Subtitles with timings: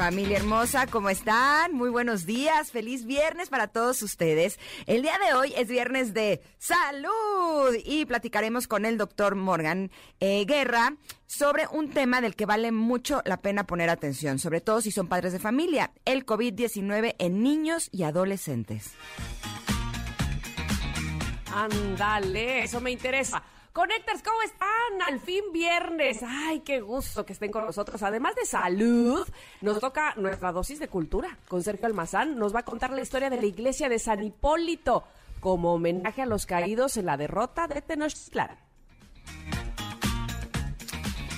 [0.00, 1.74] Familia hermosa, ¿cómo están?
[1.74, 4.58] Muy buenos días, feliz viernes para todos ustedes.
[4.86, 10.46] El día de hoy es viernes de salud y platicaremos con el doctor Morgan eh,
[10.46, 10.94] Guerra
[11.26, 15.06] sobre un tema del que vale mucho la pena poner atención, sobre todo si son
[15.06, 18.92] padres de familia, el COVID-19 en niños y adolescentes.
[21.52, 23.42] Ándale, eso me interesa.
[23.72, 25.02] Connectors, ¿cómo están?
[25.06, 26.18] Al fin viernes.
[26.26, 28.02] Ay, qué gusto que estén con nosotros.
[28.02, 29.24] Además de salud,
[29.60, 31.38] nos toca nuestra dosis de cultura.
[31.46, 35.04] Con Sergio Almazán nos va a contar la historia de la iglesia de San Hipólito
[35.38, 38.58] como homenaje a los caídos en la derrota de Tenochtitlan.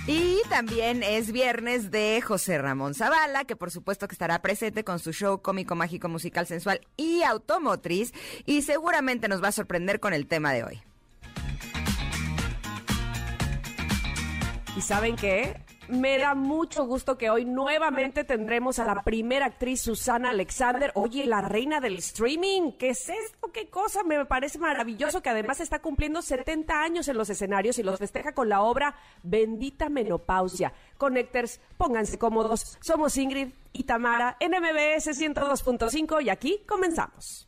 [0.06, 4.98] Y también es viernes de José Ramón Zavala, que por supuesto que estará presente con
[4.98, 8.12] su show cómico, mágico, musical, sensual y automotriz.
[8.46, 10.82] Y seguramente nos va a sorprender con el tema de hoy.
[14.74, 15.60] ¿Y saben qué?
[15.88, 20.90] Me da mucho gusto que hoy nuevamente tendremos a la primera actriz Susana Alexander.
[20.94, 22.72] Oye, la reina del streaming.
[22.78, 23.52] ¿Qué es esto?
[23.52, 24.02] ¿Qué cosa?
[24.02, 28.32] Me parece maravilloso que además está cumpliendo 70 años en los escenarios y los festeja
[28.32, 30.72] con la obra Bendita Menopausia.
[30.96, 32.78] Connectors, pónganse cómodos.
[32.80, 37.46] Somos Ingrid y Tamara en MBS 102.5 y aquí comenzamos.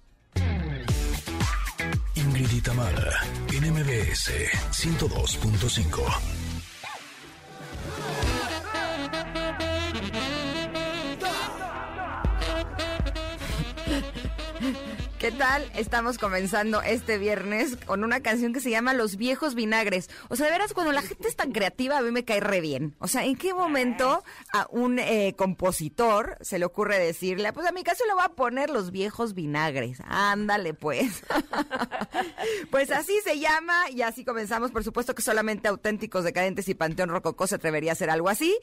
[2.17, 3.13] Ingrid y Tamara,
[3.51, 4.31] en MBS
[4.73, 6.44] 102.5.
[7.97, 9.64] Música
[15.25, 15.65] ¿Qué tal?
[15.75, 20.11] Estamos comenzando este viernes con una canción que se llama Los viejos vinagres.
[20.29, 22.61] O sea, de veras, cuando la gente es tan creativa, a mí me cae re
[22.61, 22.95] bien.
[22.99, 27.73] O sea, ¿en qué momento a un eh, compositor se le ocurre decirle, pues a
[27.73, 30.03] mi caso le voy a poner Los viejos vinagres?
[30.05, 31.23] Ándale, pues.
[32.71, 34.73] pues así se llama y así comenzamos.
[34.73, 38.55] Por supuesto que solamente auténticos, decadentes y Panteón Rococó se atrevería a hacer algo así.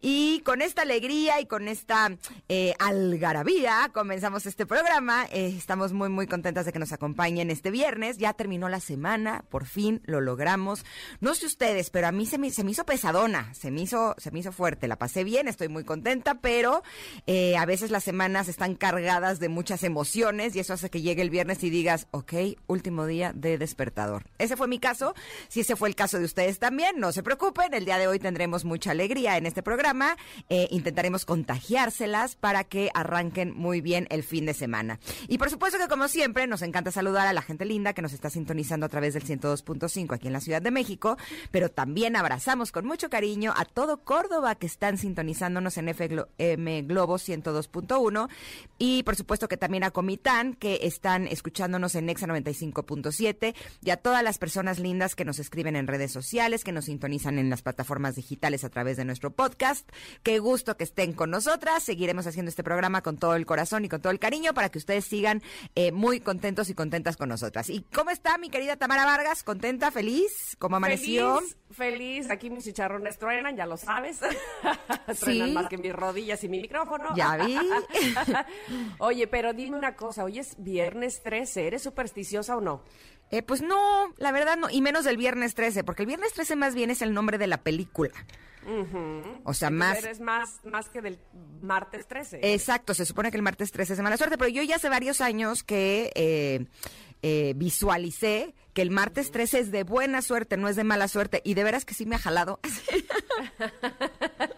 [0.00, 2.16] Y con esta alegría y con esta
[2.48, 5.26] eh, algarabía comenzamos este programa.
[5.32, 8.18] Eh, estamos muy muy, contentas de que nos acompañen este viernes.
[8.18, 10.84] Ya terminó la semana, por fin lo logramos.
[11.20, 14.14] No sé ustedes, pero a mí se me, se me hizo pesadona, se me hizo,
[14.18, 14.88] se me hizo fuerte.
[14.88, 16.82] La pasé bien, estoy muy contenta, pero
[17.26, 21.22] eh, a veces las semanas están cargadas de muchas emociones y eso hace que llegue
[21.22, 22.32] el viernes y digas, ok,
[22.66, 24.24] último día de despertador.
[24.38, 25.14] Ese fue mi caso.
[25.48, 27.74] Si ese fue el caso de ustedes también, no se preocupen.
[27.74, 30.16] El día de hoy tendremos mucha alegría en este programa.
[30.48, 34.98] Eh, intentaremos contagiárselas para que arranquen muy bien el fin de semana.
[35.28, 38.12] Y por supuesto que como siempre, nos encanta saludar a la gente linda que nos
[38.12, 41.16] está sintonizando a través del 102.5 aquí en la Ciudad de México,
[41.52, 47.14] pero también abrazamos con mucho cariño a todo Córdoba que están sintonizándonos en FM Globo
[47.14, 48.28] 102.1
[48.76, 53.96] y por supuesto que también a Comitán que están escuchándonos en Nexa 95.7 y a
[53.96, 57.62] todas las personas lindas que nos escriben en redes sociales, que nos sintonizan en las
[57.62, 59.88] plataformas digitales a través de nuestro podcast.
[60.24, 61.84] Qué gusto que estén con nosotras.
[61.84, 64.78] Seguiremos haciendo este programa con todo el corazón y con todo el cariño para que
[64.78, 65.40] ustedes sigan
[65.76, 67.70] eh, muy contentos y contentas con nosotras.
[67.70, 69.42] ¿Y cómo está mi querida Tamara Vargas?
[69.42, 69.90] ¿Contenta?
[69.90, 70.56] ¿Feliz?
[70.58, 71.38] ¿Cómo amaneció?
[71.38, 72.30] Feliz, feliz.
[72.30, 74.20] Aquí mis chicharrones truenan, ya lo sabes.
[75.20, 77.14] truenan más que mis rodillas y mi micrófono.
[77.16, 77.58] Ya vi.
[78.98, 82.82] Oye, pero dime una cosa, hoy es viernes 13, ¿eres supersticiosa o no?
[83.30, 86.56] Eh, pues no, la verdad no, y menos del viernes 13, porque el viernes 13
[86.56, 88.12] más bien es el nombre de la película.
[89.44, 89.98] O sea, más...
[89.98, 91.18] Eres más, más que del
[91.62, 92.40] martes 13.
[92.54, 94.88] Exacto, se supone que el martes 13 es de mala suerte, pero yo ya hace
[94.88, 96.66] varios años que eh,
[97.22, 101.40] eh, visualicé que el martes 13 es de buena suerte, no es de mala suerte,
[101.44, 102.60] y de veras que sí me ha jalado.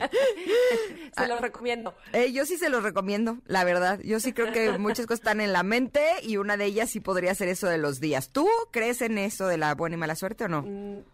[1.17, 1.95] se lo recomiendo.
[2.13, 4.01] Eh, yo sí se los recomiendo, la verdad.
[4.03, 7.01] Yo sí creo que muchas cosas están en la mente y una de ellas sí
[7.01, 8.31] podría ser eso de los días.
[8.31, 10.65] ¿Tú crees en eso de la buena y mala suerte o no?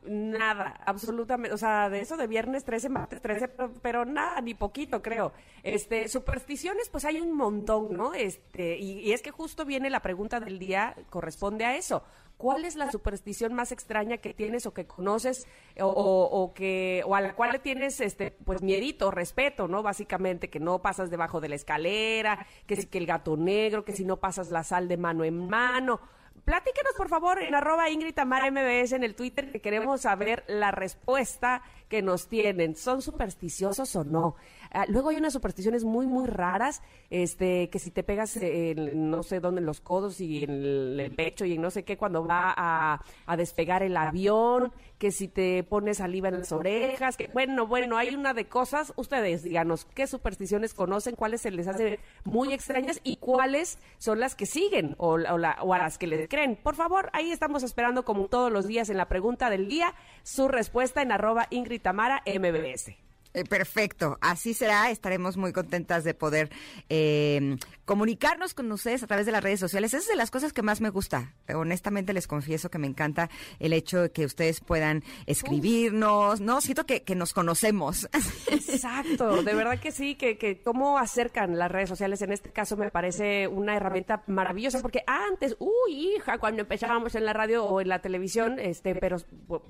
[0.04, 1.54] Nada, absolutamente.
[1.54, 3.48] O sea, de eso de viernes 13, martes 13,
[3.82, 5.32] pero, nada, ni poquito, creo.
[5.62, 8.14] Este, supersticiones, pues hay un montón, ¿no?
[8.14, 12.02] Este, y, y es que justo viene la pregunta del día, corresponde a eso.
[12.36, 15.46] ¿Cuál es la superstición más extraña que tienes o que conoces
[15.80, 19.82] o, que o a la cual le tienes este pues miedito, respeto, ¿no?
[19.82, 23.92] Básicamente que no pasas debajo de la escalera, que si que el gato negro, que
[23.92, 26.00] si no pasas la sal de mano en mano.
[26.44, 30.72] Platíquenos, por favor, en arroba Ingrid Tamara MBS en el Twitter, que queremos saber la
[30.72, 32.74] respuesta que nos tienen.
[32.74, 34.34] ¿Son supersticiosos o no?
[34.74, 39.22] Ah, luego hay unas supersticiones muy, muy raras, este, que si te pegas, en, no
[39.22, 42.26] sé dónde, en los codos y en el, pecho y en no sé qué, cuando
[42.26, 47.66] va a, despegar el avión, que si te pones saliva en las orejas, que bueno,
[47.66, 51.16] bueno, hay una de cosas, ustedes díganos, ¿qué supersticiones conocen?
[51.16, 55.78] ¿Cuáles se les hace muy extrañas y cuáles son las que siguen o, o a
[55.78, 56.56] las que les creen?
[56.56, 60.48] Por favor, ahí estamos esperando como todos los días en la pregunta del día su
[60.48, 63.11] respuesta en arroba Ingrid Tamara MBS.
[63.34, 64.90] Eh, perfecto, así será.
[64.90, 66.50] Estaremos muy contentas de poder
[66.88, 69.94] eh, comunicarnos con ustedes a través de las redes sociales.
[69.94, 71.34] Esa es de las cosas que más me gusta.
[71.54, 76.60] Honestamente les confieso que me encanta el hecho de que ustedes puedan escribirnos, ¿no?
[76.60, 78.08] Siento que, que nos conocemos.
[78.50, 82.76] Exacto, de verdad que sí, que, que cómo acercan las redes sociales en este caso
[82.76, 87.80] me parece una herramienta maravillosa porque antes, uy, hija, cuando empezábamos en la radio o
[87.80, 89.16] en la televisión, este, pero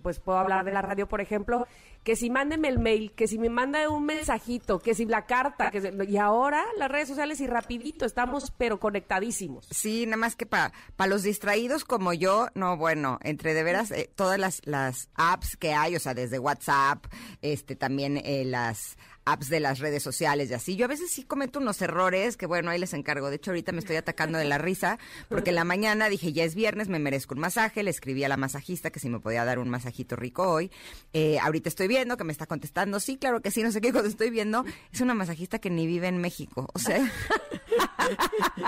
[0.03, 1.67] pues puedo hablar de la radio, por ejemplo,
[2.03, 5.71] que si mándenme el mail, que si me manda un mensajito, que si la carta,
[5.71, 9.67] que y ahora las redes sociales y rapidito, estamos pero conectadísimos.
[9.71, 10.73] Sí, nada más que para
[11.07, 15.75] los distraídos como yo, no, bueno, entre de veras eh, todas las, las apps que
[15.75, 17.07] hay, o sea, desde WhatsApp,
[17.43, 20.77] este también eh, las apps de las redes sociales y así.
[20.77, 23.31] Yo a veces sí cometo unos errores que, bueno, ahí les encargo.
[23.31, 24.99] De hecho, ahorita me estoy atacando de la risa
[25.29, 27.83] porque en la mañana dije, ya es viernes, me merezco un masaje.
[27.83, 30.71] Le escribí a la masajista que si me podía dar un masajito rico hoy.
[31.13, 33.93] Eh, ahorita estoy viendo que me está contestando, sí, claro que sí, no sé qué.
[33.93, 36.69] Cuando estoy viendo, es una masajista que ni vive en México.
[36.73, 36.99] O sea,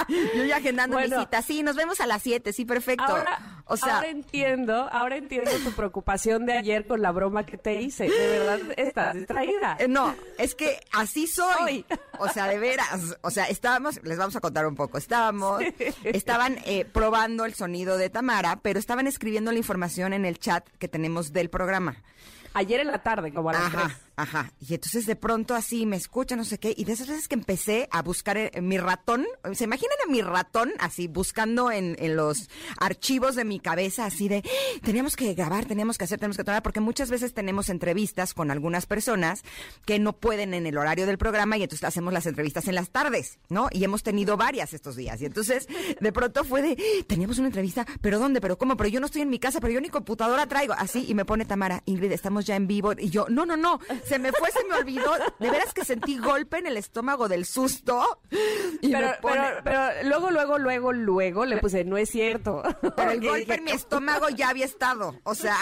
[0.09, 1.43] yo ya agendando mi cita.
[1.43, 3.05] Sí, nos vemos a las 7, sí, perfecto.
[3.05, 7.57] Ahora, o sea, ahora entiendo, ahora entiendo tu preocupación de ayer con la broma que
[7.57, 8.09] te hice.
[8.09, 9.77] De verdad, estás distraída.
[9.79, 11.85] Eh, no, es que así soy.
[12.19, 13.17] O sea, de veras.
[13.23, 14.99] O sea, estábamos, les vamos a contar un poco.
[14.99, 15.63] Estábamos,
[16.05, 20.69] estaban eh, probando el sonido de Tamara, pero estaban escribiendo la información en el chat
[20.79, 21.97] que tenemos del programa.
[22.53, 23.99] Ayer en la tarde, como a las Ajá.
[24.17, 24.53] Ajá.
[24.61, 26.73] Y entonces de pronto así me escucha, no sé qué.
[26.77, 30.23] Y de esas veces que empecé a buscar eh, mi ratón, ¿se imaginan a mi
[30.23, 34.45] ratón así buscando en, en, los archivos de mi cabeza así de,
[34.83, 38.53] teníamos que grabar, teníamos que hacer, tenemos que tomar, porque muchas veces tenemos entrevistas con
[38.53, 39.43] algunas personas
[39.85, 42.91] que no pueden en el horario del programa y entonces hacemos las entrevistas en las
[42.91, 43.69] tardes, ¿no?
[43.73, 45.21] Y hemos tenido varias estos días.
[45.23, 45.67] Y entonces
[46.01, 48.41] de pronto fue de, teníamos una entrevista, pero ¿dónde?
[48.41, 48.77] ¿Pero cómo?
[48.77, 50.75] Pero yo no estoy en mi casa, pero yo ni computadora traigo.
[50.75, 52.93] Así, y me pone Tamara, Ingrid, estamos ya en vivo.
[52.97, 55.13] Y yo, no, no, no se me fue, se me olvidó.
[55.39, 58.21] De veras que sentí golpe en el estómago del susto.
[58.81, 62.63] pero, pero, luego, luego, luego, luego le puse, no es cierto.
[62.97, 65.19] Pero el golpe en mi estómago ya había estado.
[65.25, 65.57] O sea.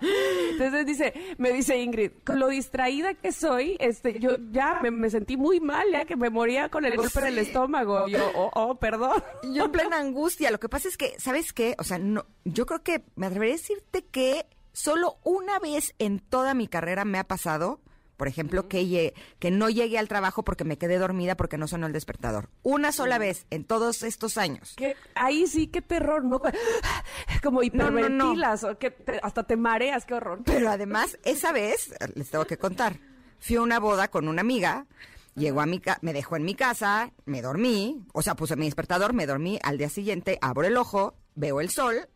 [0.00, 5.36] Entonces dice, me dice Ingrid, con lo distraída que soy, este, yo ya me, sentí
[5.36, 8.06] muy mal, ya que me moría con el golpe en el estómago.
[8.08, 9.22] Yo, oh, oh, perdón.
[9.54, 10.50] Yo en plena angustia.
[10.50, 11.74] Lo que pasa es que, ¿sabes qué?
[11.78, 14.46] O sea, no, yo creo que me atrevería a decirte que
[14.80, 17.80] Solo una vez en toda mi carrera me ha pasado,
[18.16, 21.88] por ejemplo, que, que no llegué al trabajo porque me quedé dormida porque no sonó
[21.88, 22.48] el despertador.
[22.62, 24.76] Una sola vez en todos estos años.
[25.16, 26.40] Ahí sí, qué terror, ¿no?
[27.42, 30.42] Como hiperventilas, o que hasta te mareas, qué horror.
[30.44, 33.00] Pero además, esa vez, les tengo que contar,
[33.40, 34.86] fui a una boda con una amiga,
[35.34, 39.12] llegó a mi me dejó en mi casa, me dormí, o sea, puse mi despertador,
[39.12, 42.08] me dormí, al día siguiente abro el ojo, veo el sol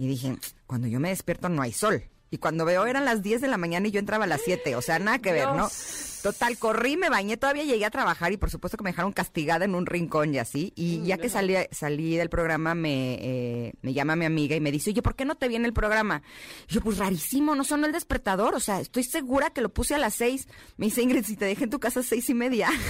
[0.00, 0.34] y dije,
[0.66, 2.02] cuando yo me despierto no hay sol.
[2.30, 4.74] Y cuando veo eran las 10 de la mañana y yo entraba a las 7,
[4.74, 5.68] o sea, nada que ver, ¿no?
[6.22, 9.66] Total, corrí, me bañé, todavía llegué a trabajar y por supuesto que me dejaron castigada
[9.66, 10.72] en un rincón y así.
[10.74, 14.72] Y ya que salí, salí del programa, me, eh, me llama mi amiga y me
[14.72, 16.22] dice, oye, ¿por qué no te viene el programa?
[16.66, 19.94] Y yo, pues rarísimo, no sonó el despertador, o sea, estoy segura que lo puse
[19.94, 20.48] a las 6.
[20.78, 22.70] Me dice, Ingrid, si te dejé en tu casa a seis y media.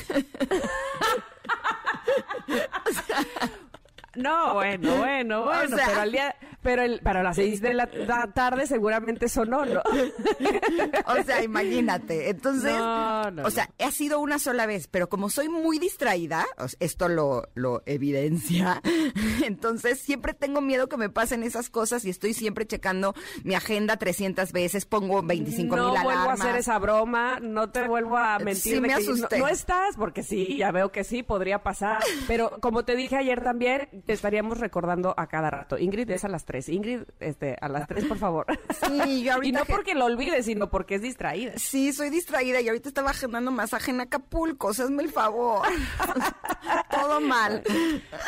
[4.16, 7.86] No, bueno, bueno, bueno, pero al día, pero el, para las seis de la
[8.34, 9.82] tarde seguramente sonó, ¿no?
[11.06, 12.30] o sea, imagínate.
[12.30, 16.46] Entonces, o sea, ha sido una sola vez, pero como soy muy distraída,
[16.80, 18.82] esto lo, lo evidencia,
[19.44, 23.14] entonces siempre tengo miedo que me pasen esas cosas y estoy siempre checando
[23.44, 26.02] mi agenda 300 veces, pongo 25 mil alarmas.
[26.02, 28.74] No vuelvo a hacer esa broma, no te vuelvo a mentir.
[28.74, 29.38] Sí, me asusté.
[29.38, 33.42] no estás, porque sí, ya veo que sí, podría pasar, pero como te dije ayer
[33.42, 35.78] también, te estaríamos recordando a cada rato.
[35.78, 36.68] Ingrid es a las tres.
[36.68, 38.46] Ingrid, este, a las tres, por favor.
[38.86, 39.48] Sí, yo ahorita.
[39.48, 41.52] y no porque lo olvides, sino porque es distraída.
[41.56, 44.70] Sí, soy distraída y ahorita estaba agendando masaje en Acapulco.
[44.70, 45.66] Hazme el favor.
[46.90, 47.62] Todo mal.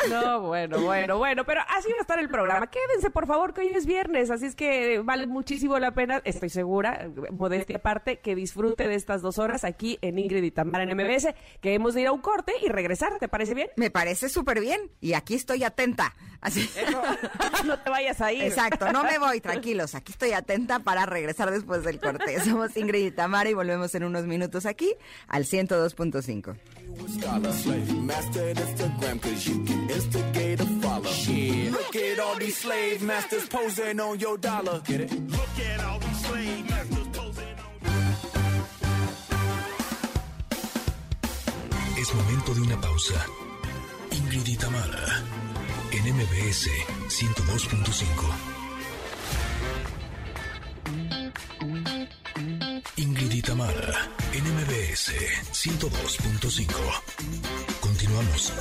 [0.09, 1.43] No, bueno, bueno, bueno.
[1.45, 2.67] Pero así va a estar el programa.
[2.67, 4.29] Quédense, por favor, que hoy es viernes.
[4.31, 6.21] Así es que vale muchísimo la pena.
[6.23, 10.83] Estoy segura, modestia aparte, que disfrute de estas dos horas aquí en Ingrid y Tamara
[10.83, 11.33] en MBS.
[11.61, 13.17] Que hemos de ir a un corte y regresar.
[13.19, 13.69] ¿Te parece bien?
[13.75, 14.91] Me parece súper bien.
[14.99, 16.13] Y aquí estoy atenta.
[16.43, 16.69] Así.
[17.65, 18.43] no te vayas vayas a ir.
[18.43, 19.95] Exacto, no me voy, tranquilos.
[19.95, 22.39] Aquí estoy atenta para regresar después del corte.
[22.43, 24.93] Somos Ingrid y Tamara y volvemos en unos minutos aquí
[25.27, 26.55] al 102.5.
[41.97, 43.25] Es momento de una pausa.
[44.11, 45.23] Ingrid y Tamara
[45.93, 46.69] en MBS
[47.07, 48.03] 102.5.
[52.97, 55.11] Ingrid y Tamara en MBS
[55.51, 56.67] 102.5.
[57.79, 58.53] Continuamos.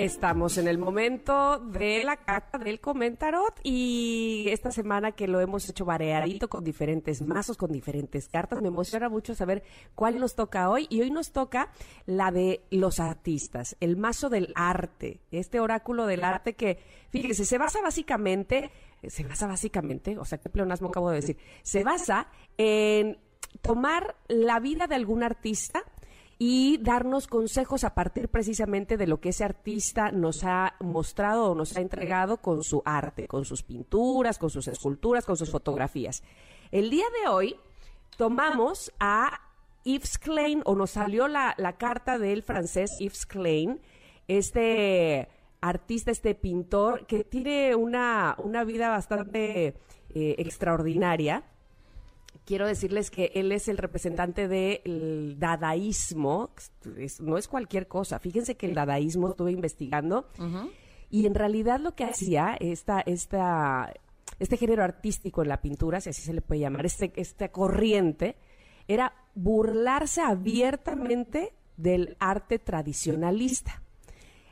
[0.00, 5.68] Estamos en el momento de la carta del comentarot y esta semana que lo hemos
[5.68, 9.62] hecho variadito con diferentes mazos, con diferentes cartas, me emociona mucho saber
[9.94, 10.86] cuál nos toca hoy.
[10.88, 11.70] Y hoy nos toca
[12.06, 16.78] la de los artistas, el mazo del arte, este oráculo del arte que,
[17.10, 18.70] fíjense, se basa básicamente,
[19.06, 23.18] se basa básicamente, o sea, qué pleonasmo acabo de decir, se basa en
[23.60, 25.82] tomar la vida de algún artista,
[26.42, 31.54] y darnos consejos a partir precisamente de lo que ese artista nos ha mostrado o
[31.54, 36.22] nos ha entregado con su arte, con sus pinturas, con sus esculturas, con sus fotografías.
[36.70, 37.56] El día de hoy
[38.16, 39.38] tomamos a
[39.84, 43.78] Yves Klein, o nos salió la, carta del francés Yves Klein,
[44.26, 45.28] este
[45.60, 49.76] artista, este pintor, que tiene una, una vida bastante
[50.08, 51.44] eh, extraordinaria
[52.44, 56.50] quiero decirles que él es el representante del dadaísmo,
[57.20, 58.18] no es cualquier cosa.
[58.18, 60.28] Fíjense que el dadaísmo estuve investigando
[61.10, 63.92] y en realidad lo que hacía esta, esta,
[64.38, 68.36] este género artístico en la pintura, si así se le puede llamar, este, esta corriente,
[68.86, 73.82] era burlarse abiertamente del arte tradicionalista.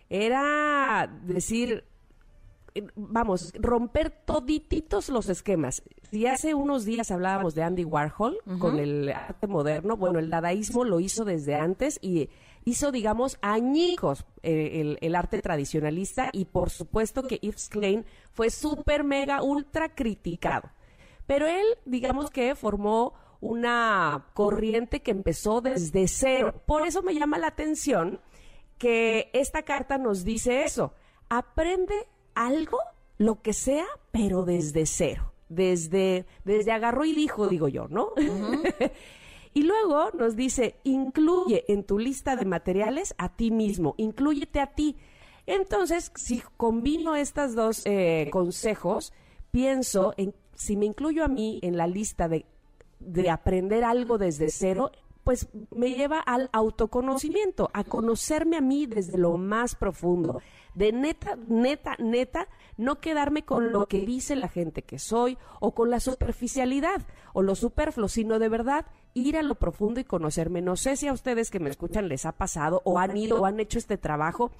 [0.09, 1.85] Era decir,
[2.95, 5.83] vamos, romper todititos los esquemas.
[6.11, 10.85] Si hace unos días hablábamos de Andy Warhol con el arte moderno, bueno, el dadaísmo
[10.85, 12.31] lo hizo desde antes y
[12.65, 19.05] hizo, digamos, añicos eh, el, arte tradicionalista y por supuesto que Yves Klein fue súper,
[19.05, 20.71] mega, ultra criticado.
[21.27, 26.63] Pero él, digamos que formó una corriente que empezó desde cero.
[26.67, 28.21] Por eso me llama la atención
[28.79, 30.95] que esta carta nos dice eso.
[31.29, 31.95] Aprende
[32.39, 32.79] algo,
[33.19, 35.33] lo que sea, pero desde cero.
[35.49, 38.11] Desde, desde agarró y dijo, digo yo, ¿no?
[39.55, 44.69] y luego nos dice, incluye en tu lista de materiales a ti mismo, incluyete a
[44.69, 44.97] ti.
[45.47, 49.13] Entonces, si combino estos dos eh, consejos,
[49.51, 52.45] pienso en si me incluyo a mí en la lista de,
[52.99, 54.91] de aprender algo desde cero,
[55.29, 60.41] pues me lleva al autoconocimiento, a conocerme a mí desde lo más profundo,
[60.75, 65.75] de neta, neta, neta, no quedarme con lo que dice la gente que soy o
[65.75, 67.03] con la superficialidad
[67.35, 70.63] o lo superfluo, sino de verdad ir a lo profundo y conocerme.
[70.63, 73.45] No sé si a ustedes que me escuchan les ha pasado o han ido o
[73.45, 74.51] han hecho este trabajo.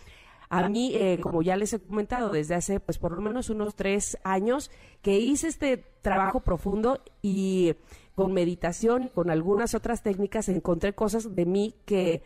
[0.51, 3.75] A mí, eh, como ya les he comentado, desde hace pues por lo menos unos
[3.75, 4.71] tres años
[5.01, 7.75] que hice este trabajo profundo y
[8.19, 12.25] con meditación y con algunas otras técnicas encontré cosas de mí que,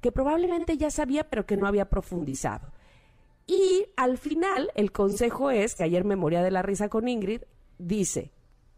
[0.00, 2.72] que probablemente ya sabía, pero que no había profundizado.
[3.46, 7.42] Y al final, el consejo es, que ayer me moría de la risa con Ingrid,
[7.76, 8.32] dice,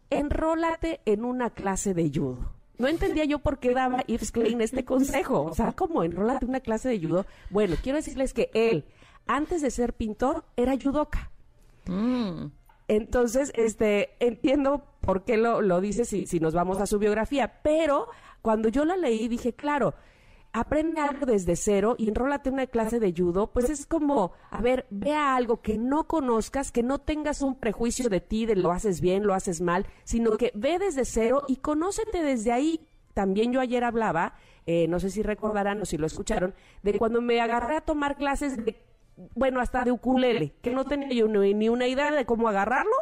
[0.09, 2.51] enrólate en una clase de judo.
[2.77, 5.43] No entendía yo por qué daba Yves Klein este consejo.
[5.43, 7.25] O sea, ¿cómo enrólate en una clase de judo?
[7.49, 8.83] Bueno, quiero decirles que él,
[9.25, 11.31] antes de ser pintor, era judoka.
[11.85, 12.47] Mm.
[12.87, 17.61] Entonces, este, entiendo por qué lo, lo dice si, si nos vamos a su biografía,
[17.61, 18.07] pero
[18.41, 19.93] cuando yo la leí dije, claro,
[20.53, 24.61] aprende algo desde cero y enrólate en una clase de judo, pues es como, a
[24.61, 28.71] ver, vea algo que no conozcas, que no tengas un prejuicio de ti, de lo
[28.71, 32.87] haces bien, lo haces mal, sino que ve desde cero y conócete desde ahí.
[33.13, 36.53] También yo ayer hablaba, eh, no sé si recordarán o si lo escucharon,
[36.83, 38.77] de cuando me agarré a tomar clases de
[39.35, 42.95] bueno, hasta de ukulele, que no tenía yo ni una idea de cómo agarrarlo.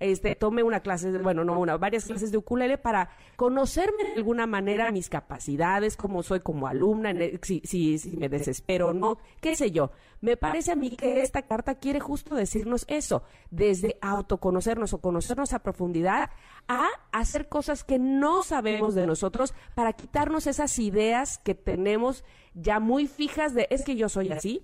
[0.00, 4.46] Este, tomé una clase, bueno, no una, varias clases de ukulele para conocerme de alguna
[4.46, 7.12] manera mis capacidades, cómo soy como alumna,
[7.42, 9.90] si, si, si me desespero o no, qué sé yo.
[10.22, 15.52] Me parece a mí que esta carta quiere justo decirnos eso, desde autoconocernos o conocernos
[15.52, 16.30] a profundidad
[16.66, 22.24] a hacer cosas que no sabemos de nosotros para quitarnos esas ideas que tenemos
[22.54, 24.62] ya muy fijas de es que yo soy así,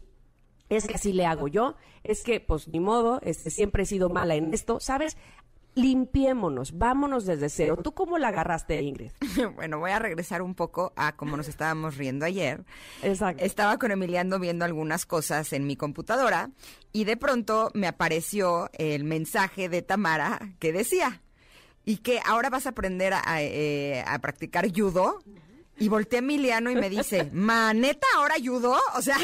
[0.68, 4.08] es que así le hago yo, es que pues ni modo, este, siempre he sido
[4.08, 5.16] mala en esto, ¿sabes?
[5.76, 7.76] limpiémonos, vámonos desde cero.
[7.82, 9.12] ¿Tú cómo la agarraste, Ingrid?
[9.56, 12.64] bueno, voy a regresar un poco a cómo nos estábamos riendo ayer.
[13.02, 13.44] Exacto.
[13.44, 16.50] Estaba con Emiliano viendo algunas cosas en mi computadora
[16.92, 21.20] y de pronto me apareció el mensaje de Tamara que decía,
[21.84, 25.20] y que ahora vas a aprender a, eh, a practicar judo.
[25.78, 28.78] Y volteé a Emiliano y me dice, ¿maneta ahora judo?
[28.94, 29.18] O sea...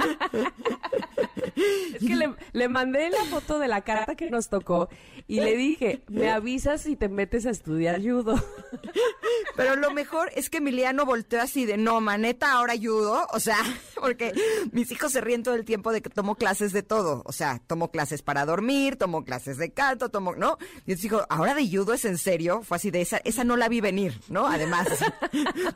[1.94, 2.16] Es que
[2.52, 4.88] le, mandé la foto de la carta que nos tocó
[5.26, 8.34] y le dije, me avisas si te metes a estudiar judo.
[9.56, 13.26] Pero lo mejor es que Emiliano volteó así de, no, maneta, ahora judo.
[13.32, 13.58] O sea,
[14.00, 14.32] porque
[14.72, 17.22] mis hijos se ríen todo el tiempo de que tomo clases de todo.
[17.26, 20.56] O sea, tomo clases para dormir, tomo clases de canto, tomo, ¿no?
[20.60, 22.62] Y entonces dijo, ¿ahora de judo es en serio?
[22.62, 24.46] Fue así de, esa, esa no la vi venir, ¿no?
[24.46, 24.88] Además,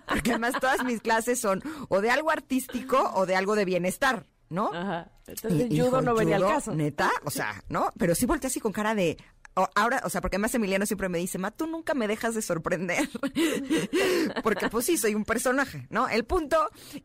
[0.08, 4.13] porque además todas mis clases son o de algo artístico o de algo de bienestar.
[4.54, 4.70] ¿No?
[4.72, 5.10] Ajá.
[5.26, 6.74] Entonces, y, judo no venía al caso.
[6.74, 7.92] Neta, o sea, ¿no?
[7.98, 9.18] Pero sí volteé así con cara de,
[9.54, 12.42] ahora, o sea, porque además Emiliano siempre me dice, Ma, tú nunca me dejas de
[12.42, 13.08] sorprender.
[14.42, 16.08] porque pues sí, soy un personaje, ¿no?
[16.08, 16.56] El punto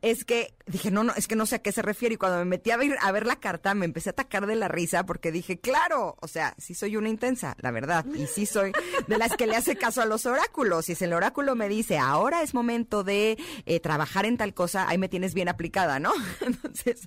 [0.01, 2.15] es que dije, no, no, es que no sé a qué se refiere.
[2.15, 4.56] Y cuando me metí a ver, a ver la carta, me empecé a atacar de
[4.56, 8.06] la risa porque dije, claro, o sea, sí soy una intensa, la verdad.
[8.15, 8.72] Y sí soy
[9.08, 10.89] de las que le hace caso a los oráculos.
[10.89, 14.88] Y si el oráculo me dice, ahora es momento de eh, trabajar en tal cosa,
[14.88, 16.13] ahí me tienes bien aplicada, ¿no?
[16.41, 17.01] Entonces,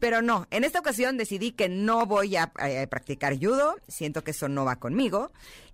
[0.00, 3.76] pero no, en esta ocasión decidí que no voy a, a practicar judo.
[3.88, 5.32] Siento que eso no va conmigo.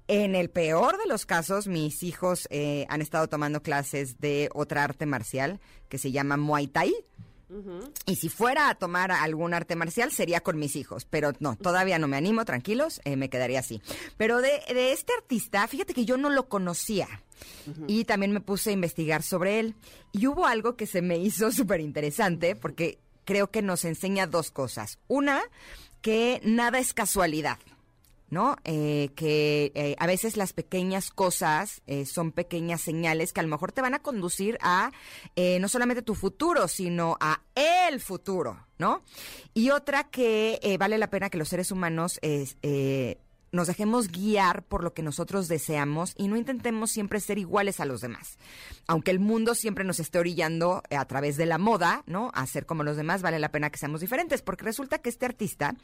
[0.09, 4.83] En el peor de los casos, mis hijos eh, han estado tomando clases de otra
[4.83, 6.93] arte marcial que se llama Muay Thai.
[8.07, 11.99] Y si fuera a tomar algún arte marcial sería con mis hijos, pero no, todavía
[11.99, 13.83] no me animo, tranquilos, eh, me quedaría así.
[14.17, 17.09] Pero de, de, este artista, fíjate que yo no lo conocía
[17.89, 19.75] y también me puse a investigar sobre él.
[20.13, 24.51] Y hubo algo que se me hizo súper interesante porque creo que nos enseña dos
[24.51, 24.99] cosas.
[25.09, 25.43] Una,
[26.03, 27.59] que nada es casualidad.
[28.31, 28.57] ¿No?
[28.65, 33.49] Eh, que eh, a veces las pequeñas cosas eh, son pequeñas señales que a lo
[33.49, 34.93] mejor te van a conducir a
[35.37, 39.03] eh, no solamente tu futuro, sino a el futuro, ¿no?
[39.53, 42.21] Y otra que vale la pena que los seres humanos
[43.53, 47.85] nos dejemos guiar por lo que nosotros deseamos y no intentemos siempre ser iguales a
[47.85, 48.39] los demás.
[48.87, 52.31] Aunque el mundo siempre nos esté orillando a través de la moda, ¿no?
[52.35, 55.27] A ser como los demás, vale la pena que seamos diferentes, porque resulta que este
[55.27, 55.75] artista,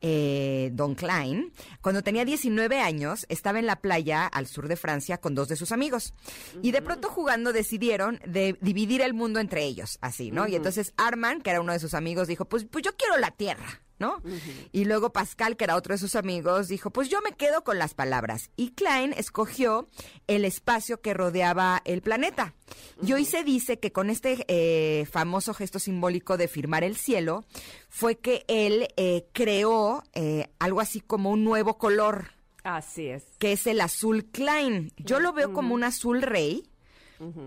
[0.00, 5.18] eh, Don Klein, cuando tenía 19 años, estaba en la playa al sur de Francia
[5.18, 6.14] con dos de sus amigos.
[6.62, 10.48] Y de pronto jugando decidieron de dividir el mundo entre ellos, así, ¿no?
[10.48, 13.30] Y entonces Arman, que era uno de sus amigos, dijo, pues, pues yo quiero la
[13.30, 13.80] tierra.
[14.00, 14.16] ¿No?
[14.24, 14.68] Uh -huh.
[14.72, 17.78] Y luego Pascal, que era otro de sus amigos, dijo, pues yo me quedo con
[17.78, 18.50] las palabras.
[18.56, 19.88] Y Klein escogió
[20.26, 22.54] el espacio que rodeaba el planeta.
[22.66, 23.08] Uh -huh.
[23.08, 27.44] Y hoy se dice que con este eh, famoso gesto simbólico de firmar el cielo,
[27.88, 32.32] fue que él eh, creó eh, algo así como un nuevo color.
[32.64, 33.24] Así es.
[33.38, 34.92] Que es el azul Klein.
[34.96, 35.54] Yo lo veo uh -huh.
[35.54, 36.64] como un azul rey.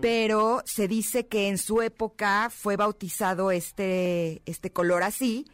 [0.00, 5.46] Pero se dice que en su época fue bautizado este, este color así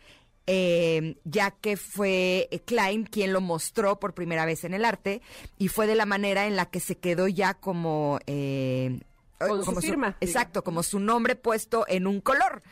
[0.53, 5.23] eh, ya que fue Klein quien lo mostró por primera vez en el arte
[5.59, 8.19] y fue de la manera en la que se quedó ya como...
[8.27, 8.99] Eh,
[9.39, 10.17] Con como su firma.
[10.19, 12.63] Su, exacto, como su nombre puesto en un color.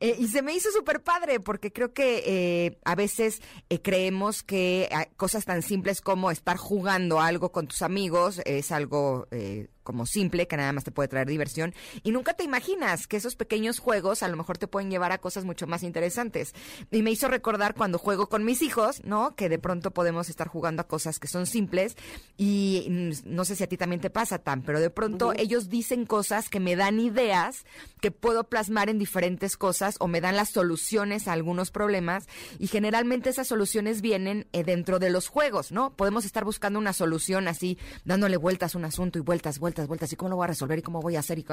[0.00, 4.42] Eh, y se me hizo súper padre porque creo que eh, a veces eh, creemos
[4.42, 9.68] que ah, cosas tan simples como estar jugando algo con tus amigos es algo eh,
[9.88, 11.74] como simple, que nada más te puede traer diversión.
[12.02, 15.18] Y nunca te imaginas que esos pequeños juegos a lo mejor te pueden llevar a
[15.18, 16.52] cosas mucho más interesantes.
[16.90, 19.34] Y me hizo recordar cuando juego con mis hijos, ¿no?
[19.34, 21.96] Que de pronto podemos estar jugando a cosas que son simples
[22.36, 22.86] y
[23.24, 25.40] no sé si a ti también te pasa, Tan, pero de pronto uh -huh.
[25.40, 27.64] ellos dicen cosas que me dan ideas
[28.02, 32.26] que puedo plasmar en diferentes cosas o me dan las soluciones a algunos problemas
[32.58, 35.94] y generalmente esas soluciones vienen eh, dentro de los juegos, ¿no?
[35.96, 39.88] Podemos estar buscando una solución así, dándole vueltas a un asunto y vueltas, vueltas vueltas,
[39.88, 41.46] vueltas, y cómo lo voy a resolver y cómo voy a hacer y,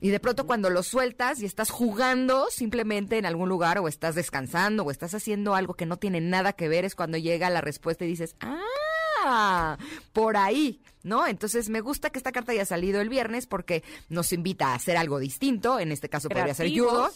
[0.00, 4.14] y de pronto cuando lo sueltas y estás jugando simplemente en algún lugar o estás
[4.14, 7.60] descansando o estás haciendo algo que no tiene nada que ver es cuando llega la
[7.60, 9.76] respuesta y dices, ah,
[10.12, 11.26] por ahí, ¿no?
[11.26, 14.96] Entonces me gusta que esta carta haya salido el viernes porque nos invita a hacer
[14.96, 17.10] algo distinto, en este caso podría ser judo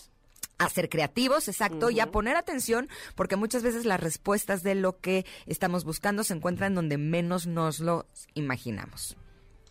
[0.57, 1.97] a ser creativos, exacto, uh -huh.
[1.97, 6.35] y a poner atención, porque muchas veces las respuestas de lo que estamos buscando se
[6.35, 9.17] encuentran donde menos nos lo imaginamos.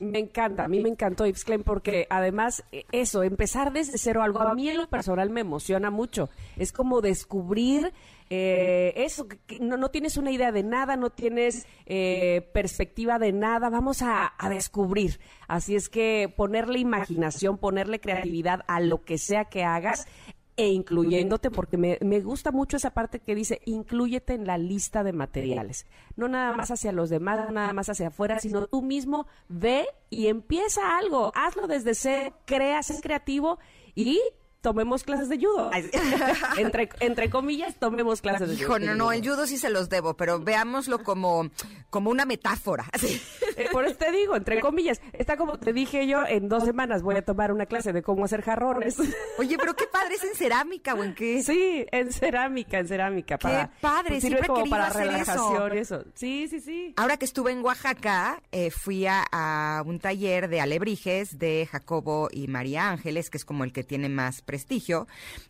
[0.04, 4.42] Me encanta, a mí me encantó Yves porque además eh, eso, empezar desde cero algo,
[4.42, 6.30] a mí en lo personal me emociona mucho.
[6.58, 7.94] Es como descubrir
[8.30, 13.32] eh, eso, que no, no, tienes una idea de nada, no tienes eh, perspectiva de
[13.32, 15.20] nada, vamos a, a, descubrir.
[15.48, 20.08] Así es que ponerle imaginación, ponerle creatividad a lo que sea que hagas
[20.56, 25.04] e incluyéndote, porque me, me, gusta mucho esa parte que dice, incluyete en la lista
[25.04, 25.88] de materiales.
[26.16, 30.28] No nada más hacia los demás, nada más hacia afuera, sino tú mismo ve y
[30.28, 33.58] empieza algo, hazlo desde ser, crea, ser creativo
[33.96, 34.22] y
[34.64, 35.70] tomemos clases de judo.
[36.58, 38.80] entre, entre comillas, tomemos clases de judo.
[38.80, 41.52] no, no, el judo sí se los debo, pero veámoslo como,
[41.92, 42.86] como una metáfora.
[43.56, 47.04] Eh, por eso te digo, entre comillas, está como te dije yo, en dos semanas
[47.04, 48.98] voy a tomar una clase de cómo hacer jarrones.
[49.38, 51.44] Oye, pero qué padre, ¿es en cerámica o en qué?
[51.44, 53.38] Sí, en cerámica, en cerámica.
[53.38, 56.04] Qué padre, sirve como para relajación, eso.
[56.16, 56.96] Sí, sí, sí.
[56.98, 62.48] Ahora que estuve en Oaxaca, eh, fui a, un taller de alebrijes de Jacobo y
[62.48, 65.08] María Ángeles, que es como el que tiene más prestigio.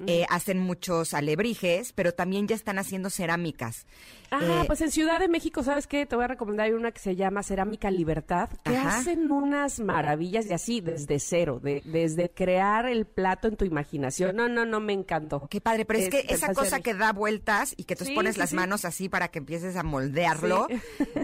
[0.08, 3.86] Eh, hacen muchos alebrijes, pero también ya están haciendo cerámicas.
[4.32, 6.06] Ah, pues en Ciudad de México, ¿sabes qué?
[6.06, 10.54] Te voy a recomendar una que se llama Cerámica Libertad, que hacen unas maravillas y
[10.54, 14.38] así, desde cero, de, desde crear el plato en tu imaginación.
[14.38, 15.48] No, no, no, me encantó.
[15.50, 18.54] Qué padre, pero es, que esa cosa que da vueltas y que tú pones las
[18.54, 20.68] manos así para que empieces a moldearlo,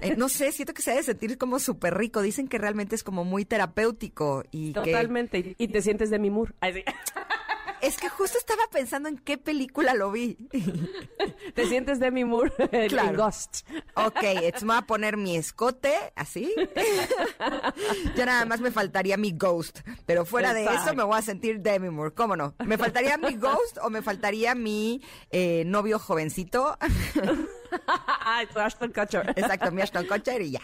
[0.02, 2.22] eh, no sé, siento que se debe sentir como súper rico.
[2.22, 6.54] Dicen que realmente es como muy terapéutico y Totalmente, y te sientes de mi mur.
[7.82, 10.36] Es que justo estaba pensando en qué película lo vi.
[11.56, 12.52] Te sientes Demi Moore
[12.90, 13.18] claro.
[13.18, 13.68] Ghost.
[13.96, 16.54] Ok, entonces me voy a poner mi escote, así.
[18.16, 19.80] ya nada más me faltaría mi Ghost.
[20.06, 22.14] Pero fuera de eso me voy a sentir Demi Moore.
[22.14, 22.56] ¿Cómo no?
[22.66, 26.78] ¿Me faltaría mi Ghost o me faltaría mi eh, novio jovencito?
[27.88, 29.30] ah, tu Ashton Kutcher.
[29.36, 30.62] Exacto, mi Ashton Kutcher y ya.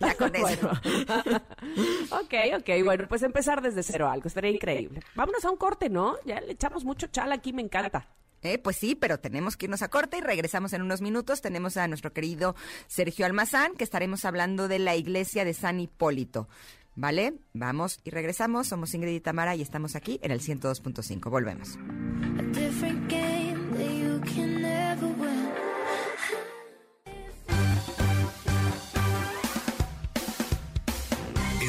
[0.00, 0.70] Ya con eso.
[2.10, 2.84] ok, ok.
[2.84, 4.28] Bueno, pues empezar desde cero algo.
[4.28, 5.00] Estaría increíble.
[5.14, 6.16] Vámonos a un corte, ¿no?
[6.24, 8.06] Ya le echamos mucho chal aquí, me encanta.
[8.42, 11.40] Eh, pues sí, pero tenemos que irnos a corte y regresamos en unos minutos.
[11.40, 12.54] Tenemos a nuestro querido
[12.86, 16.48] Sergio Almazán, que estaremos hablando de la iglesia de San Hipólito.
[16.94, 17.34] ¿Vale?
[17.54, 18.68] Vamos y regresamos.
[18.68, 21.30] Somos Ingrid y Tamara y estamos aquí en el 102.5.
[21.30, 21.78] Volvemos.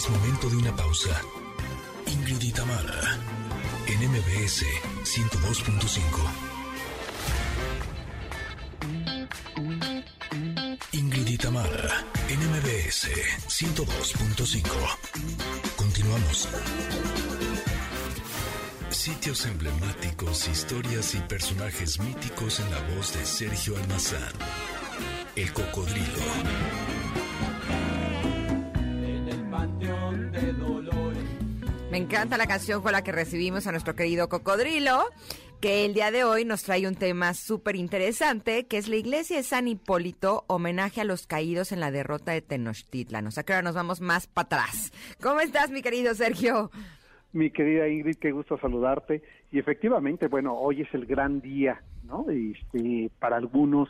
[0.10, 1.22] Momento de una pausa.
[2.06, 3.18] Ingrid y Tamara
[3.88, 4.64] en MBS
[5.04, 6.46] 102.5.
[10.92, 13.10] Ingrid y Tamara en MBS
[13.48, 14.66] 102.5.
[15.76, 16.50] Continuamos.
[18.90, 24.34] Sitios emblemáticos, historias y personajes míticos en la voz de Sergio Almazán.
[25.36, 26.22] El cocodrilo.
[31.96, 35.06] Me encanta la canción con la que recibimos a nuestro querido cocodrilo,
[35.62, 39.38] que el día de hoy nos trae un tema súper interesante, que es la iglesia
[39.38, 43.28] de San Hipólito, homenaje a los caídos en la derrota de Tenochtitlan.
[43.28, 44.92] O sea que ahora nos vamos más para atrás.
[45.22, 46.70] ¿Cómo estás, mi querido Sergio?
[47.32, 49.24] Mi querida Ingrid, qué gusto saludarte.
[49.54, 52.26] Y efectivamente, bueno, hoy es el gran día, ¿no?
[52.30, 53.88] Este, para algunos,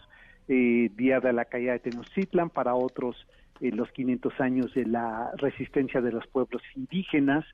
[0.48, 3.26] eh, día de la caída de Tenochtitlan, para otros,
[3.62, 7.46] eh, los 500 años de la resistencia de los pueblos indígenas,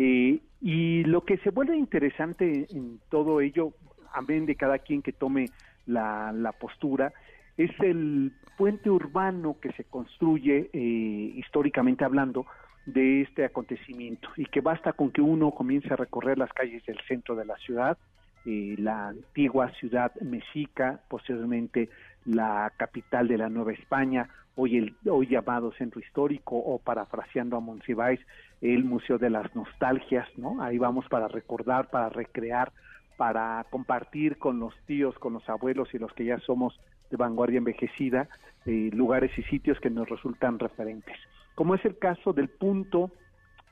[0.00, 3.72] eh, y lo que se vuelve interesante en todo ello,
[4.12, 5.46] amén de cada quien que tome
[5.86, 7.12] la, postura,
[7.56, 12.46] es el puente urbano que se construye eh, históricamente hablando
[12.86, 14.28] de este acontecimiento.
[14.36, 17.56] Y que basta con que uno comience a recorrer las calles del centro de la
[17.56, 17.98] ciudad,
[18.46, 21.88] eh, la antigua ciudad mexica, posteriormente
[22.24, 27.60] la capital de la Nueva España, hoy, el, hoy llamado Centro Histórico o parafraseando a
[27.60, 28.20] Monsiváis,
[28.60, 30.60] el Museo de las Nostalgias, ¿no?
[30.62, 32.72] Ahí vamos para recordar, para recrear,
[33.16, 36.78] para compartir con los tíos, con los abuelos y los que ya somos
[37.10, 38.28] de vanguardia envejecida,
[38.66, 41.16] eh, lugares y sitios que nos resultan referentes.
[41.54, 43.10] Como es el caso del punto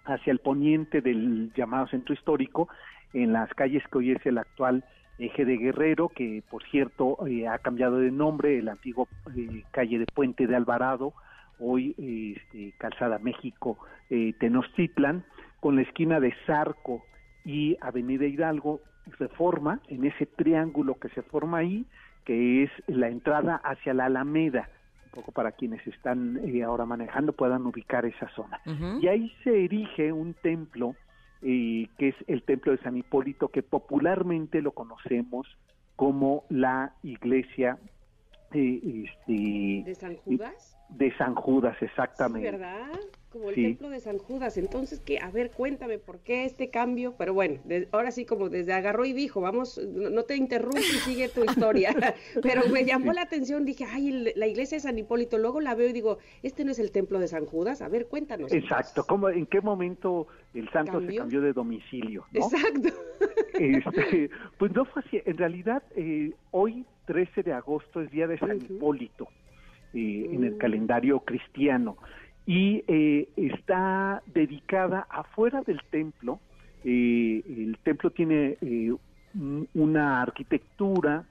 [0.04, 2.68] hacia el poniente del llamado centro histórico,
[3.12, 4.84] en las calles que hoy es el actual
[5.18, 9.98] eje de Guerrero, que por cierto eh, ha cambiado de nombre, el antiguo eh, calle
[9.98, 11.14] de Puente de Alvarado,
[11.58, 13.78] hoy este, Calzada México
[14.10, 15.24] eh, Tenochtitlan,
[15.60, 17.02] con la esquina de Zarco
[17.44, 18.80] y Avenida Hidalgo,
[19.18, 21.86] se forma en ese triángulo que se forma ahí,
[22.24, 24.68] que es la entrada hacia la Alameda,
[25.06, 28.60] un poco para quienes están eh, ahora manejando puedan ubicar esa zona.
[29.00, 30.94] Y ahí se erige un templo
[31.42, 35.46] eh, que es el templo de San Hipólito, que popularmente lo conocemos
[35.94, 37.78] como la iglesia
[38.52, 40.75] este, de San Judas.
[40.88, 42.50] De San Judas, exactamente.
[42.50, 42.90] ¿Verdad?
[43.36, 44.56] como el templo de San Judas.
[44.56, 47.14] Entonces, que a ver, cuéntame por qué este cambio.
[47.18, 47.60] Pero bueno,
[47.92, 51.94] ahora sí, como desde agarró y dijo, vamos, no, te interrumpo y sigue tu historia.
[52.42, 55.38] Pero me llamó la atención, dije, ay, la iglesia de San Hipólito.
[55.38, 57.82] Luego la veo y digo, este no es el templo de San Judas.
[57.82, 58.52] A ver, cuéntanos.
[58.52, 59.04] Exacto.
[59.06, 62.26] ¿Cómo, ¿En qué momento el santo se cambió de domicilio?
[62.32, 62.88] Exacto.
[63.54, 65.20] Este, pues no fue así.
[65.24, 69.28] En realidad, eh, hoy, 13 de agosto, es día de San Hipólito.
[69.94, 70.58] Eh, en el mm.
[70.58, 71.96] calendario cristiano
[72.44, 76.40] y eh, está dedicada afuera del templo.
[76.84, 78.58] Eh, el templo tiene
[79.74, 81.24] una arquitectura,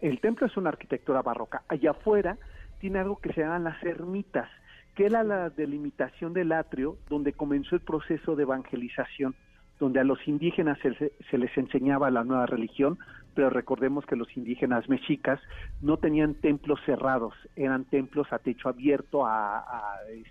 [0.00, 1.62] el templo es una arquitectura barroca.
[1.68, 2.38] Allá afuera
[2.80, 4.48] tiene algo que se llaman las ermitas,
[4.94, 9.34] que era la delimitación del atrio donde comenzó el proceso de evangelización
[9.78, 12.98] donde a los indígenas se, les enseñaba la nueva religión,
[13.34, 15.40] pero recordemos que los indígenas mexicas
[15.82, 19.64] no tenían templos cerrados, eran templos a techo abierto, a,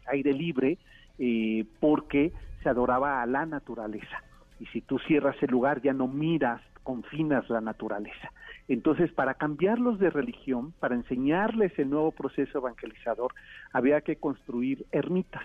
[0.08, 0.78] aire libre,
[1.20, 4.24] eh, porque se adoraba a la naturaleza.
[4.60, 8.32] Y si tú cierras el lugar ya no miras, confinas la naturaleza.
[8.68, 13.34] Entonces, para cambiarlos de religión, para enseñarles el nuevo proceso evangelizador,
[13.74, 15.44] había que construir ermitas.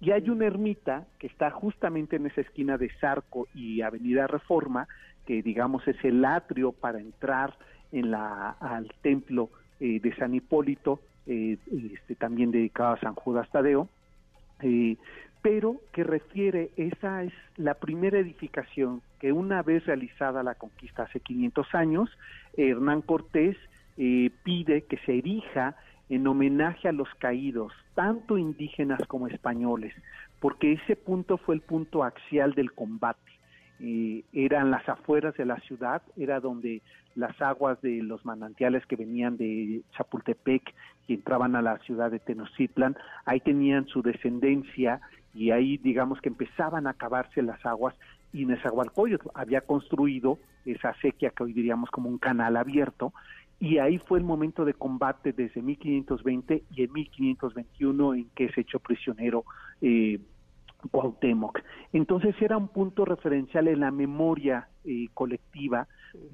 [0.00, 4.88] Y hay una ermita que está justamente en esa esquina de Zarco y Avenida Reforma,
[5.26, 7.54] que digamos es el atrio para entrar
[7.92, 11.58] en la, al templo eh, de San Hipólito, eh,
[11.92, 13.88] este, también dedicado a San Judas Tadeo,
[14.62, 14.96] eh,
[15.42, 21.20] pero que refiere, esa es la primera edificación que una vez realizada la conquista hace
[21.20, 22.10] 500 años,
[22.56, 23.56] Hernán Cortés
[23.96, 25.76] pide que se erija
[26.10, 29.94] en homenaje a los caídos, tanto indígenas como españoles,
[30.40, 33.20] porque ese punto fue el punto axial del combate.
[33.78, 36.82] Eh, eran las afueras de la ciudad, era donde
[37.14, 40.74] las aguas de los manantiales que venían de Chapultepec
[41.06, 45.00] y entraban a la ciudad de Tenochtitlan, ahí tenían su descendencia
[45.32, 47.94] y ahí digamos que empezaban a acabarse las aguas
[48.32, 53.12] y Nezahualcóyotl había construido esa sequía que hoy diríamos como un canal abierto
[53.60, 58.62] y ahí fue el momento de combate desde 1520 y en 1521 en que se
[58.62, 59.44] echó prisionero
[59.80, 60.18] eh,
[60.90, 61.60] Cuauhtémoc.
[61.92, 65.86] Entonces era un punto referencial en la memoria eh, colectiva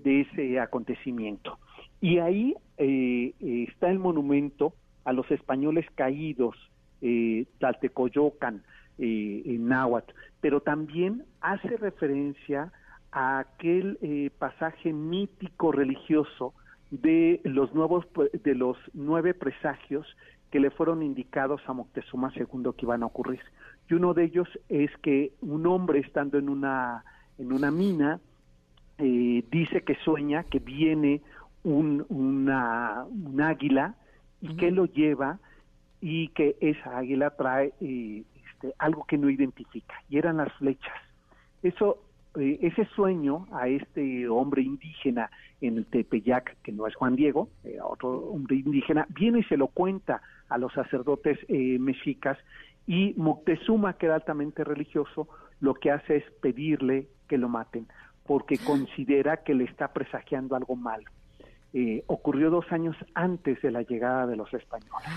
[0.05, 1.59] de ese acontecimiento.
[2.01, 6.57] Y ahí eh, eh, está el monumento a los españoles caídos,
[7.01, 8.63] eh, Tlaltecoyocan,
[8.99, 12.73] en náhuatl, pero también hace referencia
[13.13, 13.99] a aquel
[14.39, 16.55] pasaje mítico religioso
[16.91, 18.07] de los nuevos
[18.45, 20.07] de los nueve presagios
[20.51, 23.41] que le fueron indicados a Moctezuma II que iban a ocurrir.
[23.89, 27.05] Y uno de ellos es que un hombre estando en una
[27.39, 28.21] en una mina
[28.99, 31.21] eh, dice que sueña que viene
[31.65, 33.95] un, una, un águila
[34.41, 35.39] y que lo lleva
[36.01, 40.95] y que esa águila trae eh, este, algo que no identifica y eran las flechas.
[41.63, 41.99] Eso
[42.39, 47.49] eh, ese sueño a este hombre indígena en el Tepeyac, que no es Juan Diego,
[47.65, 52.39] eh, otro hombre indígena, viene y se lo cuenta a los sacerdotes eh, mexicas
[52.87, 55.29] y Moctezuma, que era altamente religioso,
[55.61, 57.89] lo que hace es pedirle que lo maten,
[58.27, 61.11] porque considera que le está presagiando algo malo.
[62.07, 65.09] ocurrió dos años antes de la llegada de los españoles.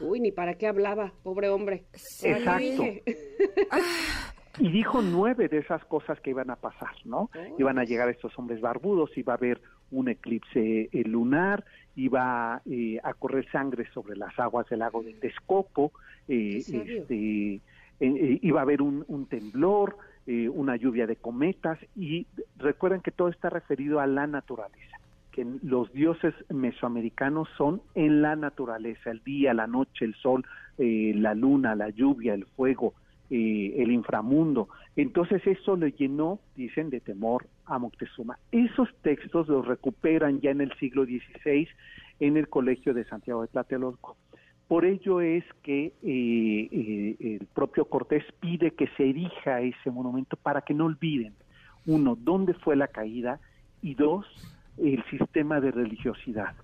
[0.00, 1.84] Uy, ni para qué hablaba, pobre hombre.
[2.22, 2.84] Exacto.
[4.58, 7.30] Y dijo nueve de esas cosas que iban a pasar, ¿no?
[7.58, 11.64] Iban a llegar estos hombres barbudos, iba a haber un eclipse eh, lunar,
[11.96, 15.92] iba eh, a correr sangre sobre las aguas del lago de Texcoco,
[16.28, 17.60] eh, este,
[18.00, 22.26] iba a haber un, un temblor, una lluvia de cometas, y
[22.58, 24.98] recuerden que todo está referido a la naturaleza,
[25.32, 30.44] que los dioses mesoamericanos son en la naturaleza, el día, la noche, el sol,
[30.76, 32.92] la luna, la lluvia, el fuego,
[33.30, 34.68] eh, el inframundo.
[34.96, 38.38] Entonces eso le llenó, dicen, de temor a Moctezuma.
[38.52, 41.68] Esos textos los recuperan ya en el siglo XVI
[42.20, 44.16] en el Colegio de Santiago de Tlatelolco.
[44.66, 50.36] Por ello es que eh, eh, el propio Cortés pide que se erija ese monumento
[50.36, 51.32] para que no olviden,
[51.86, 53.40] uno, dónde fue la caída
[53.82, 54.26] y dos,
[54.76, 56.54] el sistema de religiosidad.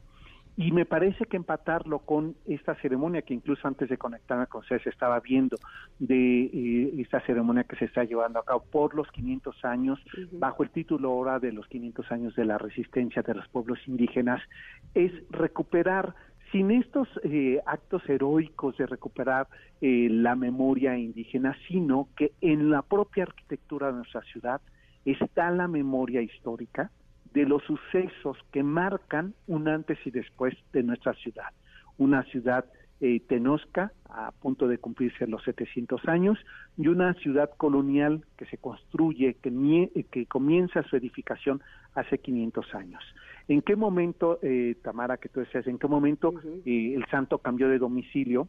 [0.56, 4.86] Y me parece que empatarlo con esta ceremonia que incluso antes de conectarme con ustedes
[4.86, 5.56] estaba viendo
[5.98, 9.98] de eh, esta ceremonia que se está llevando a cabo por los 500 años,
[10.32, 14.40] bajo el título ahora de los 500 años de la resistencia de los pueblos indígenas,
[14.94, 16.14] es recuperar
[16.52, 19.48] sin estos eh, actos heroicos de recuperar
[19.80, 24.60] eh, la memoria indígena, sino que en la propia arquitectura de nuestra ciudad
[25.04, 26.92] está la memoria histórica,
[27.34, 31.48] de los sucesos que marcan un antes y después de nuestra ciudad.
[31.98, 32.64] Una ciudad
[33.00, 36.38] eh, Tenosca, a punto de cumplirse los 700 años,
[36.76, 41.60] y una ciudad colonial que se construye, que, que comienza su edificación
[41.94, 43.02] hace 500 años.
[43.48, 46.32] ¿En qué momento, eh, Tamara, que tú decías, en qué momento
[46.64, 48.48] eh, el santo cambió de domicilio?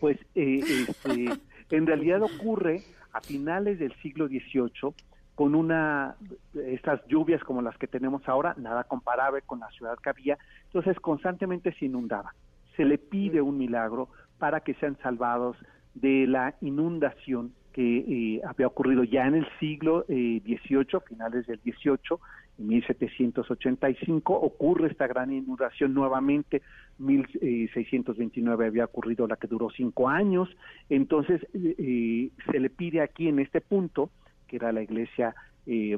[0.00, 1.26] Pues eh, este,
[1.70, 4.94] en realidad ocurre a finales del siglo XVIII
[5.36, 6.16] con una
[6.54, 10.98] estas lluvias como las que tenemos ahora, nada comparable con la ciudad que había, entonces
[10.98, 12.34] constantemente se inundaba.
[12.76, 15.56] Se le pide un milagro para que sean salvados
[15.94, 20.46] de la inundación que eh, había ocurrido ya en el siglo XVIII,
[20.80, 22.18] eh, finales del XVIII,
[22.58, 26.62] en 1785 ocurre esta gran inundación nuevamente,
[26.98, 30.48] 1629 eh, había ocurrido la que duró cinco años,
[30.88, 34.08] entonces se le pide aquí en este punto,
[34.46, 35.34] que era la iglesia,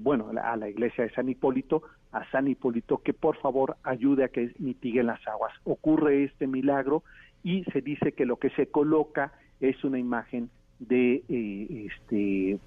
[0.00, 1.82] bueno, a la iglesia de San Hipólito,
[2.12, 5.52] a San Hipólito que por favor ayude a que mitiguen las aguas.
[5.64, 7.02] Ocurre este milagro
[7.42, 12.58] y se dice que lo que se coloca es una imagen de eh, este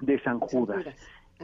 [0.00, 0.84] de San Judas.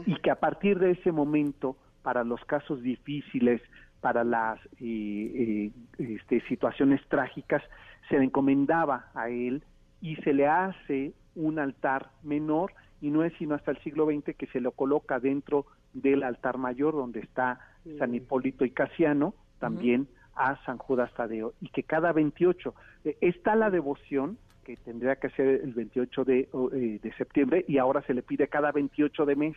[0.07, 3.61] Y que a partir de ese momento para los casos difíciles
[4.01, 7.63] para las eh, eh, este, situaciones trágicas
[8.09, 9.63] se le encomendaba a él
[10.01, 14.37] y se le hace un altar menor y no es sino hasta el siglo XX
[14.37, 17.61] que se lo coloca dentro del altar mayor donde está
[17.99, 22.75] San Hipólito y Casiano también a San Judas Tadeo y que cada 28
[23.21, 28.03] está la devoción que tendría que ser el 28 de, eh, de septiembre y ahora
[28.03, 29.57] se le pide cada 28 de mes.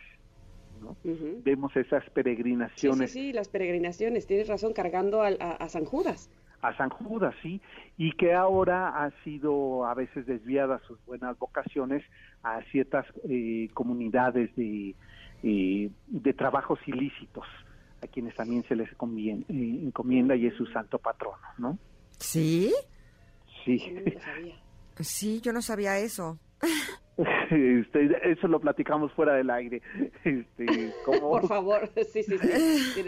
[0.80, 0.96] ¿no?
[1.44, 3.10] Vemos esas peregrinaciones.
[3.10, 6.30] Sí, sí, las peregrinaciones, tienes razón, cargando a, San Judas.
[6.64, 7.60] A San Judas, sí,
[7.98, 12.02] y que ahora ha sido a veces desviada sus buenas vocaciones
[12.42, 14.94] a ciertas eh, comunidades de,
[15.42, 17.44] eh, de trabajos ilícitos,
[18.02, 21.78] a quienes también se les encomienda y es su santo patrono, ¿no?
[22.18, 22.72] Sí.
[23.64, 23.94] Sí.
[25.00, 26.38] Sí, yo no sabía eso.
[27.16, 29.82] Este, eso lo platicamos fuera del aire.
[30.24, 33.02] Este, Por favor, sí, sí, sí.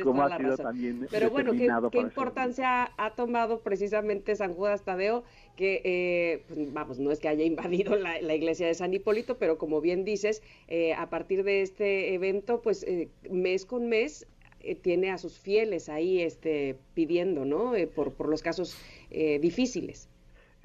[1.11, 5.25] Pero bueno, ¿qué, importancia ha tomado precisamente San Judas Tadeo?
[5.57, 9.59] Que, eh, pues, vamos, no es que haya invadido la, iglesia de San Hipólito, pero
[9.59, 14.27] como bien dices, eh, a partir de este evento, pues eh, mes con mes
[14.83, 17.73] tiene a sus fieles ahí este, pidiendo, ¿no?
[17.95, 18.77] por, por los casos
[19.41, 20.09] difíciles.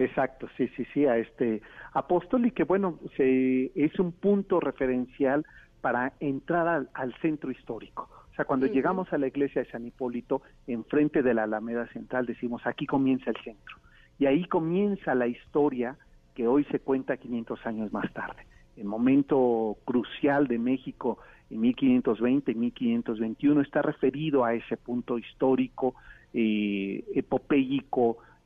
[0.01, 1.61] Exacto, sí, sí, sí, a este
[1.93, 5.45] apóstol y que bueno, se, es un punto referencial
[5.81, 8.09] para entrar al, centro histórico.
[8.31, 12.25] O sea, cuando llegamos a la iglesia de San Hipólito, enfrente de la Alameda Central,
[12.25, 13.77] decimos, aquí comienza el centro.
[14.17, 15.97] Y ahí comienza la historia
[16.33, 18.45] que hoy se cuenta 500 años más tarde.
[18.77, 21.19] El momento crucial de México
[21.51, 25.93] en 1520 y 1521 está referido a ese punto histórico,
[26.33, 27.03] eh,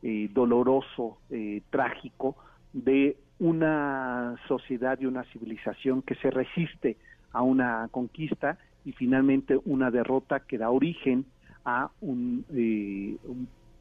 [0.08, 2.36] eh, doloroso, eh, trágico
[2.74, 6.98] de una sociedad y una civilización que se resiste
[7.32, 11.26] a una conquista y finalmente una derrota que da origen
[11.66, 13.18] a un, eh,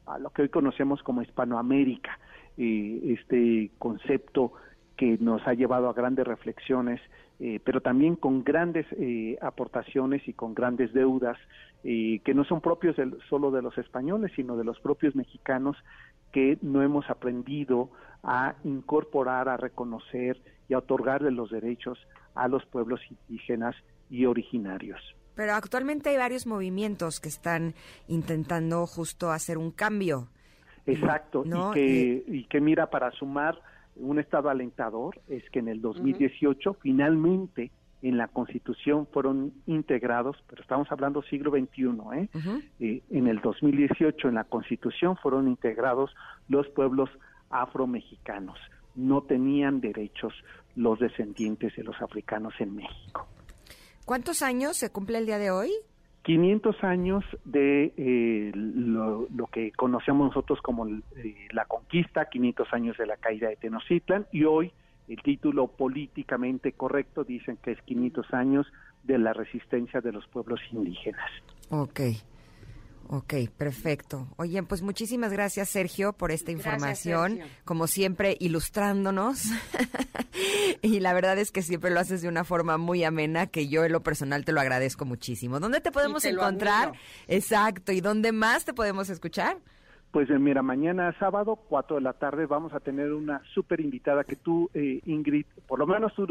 [0.07, 2.19] a lo que hoy conocemos como Hispanoamérica,
[2.57, 4.55] este concepto
[4.97, 7.03] que nos ha llevado a grandes reflexiones
[7.41, 11.37] eh, pero también con grandes eh, aportaciones y con grandes deudas
[11.83, 12.97] eh, que no son propios
[13.29, 15.77] solo de los españoles, sino de los propios mexicanos
[16.35, 17.91] que no hemos aprendido
[18.25, 21.97] a incorporar, a reconocer y a otorgarle los derechos
[22.35, 23.77] a los pueblos indígenas
[24.11, 25.01] y originarios.
[25.37, 27.75] Pero actualmente hay varios movimientos que están
[28.09, 30.27] intentando justo hacer un cambio.
[30.87, 33.61] Exacto, y, que, y que mira para sumar
[33.95, 37.71] un estado alentador es que en el 2018 finalmente
[38.05, 42.29] en la Constitución fueron integrados, pero estamos hablando siglo XXI, ¿eh?
[42.79, 43.03] ¿eh?
[43.11, 46.15] en el 2018 en la Constitución fueron integrados
[46.49, 47.09] los pueblos
[47.49, 48.59] afromexicanos.
[48.95, 50.35] No tenían derechos
[50.77, 53.27] los descendientes de los africanos en México.
[54.05, 55.71] ¿Cuántos años se cumple el día de hoy?
[56.25, 63.07] 500 años de eh, lo, que conocemos nosotros como eh, la conquista, 500 años de
[63.07, 64.73] la caída de Tenochtitlan y hoy
[65.09, 68.67] el título políticamente correcto dicen que es 500 años
[69.03, 71.31] de la resistencia de los pueblos indígenas.
[71.71, 72.01] Ok.
[73.09, 74.29] Ok, perfecto.
[74.37, 77.41] Oye, pues muchísimas gracias, Sergio, por esta información.
[77.65, 79.45] Como siempre, ilustrándonos.
[80.83, 83.85] y la verdad es que siempre lo haces de una forma muy amena, que yo
[83.85, 85.61] en lo personal te lo agradezco muchísimo.
[85.61, 86.93] ¿Dónde te podemos encontrar?
[87.29, 87.93] Exacto.
[87.93, 89.59] ¿Y dónde más te podemos escuchar?
[90.15, 94.23] Pues eh, mira, mañana sábado, 4 de la tarde, vamos a tener una súper invitada
[94.23, 96.25] que tú, eh, Ingrid, por lo menos tú,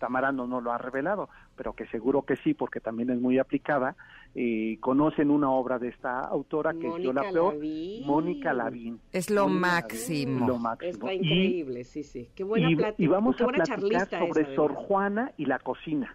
[0.00, 3.38] Tamara, no, no lo has revelado, pero que seguro que sí, porque también es muy
[3.38, 3.94] aplicada,
[4.34, 8.04] eh, conocen una obra de esta autora que es Yo la Peor, Lavín.
[8.08, 8.98] Mónica Lavín.
[9.12, 10.46] Es lo Mónica máximo.
[10.48, 10.90] Lo máximo.
[10.90, 12.28] Está Y- increíble, sí, sí.
[12.34, 13.00] Qué buena y, plática.
[13.04, 14.74] y vamos qué a platicar sobre Sor.
[14.74, 16.12] Juana y la cocina.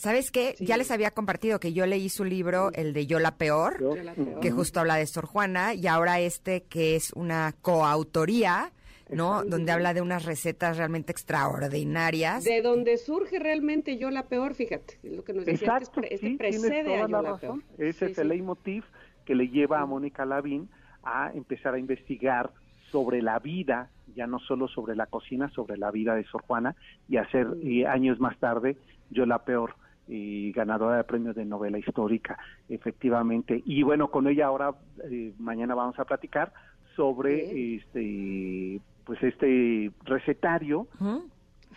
[0.00, 0.54] ¿Sabes qué?
[0.56, 0.64] Sí.
[0.64, 3.94] Ya les había compartido que yo leí su libro, el de Yo la Peor, Yo-
[3.96, 8.72] Yo que justo habla de Sor Juana, y ahora este que es una coautoría,
[9.10, 9.44] ¿no?
[9.44, 12.44] Donde habla de unas recetas realmente extraordinarias.
[12.44, 16.26] De donde surge realmente yo la peor, fíjate, lo que nos decía Exacto, este, este
[16.28, 17.60] sí, tienes precede a toda yo la la razón.
[17.76, 17.88] peor.
[17.90, 18.84] Ese Sí, es el leitmotiv
[19.26, 20.70] que le lleva a Mónica Lavín
[21.02, 22.50] a empezar a investigar
[22.90, 26.74] sobre la vida, ya no solo sobre la cocina, sobre la vida de Sor Juana,
[27.06, 28.78] y hacer y años más tarde
[29.10, 29.74] Yo la Peor,
[30.10, 32.36] y ganadora de premios de novela histórica,
[32.68, 33.62] efectivamente.
[33.64, 36.52] Y bueno, con ella ahora, eh, mañana vamos a platicar
[36.96, 41.28] sobre este pues este recetario Ujú.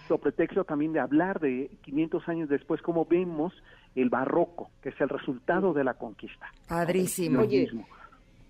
[0.08, 3.54] sobre texto también de hablar de 500 años después cómo vemos
[3.96, 6.52] el barroco, que es el resultado de la conquista.
[6.68, 7.42] Padrísimo.
[7.42, 7.70] Oye.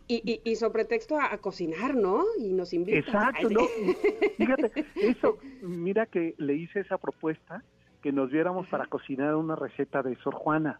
[0.07, 2.23] Y, y, y sobre texto a, a cocinar, ¿no?
[2.39, 2.97] Y nos invita.
[2.99, 3.61] Exacto, ¿no?
[4.37, 7.63] Fíjate, eso, mira que le hice esa propuesta
[8.03, 10.79] que nos viéramos para cocinar una receta de Sor Juana.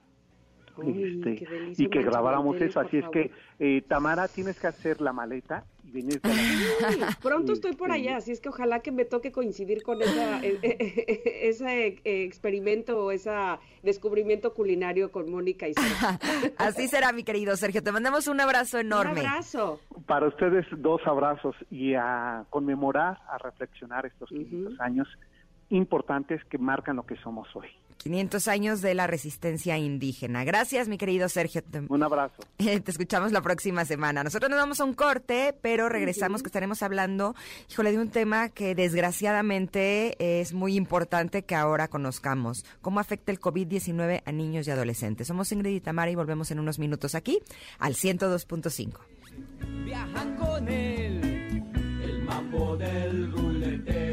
[0.75, 1.45] Uy, este,
[1.77, 2.79] y que grabáramos eso.
[2.79, 7.53] Así es que, eh, Tamara, tienes que hacer la maleta y venir la- Ay, pronto
[7.53, 11.39] estoy por allá, así es que ojalá que me toque coincidir con esa, eh, eh,
[11.43, 13.29] ese eh, experimento o ese
[13.83, 16.07] descubrimiento culinario con Mónica y Sergio.
[16.57, 17.83] Así será, mi querido Sergio.
[17.83, 19.21] Te mandamos un abrazo enorme.
[19.21, 19.79] Un abrazo.
[20.07, 25.07] Para ustedes, dos abrazos y a conmemorar, a reflexionar estos 500 años
[25.69, 27.67] importantes que marcan lo que somos hoy.
[28.03, 30.43] 500 años de la resistencia indígena.
[30.43, 31.61] Gracias, mi querido Sergio.
[31.87, 32.43] Un abrazo.
[32.57, 34.25] te escuchamos la próxima semana.
[34.25, 37.33] Nosotros nos vamos a un corte, pero regresamos que estaremos hablando,
[37.71, 42.65] híjole, de un tema que desgraciadamente es muy importante que ahora conozcamos.
[42.81, 45.27] ¿Cómo afecta el COVID-19 a niños y adolescentes?
[45.27, 47.39] Somos Ingrid y Tamara y volvemos en unos minutos aquí
[47.79, 48.99] al 102.5.
[49.85, 51.63] Viajan con él,
[52.03, 54.12] el mambo del ruletero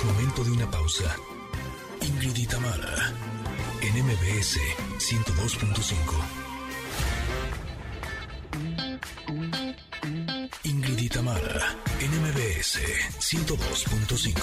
[0.00, 1.14] Es momento de una pausa.
[2.00, 3.12] Ingrid y Tamara,
[3.82, 4.58] en MBS
[4.96, 5.92] 102.5.
[10.64, 12.78] Ingrid y Tamara, en MBS
[13.18, 14.40] 102.5.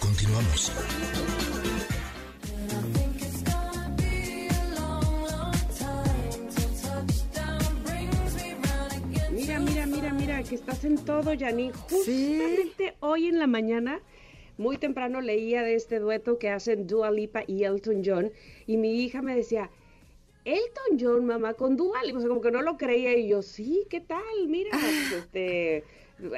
[0.00, 0.70] Continuamos.
[9.30, 11.72] Mira, mira, mira, mira, que estás en todo, Janine.
[11.88, 13.98] Justamente hoy en la mañana,
[14.62, 18.32] muy temprano leía de este dueto que hacen Dua Lipa y Elton John,
[18.66, 19.70] y mi hija me decía,
[20.44, 23.42] Elton John, mamá, con Dua Lipa, o sea, como que no lo creía, y yo,
[23.42, 24.22] sí, ¿qué tal?
[24.48, 25.84] Mira, pues, este,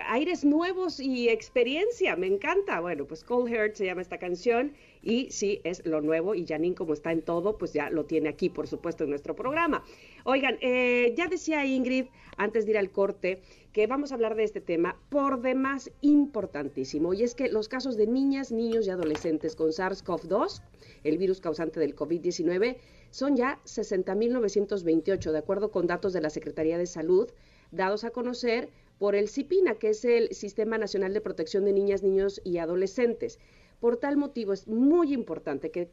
[0.07, 2.81] aires nuevos y experiencia, me encanta.
[2.81, 4.73] Bueno, pues Cold Heart se llama esta canción,
[5.03, 8.29] y sí, es lo nuevo, y Janine, como está en todo, pues ya lo tiene
[8.29, 9.85] aquí, por supuesto, en nuestro programa.
[10.25, 12.07] Oigan, eh, ya decía Ingrid,
[12.37, 13.41] antes de ir al corte,
[13.73, 17.97] que vamos a hablar de este tema por demás importantísimo, y es que los casos
[17.97, 20.63] de niñas, niños y adolescentes con SARS-CoV-2,
[21.03, 22.77] el virus causante del COVID-19,
[23.11, 27.31] son ya 60.928, de acuerdo con datos de la Secretaría de Salud,
[27.71, 32.03] dados a conocer por el CIPINA, que es el Sistema Nacional de Protección de Niñas,
[32.03, 33.39] Niños y Adolescentes.
[33.81, 35.91] Por tal motivo es muy importante que,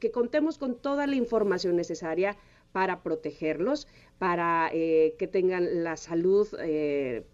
[0.00, 2.36] que contemos con toda la información necesaria
[2.72, 3.86] para protegerlos,
[4.18, 7.24] para eh, que tengan la salud eh,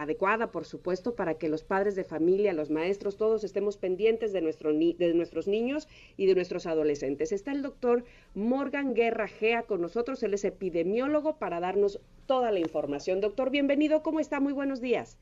[0.00, 4.40] adecuada, por supuesto, para que los padres de familia, los maestros, todos estemos pendientes de,
[4.40, 7.32] nuestro ni- de nuestros niños y de nuestros adolescentes.
[7.32, 12.60] Está el doctor Morgan Guerra Gea con nosotros, él es epidemiólogo para darnos toda la
[12.60, 13.20] información.
[13.20, 14.40] Doctor, bienvenido, ¿cómo está?
[14.40, 15.18] Muy buenos días.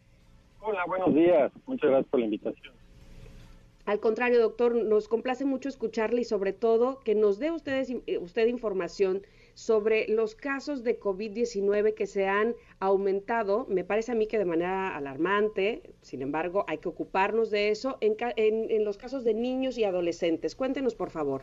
[0.60, 1.50] Hola, buenos días.
[1.66, 2.74] Muchas gracias por la invitación.
[3.86, 8.18] Al contrario, doctor, nos complace mucho escucharle y sobre todo que nos dé ustedes, eh,
[8.18, 9.22] usted información
[9.58, 14.44] sobre los casos de COVID-19 que se han aumentado, me parece a mí que de
[14.44, 19.76] manera alarmante, sin embargo, hay que ocuparnos de eso en, en los casos de niños
[19.76, 20.54] y adolescentes.
[20.54, 21.42] Cuéntenos, por favor.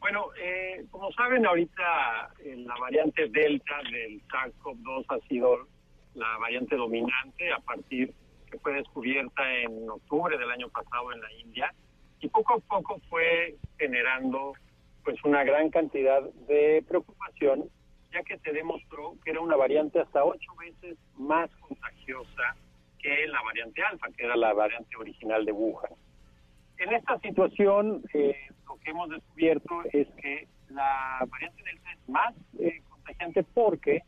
[0.00, 5.66] Bueno, eh, como saben, ahorita eh, la variante Delta del SARS-CoV-2 ha sido
[6.12, 8.12] la variante dominante a partir
[8.50, 11.74] que fue descubierta en octubre del año pasado en la India
[12.20, 14.52] y poco a poco fue generando
[15.06, 17.70] pues una gran cantidad de preocupación
[18.12, 22.56] ya que se demostró que era una variante hasta ocho veces más contagiosa
[22.98, 25.92] que la variante alfa, que era la variante original de Wuhan.
[26.78, 28.34] En esta situación, eh,
[28.66, 34.02] lo que hemos descubierto es que la variante Delta es más eh, contagiante porque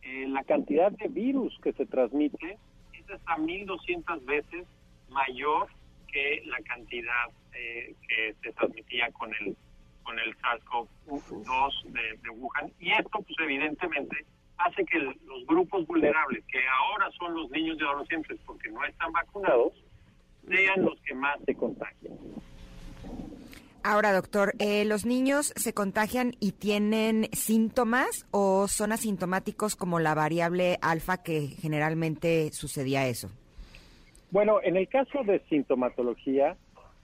[0.00, 2.58] eh, la cantidad de virus que se transmite
[2.94, 4.66] es hasta 1.200 veces
[5.10, 5.68] mayor
[6.10, 9.54] que la cantidad eh, que se transmitía con el
[10.08, 12.72] con el SARS-CoV-2 de, de, Wuhan.
[12.80, 14.24] Y esto, pues evidentemente,
[14.56, 19.12] hace que los grupos vulnerables, que ahora son los niños y adolescentes porque no están
[19.12, 19.74] vacunados,
[20.48, 22.14] sean los que más se contagian.
[23.82, 30.14] Ahora, doctor, eh, ¿los niños se contagian y tienen síntomas o son asintomáticos como la
[30.14, 33.28] variable alfa que generalmente sucedía eso?
[34.30, 36.56] Bueno, en el caso de sintomatología,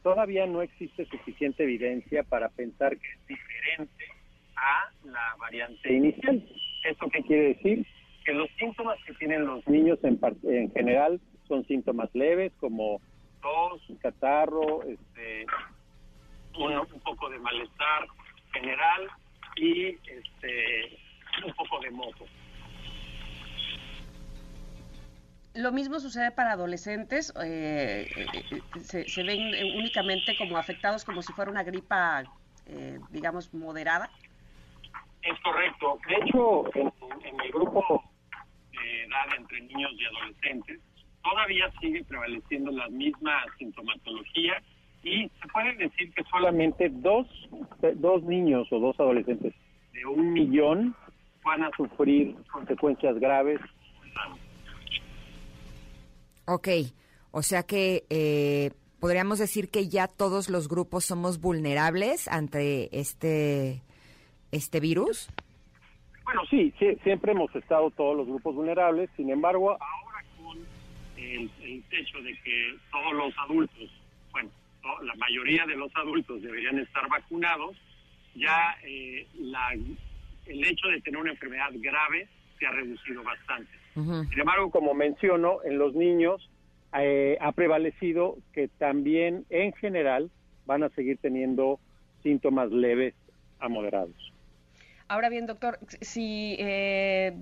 [0.05, 4.05] todavía no existe suficiente evidencia para pensar que es diferente
[4.55, 6.45] a la variante inicial.
[6.85, 7.87] ¿Esto qué quiere decir?
[8.25, 13.01] Que los síntomas que tienen los niños en, en general son síntomas leves como
[13.41, 15.47] tos, catarro, este,
[16.59, 18.07] un, un, poco de malestar
[18.53, 19.09] general
[19.57, 20.99] y este,
[21.47, 22.27] un poco de moco.
[25.55, 28.09] Lo mismo sucede para adolescentes, eh,
[28.81, 29.41] se, se, ven
[29.77, 32.25] únicamente como afectados como si fuera una gripa,
[32.67, 34.11] eh, digamos, moderada.
[35.23, 35.99] Es correcto.
[36.09, 36.93] De hecho, en,
[37.25, 38.03] en, el grupo
[38.73, 40.81] de edad entre niños y adolescentes,
[41.23, 44.61] todavía sigue prevaleciendo la misma sintomatología
[45.05, 47.27] y se puede decir que solamente dos,
[47.97, 49.55] dos niños o dos adolescentes
[49.93, 50.97] de un millón
[51.45, 53.61] van a sufrir consecuencias graves.
[56.47, 56.69] Ok,
[57.31, 58.71] o sea que eh,
[59.01, 63.83] podríamos decir que ya todos los grupos somos vulnerables ante este,
[64.53, 65.29] este virus.
[66.25, 70.59] Bueno, sí, sí, siempre hemos estado todos los grupos vulnerables, sin embargo, ahora con
[71.17, 71.51] el,
[71.91, 73.91] hecho de que todos los adultos,
[74.33, 74.51] bueno,
[75.03, 77.77] la mayoría de los adultos deberían estar vacunados,
[78.35, 82.29] ya eh, la, el hecho de tener una enfermedad grave
[82.59, 83.84] se ha reducido bastante.
[83.97, 84.29] Uh -huh.
[84.29, 86.51] Sin embargo, como menciono, en los niños
[86.99, 90.31] eh, ha prevalecido que también en general
[90.67, 91.79] van a seguir teniendo
[92.23, 93.15] síntomas leves
[93.59, 94.33] a moderados.
[95.09, 97.35] Ahora bien, doctor, si eh,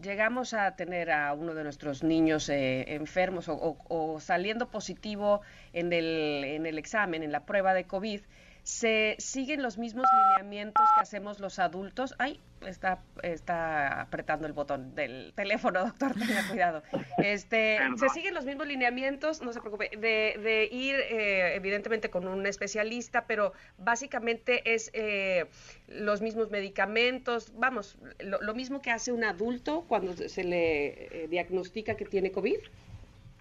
[0.00, 5.40] llegamos a tener a uno de nuestros niños eh, enfermos o, o, o, saliendo positivo
[5.72, 8.20] en el, en el examen, en la prueba de COVID,
[8.66, 12.16] ¿se siguen los mismos lineamientos que hacemos los adultos?
[12.18, 16.82] Ay, está, está apretando el botón del teléfono, doctor, tenga cuidado.
[17.18, 19.40] Este, ¿Se siguen los mismos lineamientos?
[19.40, 25.46] No se preocupe, de, de ir eh, evidentemente con un especialista, pero básicamente es eh,
[25.86, 31.28] los mismos medicamentos, vamos, lo, lo, mismo que hace un adulto cuando se le eh,
[31.28, 32.58] diagnostica que tiene COVID.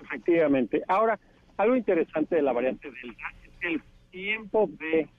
[0.03, 0.84] Efectivamente.
[0.88, 1.17] Ahora,
[1.57, 3.82] algo interesante de la variante Delta es que el
[4.16, 5.09] tiempo de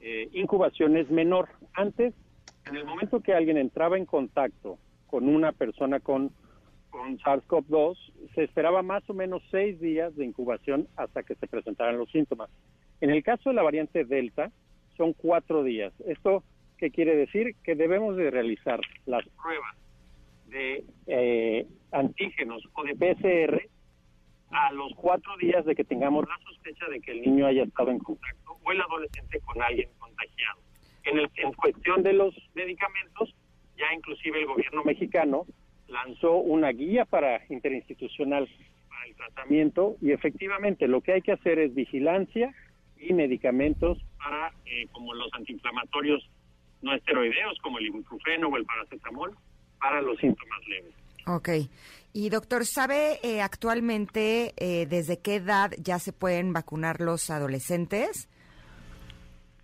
[0.00, 1.48] eh, incubación es menor.
[1.72, 2.12] Antes,
[2.66, 6.30] en el momento que alguien entraba en contacto con una persona con,
[6.90, 7.96] con SARS-CoV-2,
[8.34, 12.50] se esperaba más o menos seis días de incubación hasta que se presentaran los síntomas.
[13.00, 14.52] En el caso de la variante Delta,
[14.98, 15.94] son cuatro días.
[16.06, 16.44] ¿Esto
[16.76, 17.56] qué quiere decir?
[17.64, 19.74] Que debemos de realizar las pruebas
[20.48, 23.62] de eh, antígenos o de PCR
[24.50, 27.90] a los cuatro días de que tengamos la sospecha de que el niño haya estado
[27.90, 30.60] en contacto o el adolescente con alguien contagiado.
[31.04, 33.34] En, el, en cuestión de los medicamentos,
[33.76, 35.46] ya inclusive el gobierno mexicano
[35.88, 38.48] lanzó una guía para interinstitucional
[38.88, 42.54] para el tratamiento y efectivamente lo que hay que hacer es vigilancia
[42.98, 46.28] y medicamentos para eh, como los antiinflamatorios
[46.82, 49.34] no esteroideos como el ibuprofeno o el paracetamol
[49.80, 50.94] para los síntomas leves.
[51.26, 51.48] Ok.
[52.12, 58.28] Y doctor, ¿sabe eh, actualmente eh, desde qué edad ya se pueden vacunar los adolescentes?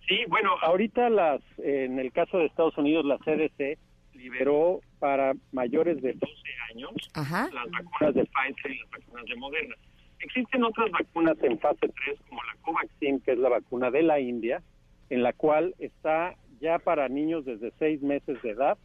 [0.07, 3.79] Sí, bueno, ahorita las, eh, en el caso de Estados Unidos, la CDC
[4.13, 6.33] liberó para mayores de 12
[6.71, 7.49] años Ajá.
[7.51, 9.75] las vacunas de Pfizer y las vacunas de Moderna.
[10.19, 14.19] Existen otras vacunas en fase 3, como la Covaxin, que es la vacuna de la
[14.19, 14.61] India,
[15.09, 18.77] en la cual está ya para niños desde 6 meses de edad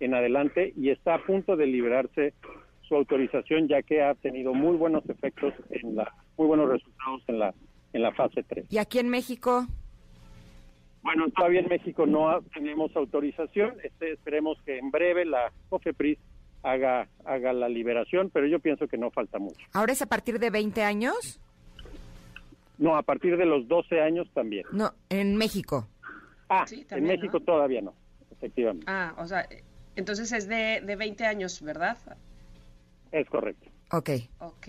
[0.00, 2.34] en adelante y está a punto de liberarse
[2.88, 7.38] su autorización ya que ha tenido muy buenos efectos en la muy buenos resultados en
[7.38, 7.54] la
[7.92, 8.66] en la fase 3.
[8.70, 9.66] ¿Y aquí en México?
[11.02, 16.18] Bueno, todavía en México no tenemos autorización, este, esperemos que en breve la COFEPRIS
[16.62, 19.60] haga haga la liberación, pero yo pienso que no falta mucho.
[19.72, 21.40] ¿Ahora es a partir de 20 años?
[22.78, 24.64] No, a partir de los 12 años también.
[24.72, 25.88] No, en México.
[26.48, 27.44] Ah, sí, también, en México ¿no?
[27.44, 27.94] todavía no,
[28.30, 28.86] efectivamente.
[28.88, 29.48] Ah, o sea,
[29.96, 31.98] entonces es de, de 20 años, ¿verdad?
[33.12, 33.70] Es correcto.
[33.90, 34.10] Ok.
[34.40, 34.68] Ok.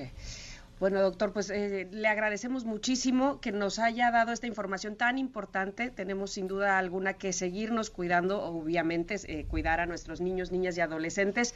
[0.80, 5.90] Bueno, doctor, pues eh, le agradecemos muchísimo que nos haya dado esta información tan importante.
[5.90, 10.82] Tenemos sin duda alguna que seguirnos cuidando, obviamente, eh, cuidar a nuestros niños, niñas y
[10.82, 11.54] adolescentes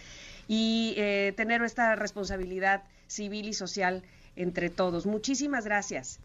[0.49, 4.03] y eh, tener esta responsabilidad civil y social
[4.35, 5.05] entre todos.
[5.05, 6.19] Muchísimas gracias.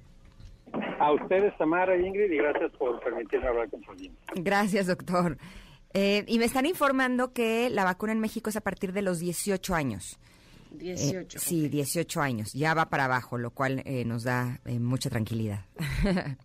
[0.98, 3.92] A ustedes, Tamara y Ingrid, y gracias por permitirme hablar con su
[4.42, 5.38] Gracias, doctor.
[5.94, 9.74] y me están informando que la vacuna en México es a partir de los 18
[9.74, 10.18] años.
[10.72, 11.38] 18.
[11.38, 12.52] Eh, sí, 18 años.
[12.52, 15.64] Ya va para abajo, lo cual eh, nos da eh, mucha tranquilidad.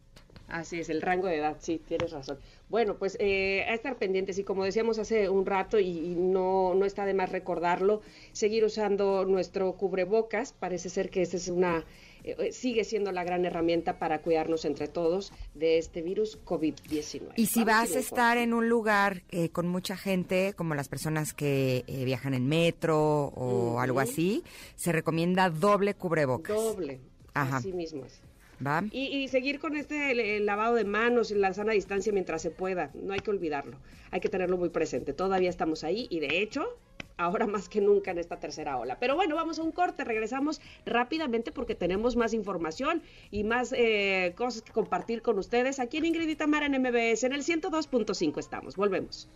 [0.47, 2.37] Así es, el rango de edad, sí, tienes razón.
[2.69, 7.05] Bueno, pues a estar pendientes y como decíamos hace un rato y, no, no está
[7.05, 8.01] de más recordarlo,
[8.33, 11.85] seguir usando nuestro cubrebocas, parece ser que esa es una
[12.23, 17.33] eh, eh, sigue siendo la gran herramienta para cuidarnos entre todos de este virus COVID-19.
[17.35, 21.33] Y si vas a estar en un lugar eh, con mucha gente, como las personas
[21.33, 24.43] que viajan en metro o algo así,
[24.75, 26.55] se recomienda doble cubrebocas.
[26.55, 26.99] Doble,
[27.33, 27.57] Ajá.
[27.57, 28.21] así mismo es.
[28.65, 28.83] ¿Va?
[28.91, 33.11] Y, seguir con este lavado de manos y la sana distancia mientras se pueda, no
[33.11, 33.77] hay que olvidarlo,
[34.09, 35.11] hay que tenerlo muy presente.
[35.11, 36.77] Todavía estamos ahí y de hecho
[37.17, 38.97] ahora más que nunca en esta tercera ola.
[38.99, 43.01] Pero bueno, vamos a un corte, regresamos rápidamente porque tenemos más información
[43.31, 47.23] y más eh, cosas que compartir con ustedes aquí en Ingrid y Tamara en MBS,
[47.23, 48.75] en el 102.5 estamos.
[48.75, 49.27] Volvemos.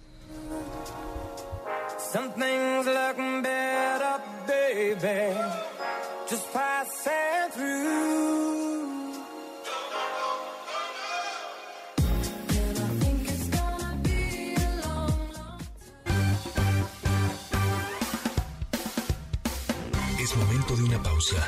[20.76, 21.47] De una pausa.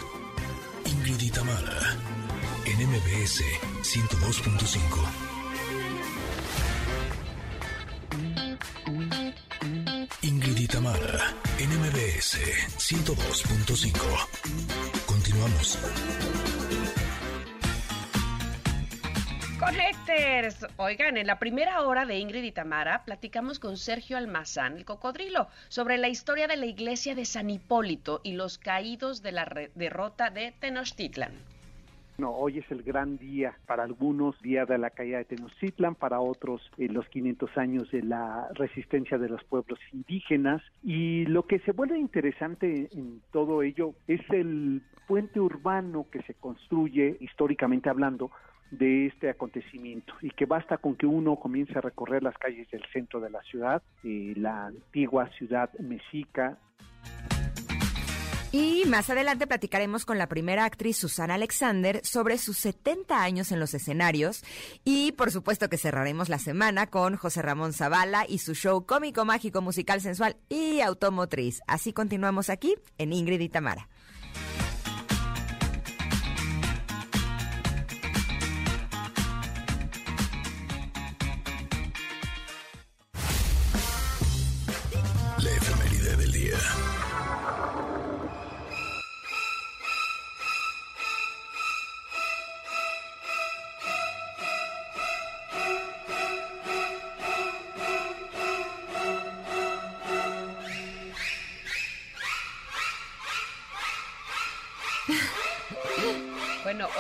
[0.86, 1.97] Ingrid y Tamara,
[2.65, 3.43] en MBS
[3.84, 4.80] 102.5.
[10.22, 12.38] Ingrid y Tamara, en MBS
[12.78, 13.93] 102.5.
[15.05, 15.78] Continuamos.
[19.60, 20.66] Connectors.
[20.78, 25.47] Oigan, en la primera hora de Ingrid y Tamara platicamos con Sergio Almazán, el cocodrilo,
[25.68, 30.30] sobre la historia de la iglesia de San Hipólito y los caídos de la derrota
[30.30, 31.34] de Tenochtitlan.
[32.18, 36.22] No, hoy es el gran día para algunos, día de la caída de Tenochtitlan, para
[36.22, 40.62] otros eh, los 500 años de la resistencia de los pueblos indígenas.
[40.84, 46.34] Y lo que se vuelve interesante en todo ello es el puente urbano que se
[46.34, 48.32] construye, históricamente hablando,
[48.72, 52.84] de este acontecimiento y que basta con que uno comience a recorrer las calles del
[52.93, 56.57] centro de la ciudad, eh, la antigua ciudad mexica.
[58.51, 63.59] Y más adelante platicaremos con la primera actriz Susana Alexander sobre sus 70 años en
[63.59, 64.43] los escenarios
[64.84, 69.24] y por supuesto que cerraremos la semana con José Ramón Zavala y su show cómico,
[69.24, 71.61] mágico, musical, sensual y automotriz.
[71.67, 73.88] Así continuamos aquí en Ingrid y Tamara.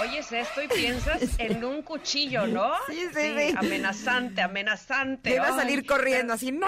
[0.09, 2.71] Oyes esto y piensas en un cuchillo, ¿no?
[2.87, 3.55] Sí, sí, sí.
[3.55, 5.31] Amenazante, amenazante.
[5.31, 6.67] Te va a salir corriendo así, ¡no!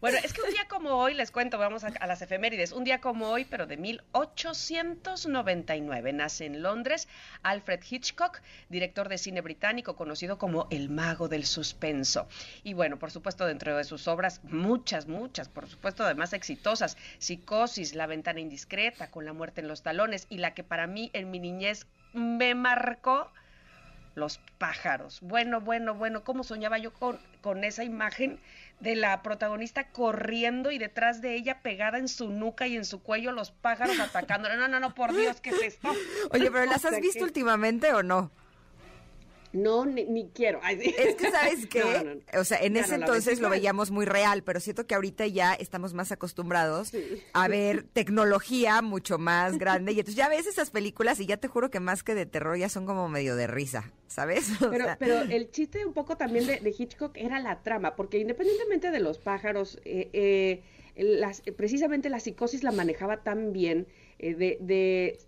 [0.00, 3.00] Bueno, es que un día como hoy, les cuento, vamos a, las efemérides, un día
[3.00, 7.08] como hoy, pero de 1899, nace en Londres
[7.42, 12.28] Alfred Hitchcock, director de cine británico conocido como el mago del suspenso.
[12.62, 17.94] Y bueno, por supuesto, dentro de sus obras, muchas, muchas, por supuesto, además exitosas, Psicosis,
[17.94, 21.30] La ventana indiscreta, Con la muerte en los talones, y la que para mí en
[21.30, 23.30] mi niñez me marcó
[24.14, 25.20] los pájaros.
[25.20, 28.40] Bueno, bueno, bueno, ¿cómo soñaba yo con, con esa imagen
[28.80, 33.02] de la protagonista corriendo y detrás de ella pegada en su nuca y en su
[33.02, 34.56] cuello los pájaros atacándola?
[34.56, 35.88] No, no, no, por Dios, ¿qué es esto?
[36.32, 38.30] Oye, pero ¿las has visto últimamente o no?
[39.52, 40.60] No, ni, quiero.
[40.64, 42.22] Es que, ¿sabes qué?
[42.38, 45.92] O sea, en ese entonces lo veíamos muy real, pero siento que ahorita ya estamos
[45.92, 46.92] más acostumbrados
[47.32, 49.92] a ver tecnología mucho más grande.
[49.92, 52.56] Y entonces ya ves esas películas y ya te juro que más que de terror
[52.56, 54.50] ya son como medio de risa, ¿sabes?
[54.70, 59.00] pero, pero el chiste un poco también de, Hitchcock era la trama, porque independientemente de
[59.00, 60.62] los pájaros, eh, eh,
[60.94, 63.88] las, precisamente la psicosis la manejaba tan bien
[64.18, 65.18] eh, de, de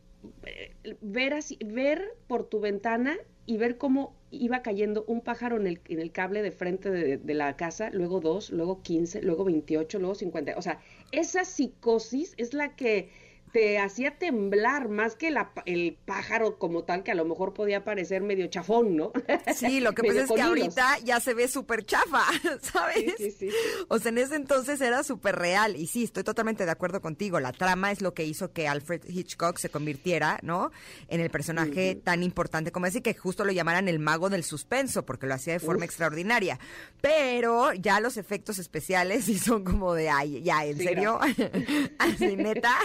[1.00, 3.16] ver, así, ver por tu ventana
[3.46, 7.34] y ver cómo iba cayendo un pájaro en el, en el cable de frente de,
[7.34, 10.54] la casa, luego dos, luego quince, luego veintiocho, luego cincuenta.
[10.56, 10.80] O sea,
[11.10, 13.10] esa psicosis es la que
[13.52, 17.84] te hacía temblar más que la, el pájaro como tal, que a lo mejor podía
[17.84, 19.12] parecer medio chafón, ¿no?
[19.54, 22.24] Sí, lo que pasa es que ahorita ya se ve súper chafa,
[22.62, 23.14] ¿sabes?
[23.18, 23.50] Sí, sí, sí,
[23.88, 25.76] O sea, en ese entonces era súper real.
[25.76, 27.40] Y sí, estoy totalmente de acuerdo contigo.
[27.40, 30.72] La trama es lo que hizo que Alfred Hitchcock se convirtiera, ¿no?
[31.08, 35.04] En el personaje tan importante como ese, que justo lo llamaran el mago del suspenso,
[35.04, 36.58] porque lo hacía de forma extraordinaria.
[37.02, 41.20] Pero ya los efectos especiales sí son como de, ay, ya, ¿en serio?
[41.98, 42.78] Así, neta.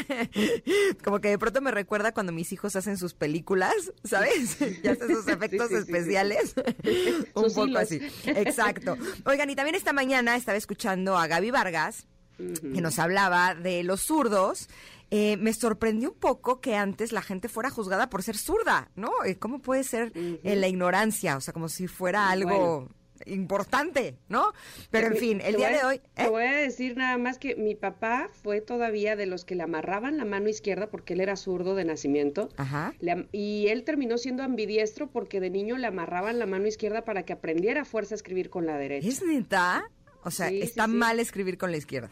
[1.03, 4.57] como que de pronto me recuerda cuando mis hijos hacen sus películas, ¿sabes?
[4.83, 6.55] ya hacen sus efectos especiales.
[7.33, 7.99] Un poco así.
[8.25, 8.97] Exacto.
[9.25, 14.01] Oigan, y también esta mañana estaba escuchando a Gaby Vargas, que nos hablaba de los
[14.01, 14.69] zurdos.
[15.09, 19.11] Eh, me sorprendió un poco que antes la gente fuera juzgada por ser zurda, ¿no?
[19.25, 21.37] Eh, ¿Cómo puede ser en la ignorancia?
[21.37, 22.89] O sea, como si fuera algo
[23.27, 24.53] importante, ¿no?
[24.91, 26.01] Pero en fin, el día de hoy...
[26.13, 26.29] Te ¿eh?
[26.29, 30.17] voy a decir nada más que mi papá fue todavía de los que le amarraban
[30.17, 32.49] la mano izquierda porque él era zurdo de nacimiento.
[32.57, 32.93] Ajá.
[33.31, 37.33] y él terminó siendo ambidiestro porque de niño le amarraban la mano izquierda para que
[37.33, 39.07] aprendiera a fuerza a escribir con la derecha.
[39.07, 39.89] ¿Es neta?
[40.23, 42.11] O sea, está mal escribir con la izquierda.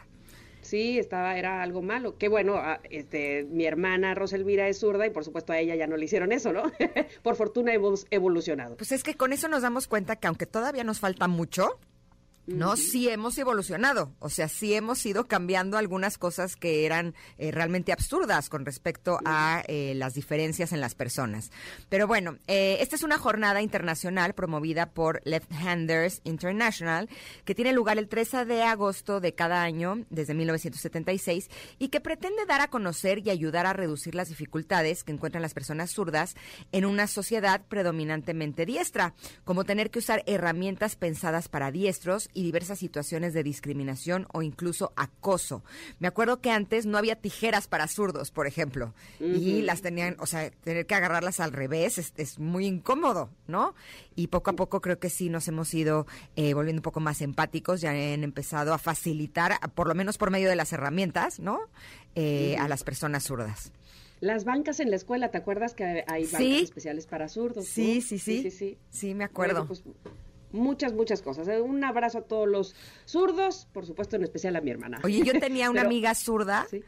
[0.65, 2.17] Sí, estaba, era algo malo.
[2.17, 5.85] Qué bueno, ah, este, mi hermana Roselvira es zurda y por supuesto a ella ya
[5.85, 6.63] no le hicieron eso, ¿no?
[7.21, 8.75] por fortuna hemos evolucionado.
[8.75, 11.79] Pues es que con eso nos damos cuenta que aunque todavía nos falta mucho,
[12.47, 12.75] ¿no?
[12.75, 17.91] Sí hemos evolucionado, o sea, sí hemos ido cambiando algunas cosas que eran eh, realmente
[17.91, 21.51] absurdas con respecto a eh, las diferencias en las personas.
[21.89, 27.09] Pero bueno, eh, esta es una jornada internacional promovida por Left Handers International,
[27.45, 32.45] que tiene lugar el 13 de agosto de cada año, desde 1976, y que pretende
[32.45, 36.35] dar a conocer y ayudar a reducir las dificultades que encuentran las personas zurdas
[36.71, 42.77] en una sociedad predominantemente diestra, como tener que usar herramientas pensadas para diestros y diversas
[42.77, 45.63] situaciones de discriminación o incluso acoso.
[45.99, 50.27] Me acuerdo que antes no había tijeras para zurdos, por ejemplo, y las tenían, o
[50.27, 53.73] sea, tener que agarrarlas al revés es, muy incómodo, ¿no?
[54.15, 56.05] Y poco a poco creo que sí nos hemos ido
[56.35, 60.29] eh, volviendo un poco más empáticos, ya han empezado a facilitar, por lo menos por
[60.29, 61.59] medio de las herramientas, ¿no?
[62.15, 63.71] Eh, a las personas zurdas.
[64.21, 67.65] Las bancas en la escuela, ¿te acuerdas que hay bancas especiales para zurdos?
[67.65, 69.67] Sí, sí, sí, sí, sí, me acuerdo.
[69.67, 69.83] Pues,
[70.55, 71.47] muchas, muchas cosas.
[71.47, 72.75] Eh, un abrazo a todos los
[73.05, 74.99] zurdos, por supuesto en especial a mi hermana.
[75.03, 76.65] Oye, yo tenía una amiga zurda.
[76.69, 76.83] ¿Sí?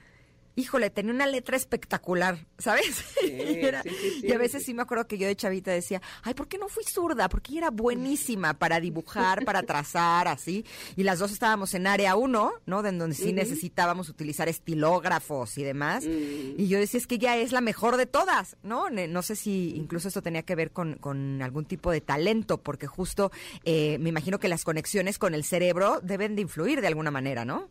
[0.57, 3.05] Híjole, tenía una letra espectacular, ¿sabes?
[3.23, 6.67] y a veces sí me acuerdo que yo de chavita decía, ay, ¿por qué no
[6.67, 7.29] fui zurda?
[7.29, 10.65] Porque ella era buenísima para dibujar, para trazar, así.
[10.95, 12.81] Y las dos estábamos en área uno, ¿no?
[12.81, 16.05] De donde sí necesitábamos utilizar estilógrafos y demás.
[16.05, 16.59] Mm.
[16.59, 18.89] Y yo decía, es que ella es la mejor de todas, ¿no?
[18.89, 22.87] No sé si incluso esto tenía que ver con, con algún tipo de talento, porque
[22.87, 23.31] justo
[23.63, 27.45] eh, me imagino que las conexiones con el cerebro deben de influir de alguna manera,
[27.45, 27.69] ¿no?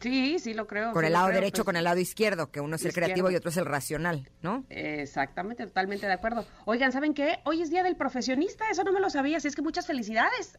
[0.00, 0.92] Sí, sí lo creo.
[0.92, 1.66] Con el lado derecho, pues.
[1.66, 4.64] con el lado izquierdo, que uno es el creativo y otro es el racional, ¿no?
[4.70, 6.46] Exactamente, totalmente de acuerdo.
[6.64, 7.40] Oigan, ¿saben qué?
[7.44, 10.56] Hoy es Día del Profesionista, eso no me lo sabía, así es que muchas felicidades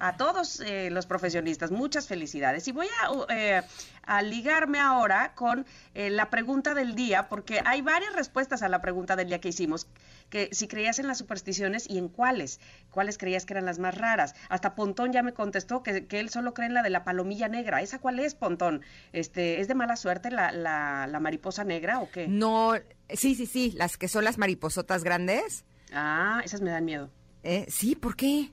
[0.00, 2.66] a todos eh, los profesionistas, muchas felicidades.
[2.68, 3.62] Y voy a, eh,
[4.04, 8.80] a ligarme ahora con eh, la pregunta del día, porque hay varias respuestas a la
[8.80, 9.86] pregunta del día que hicimos
[10.30, 12.60] que si creías en las supersticiones y en cuáles,
[12.90, 14.34] cuáles creías que eran las más raras.
[14.48, 17.48] Hasta Pontón ya me contestó que, que él solo cree en la de la palomilla
[17.48, 17.82] negra.
[17.82, 18.82] ¿Esa cuál es, Pontón?
[19.12, 22.28] Este, ¿Es de mala suerte la, la, la mariposa negra o qué?
[22.28, 22.74] No,
[23.10, 25.64] sí, sí, sí, las que son las mariposotas grandes.
[25.92, 27.10] Ah, esas me dan miedo.
[27.42, 28.52] Eh, sí, ¿por qué?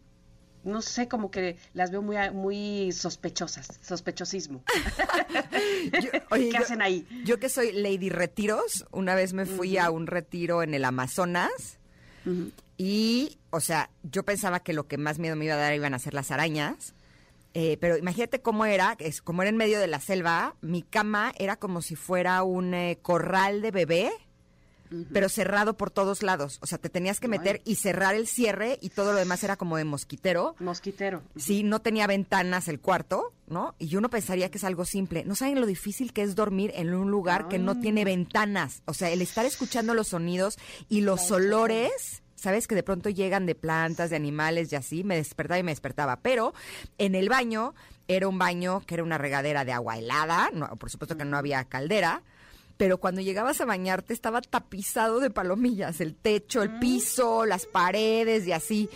[0.68, 4.64] No sé, como que las veo muy, muy sospechosas, sospechosismo.
[5.92, 7.08] ¿Qué hacen ahí?
[7.26, 11.80] Yo que soy Lady Retiros, una vez me fui a un retiro en el Amazonas
[12.78, 15.94] y, o sea, yo pensaba que lo que más miedo me iba a dar iban
[15.94, 16.94] a ser las arañas.
[17.54, 21.34] Eh, pero imagínate cómo era, es, como era en medio de la selva, mi cama
[21.40, 24.12] era como si fuera un eh, corral de bebé
[25.12, 26.60] pero cerrado por todos lados.
[26.62, 29.58] O sea, te tenías que meter y cerrar el cierre y todo lo demás era
[29.58, 30.56] como de mosquitero.
[30.60, 31.24] Mosquitero.
[31.36, 33.76] Sí, no tenía ventanas el cuarto, ¿no?
[33.80, 35.24] Y uno pensaría que es algo simple.
[35.26, 38.82] No saben lo difícil que es dormir en un lugar que no tiene ventanas.
[38.86, 40.58] O sea, el estar escuchando los sonidos
[40.90, 45.16] y los olores sabes que de pronto llegan de plantas, de animales y así, me
[45.16, 46.18] despertaba y me despertaba.
[46.22, 46.54] Pero
[46.98, 47.74] en el baño
[48.08, 51.38] era un baño que era una regadera de agua helada, no, por supuesto que no
[51.38, 52.24] había caldera,
[52.78, 58.48] pero cuando llegabas a bañarte estaba tapizado de palomillas, el techo, el piso, las paredes
[58.48, 58.90] y así.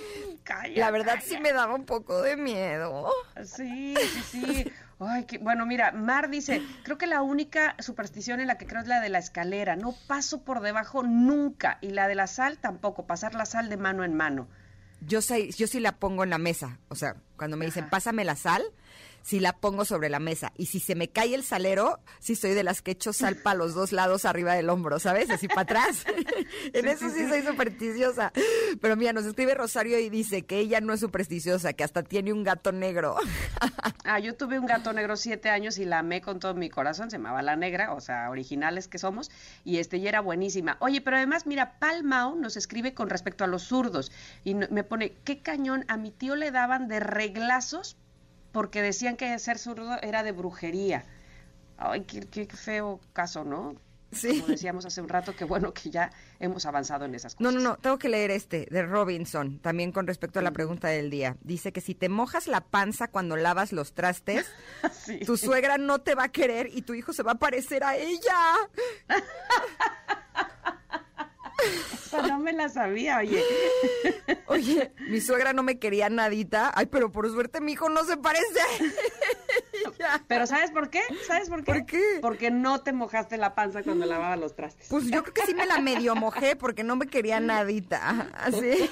[0.75, 3.11] la verdad sí me daba un poco de miedo.
[3.43, 4.71] Sí, sí, sí.
[4.99, 8.87] Ay, bueno, mira, Mar dice, creo que la única superstición en la que creo es
[8.87, 9.75] la de la escalera.
[9.75, 11.79] No paso por debajo nunca.
[11.81, 14.47] Y la de la sal tampoco, pasar la sal de mano en mano.
[15.01, 16.77] Yo, sé, yo sí la pongo en la mesa.
[16.89, 18.61] O sea, cuando me dicen, pásame la sal,
[19.21, 20.51] si la pongo sobre la mesa.
[20.57, 23.57] Y si se me cae el salero, si soy de las que echo sal para
[23.57, 25.29] los dos lados arriba del hombro, ¿sabes?
[25.29, 26.05] Así para atrás.
[26.73, 28.31] en eso sí, soy supersticiosa.
[28.79, 32.33] Pero mira, nos escribe Rosario y dice que ella no es supersticiosa, que hasta tiene
[32.33, 33.15] un gato negro.
[34.03, 37.09] ah, yo tuve un gato negro siete años y la amé con todo mi corazón,
[37.09, 39.31] se llamaba La Negra, o sea, originales que somos,
[39.63, 40.77] y este, y era buenísima.
[40.79, 44.11] Oye, pero además, mira, Palmao nos escribe con respecto a los zurdos,
[44.43, 47.97] y me pone, qué cañón, a mi tío le daban de reglazos
[48.51, 51.05] porque decían que ser zurdo era de brujería.
[51.77, 53.75] Ay, qué, feo caso, ¿no?
[54.11, 54.41] Sí.
[54.41, 57.53] Como decíamos hace un rato, que bueno que ya hemos avanzado en esas cosas.
[57.53, 60.53] No, no, no, tengo que leer este, de Robinson, también con respecto a la mm.
[60.53, 61.37] pregunta del día.
[61.41, 64.51] Dice que si te mojas la panza cuando lavas los trastes,
[65.25, 67.95] tu suegra no te va a querer y tu hijo se va a parecer a
[67.95, 68.55] ella.
[72.27, 73.43] no me la sabía, oye.
[74.47, 76.71] Oye, mi suegra no me quería nadita.
[76.75, 78.59] Ay, pero por suerte mi hijo no se parece.
[80.27, 81.01] Pero ¿sabes por qué?
[81.27, 81.73] ¿Sabes por qué?
[81.73, 82.01] ¿Por qué?
[82.21, 84.87] Porque no te mojaste la panza cuando lavaba los trastes.
[84.89, 88.29] Pues yo creo que sí me la medio mojé porque no me quería nadita.
[88.33, 88.89] Así.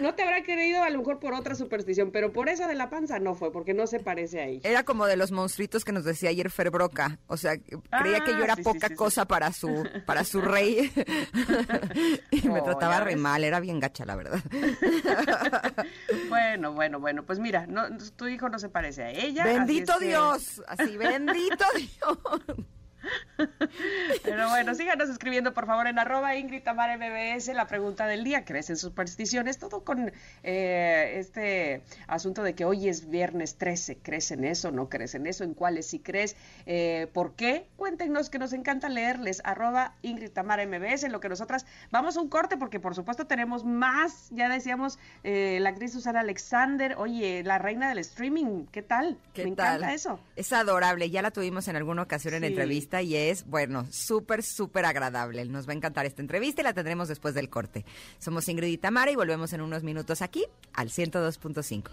[0.00, 2.90] No te habrá querido a lo mejor por otra superstición, pero por esa de la
[2.90, 4.68] panza no fue, porque no se parece a ella.
[4.68, 7.18] Era como de los monstruitos que nos decía ayer Ferbroca.
[7.26, 10.92] O sea, creía que yo ah, era poca cosa para su para su rey.
[12.30, 14.40] y me trataba re mal, era bien gacha, la verdad.
[16.28, 17.84] bueno, bueno, bueno, pues mira, no,
[18.16, 19.44] tu hijo no se parece a ella.
[19.44, 22.66] Bendito Dios, así, bendito Dios.
[24.22, 28.44] Pero bueno, síganos escribiendo por favor en arroba Ingrid Tamara MBS la pregunta del día.
[28.44, 29.58] ¿Crees en supersticiones?
[29.58, 33.98] Todo con eh, este asunto de que hoy es viernes 13.
[34.02, 34.70] ¿Crees en eso?
[34.70, 35.44] ¿No crees en eso?
[35.44, 36.36] ¿En cuáles sí crees?
[36.66, 37.66] Eh, ¿Por qué?
[37.76, 39.40] Cuéntenos que nos encanta leerles.
[39.44, 43.26] Arroba Ingrid Tamara MBS en lo que nosotras vamos a un corte porque por supuesto
[43.26, 44.28] tenemos más.
[44.30, 46.94] Ya decíamos eh, la actriz Susana Alexander.
[46.98, 48.66] Oye, la reina del streaming.
[48.66, 49.18] ¿Qué tal?
[49.36, 50.20] Me encanta eso.
[50.36, 51.10] Es adorable.
[51.10, 55.44] Ya la tuvimos en alguna ocasión en entrevista y es, bueno, súper, súper agradable.
[55.46, 57.86] Nos va a encantar esta entrevista y la tendremos después del corte.
[58.18, 61.90] Somos Ingrid y Tamara y volvemos en unos minutos aquí al 102.5.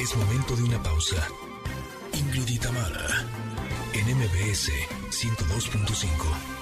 [0.00, 1.28] Es momento de una pausa.
[2.14, 3.06] Ingrid y Tamara
[3.92, 4.70] en MBS
[5.10, 6.61] 102.5.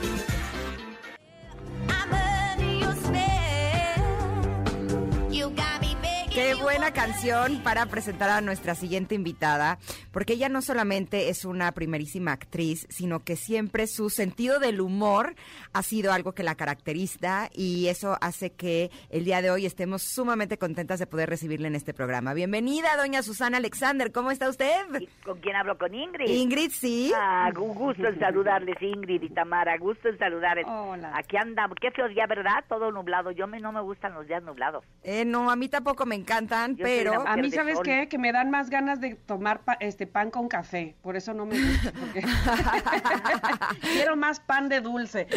[6.81, 9.77] Buena canción para presentar a nuestra siguiente invitada,
[10.11, 15.35] porque ella no solamente es una primerísima actriz, sino que siempre su sentido del humor
[15.73, 20.01] ha sido algo que la caracteriza y eso hace que el día de hoy estemos
[20.01, 22.33] sumamente contentas de poder recibirle en este programa.
[22.33, 24.81] Bienvenida, doña Susana Alexander, ¿cómo está usted?
[25.23, 25.77] ¿Con quién hablo?
[25.77, 26.31] ¿Con Ingrid?
[26.31, 27.11] Ingrid, sí.
[27.15, 30.65] Ah, gusto en saludarles, Ingrid y Tamara, gusto en saludarles.
[30.67, 31.11] Hola.
[31.15, 32.63] Aquí andamos, qué feo día, ¿verdad?
[32.67, 34.83] Todo nublado, yo me, no me gustan los días nublados.
[35.03, 37.27] Eh, no, a mí tampoco me encantan, pero...
[37.27, 38.07] A mí, ¿sabes qué?
[38.07, 41.59] Que me dan más ganas de tomar este pan con café, por eso no me
[41.59, 42.21] gusta, porque
[43.81, 45.27] quiero más pan de dulce.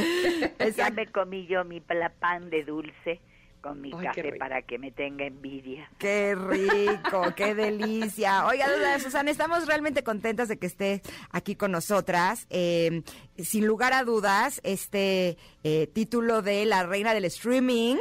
[0.77, 3.21] ya me comí yo mi pan de dulce
[3.65, 5.91] con mi café para que me tenga envidia.
[5.97, 8.47] Qué rico, qué delicia.
[8.47, 8.67] Oiga,
[8.99, 12.47] Susana, estamos realmente contentas de que esté aquí con nosotras.
[12.51, 13.03] Eh,
[13.39, 17.97] sin lugar a dudas, este eh, título de la reina del streaming.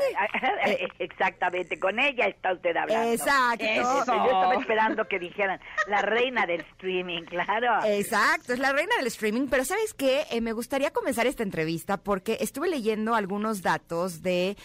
[0.65, 3.11] Eh, exactamente, con ella está usted hablando.
[3.11, 3.65] Exacto.
[3.65, 7.85] Yo estaba esperando que dijeran la reina del streaming, claro.
[7.85, 10.25] Exacto, es la reina del streaming, pero ¿sabes qué?
[10.31, 14.55] Eh, me gustaría comenzar esta entrevista porque estuve leyendo algunos datos de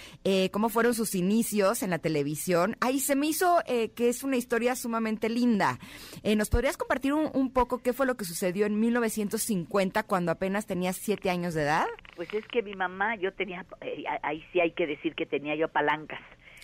[0.52, 2.76] cómo fueron sus inicios en la televisión.
[2.80, 5.78] Ahí se me hizo que es una historia sumamente linda.
[6.24, 10.66] ¿Nos podrías compartir un, un poco qué fue lo que sucedió en 1950 cuando apenas
[10.66, 11.86] tenía siete años de edad?
[12.18, 15.54] Pues es que mi mamá, yo tenía, eh, ahí sí hay que decir que tenía
[15.54, 16.18] yo palancas.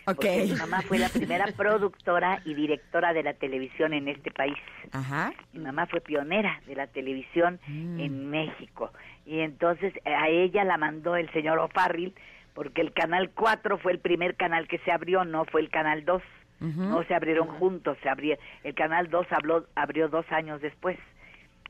[0.04, 0.50] Okay.
[0.50, 4.56] mi mamá fue la primera productora y directora de la televisión en este país.
[4.90, 5.32] Ajá.
[5.52, 8.00] Mi mamá fue pionera de la televisión mm.
[8.00, 8.90] en México.
[9.26, 12.16] Y entonces eh, a ella la mandó el señor O'Farrill
[12.52, 16.04] porque el Canal 4 fue el primer canal que se abrió, no fue el Canal
[16.04, 16.20] 2.
[16.60, 19.26] No se abrieron juntos, se abrió, el Canal 2
[19.76, 20.98] abrió dos años después.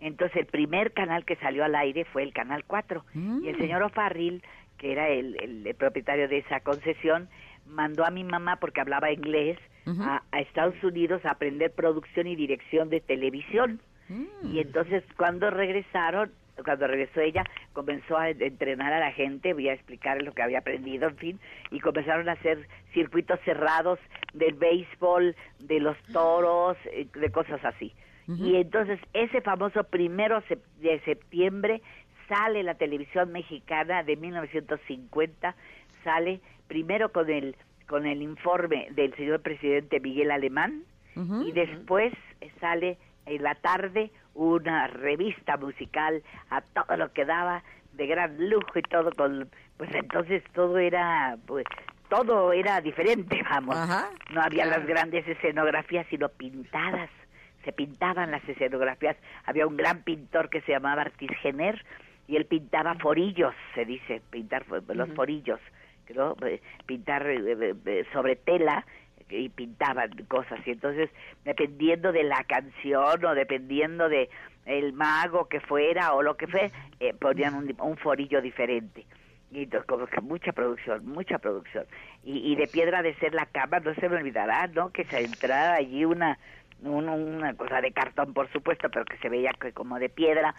[0.00, 3.58] Entonces el primer canal que salió al aire fue el Canal 4 y el mm.
[3.58, 4.42] señor O'Farrill,
[4.78, 7.28] que era el, propietario de esa concesión,
[7.66, 12.90] mandó a mi mamá, porque hablaba inglés, a, Estados Unidos a aprender producción y dirección
[12.90, 13.80] de televisión.
[14.08, 14.54] Mm.
[14.54, 16.32] Y entonces cuando regresaron,
[16.62, 20.58] cuando regresó ella, comenzó a entrenar a la gente, voy a explicar lo que había
[20.58, 21.40] aprendido, en fin,
[21.70, 23.98] y comenzaron a hacer circuitos cerrados
[24.32, 27.92] del béisbol, de los toros, eh, de cosas así.
[28.26, 30.42] Y entonces ese famoso primero
[30.80, 31.82] de septiembre
[32.28, 35.54] sale la televisión mexicana de 1950,
[36.02, 37.56] sale primero con el
[37.86, 40.84] con el informe del señor presidente Miguel Alemán
[41.16, 42.12] y después
[42.60, 47.62] sale en la tarde una revista musical a todo lo que daba
[47.92, 51.66] de gran lujo y todo con pues entonces todo era pues
[52.08, 53.76] todo era diferente vamos.
[54.32, 57.10] No había las grandes escenografías sino pintadas
[57.64, 59.16] se pintaban las escenografías.
[59.44, 61.84] Había un gran pintor que se llamaba Artis Gener
[62.26, 65.60] y él pintaba forillos se dice pintar los forillos
[66.14, 66.36] ¿no?
[66.44, 68.84] Eh, pintar eh, eh, sobre tela
[69.30, 70.60] y pintaban cosas.
[70.66, 71.10] Y entonces
[71.44, 74.28] dependiendo de la canción o dependiendo de
[74.66, 76.70] el mago que fuera o lo que fue
[77.20, 79.06] ponían un, forillo diferente.
[79.50, 81.86] Y entonces como que mucha producción mucha producción.
[82.22, 85.20] Y, y de piedra de ser la cama no se me olvidará no que se
[85.20, 86.38] entrara allí una
[86.84, 90.54] una cosa de cartón, por supuesto, pero que se veía como de piedra.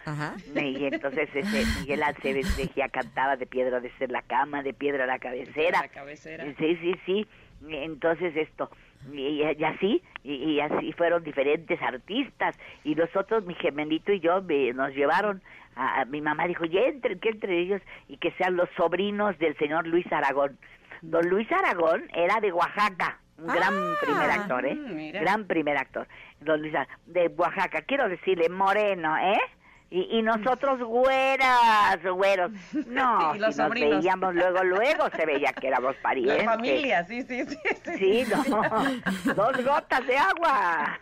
[0.54, 5.06] Y entonces ese Miguel Aceves decía, cantaba de piedra de ser la cama, de piedra
[5.06, 5.82] la cabecera.
[5.82, 6.44] La cabecera.
[6.58, 7.26] Sí, sí, sí.
[7.68, 8.70] Entonces esto,
[9.12, 12.58] y, así, y, así fueron diferentes artistas.
[12.84, 15.42] Y nosotros, mi gemelito y yo, nos llevaron,
[15.74, 19.56] a, mi mamá dijo, y entre, que entre ellos, y que sean los sobrinos del
[19.56, 20.58] señor Luis Aragón.
[21.02, 24.74] Don Luis Aragón era de Oaxaca un gran ah, primer actor, ¿eh?
[24.74, 26.08] Mm, gran primer actor.
[26.40, 26.74] Don Luis,
[27.06, 29.40] de Oaxaca, quiero decirle, moreno, ¿eh?
[29.88, 32.50] Y, y nosotros güeras, güeros.
[32.86, 36.44] No, si nos veíamos luego, luego se veía que éramos parientes.
[36.44, 37.58] La familia, sí, sí, sí.
[37.98, 40.98] Sí, no, dos gotas de agua.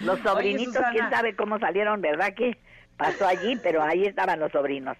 [0.00, 2.34] Los sobrinitos, quién sabe cómo salieron, ¿verdad?
[2.34, 2.58] Que
[2.96, 4.96] pasó allí, pero ahí estaban los sobrinos.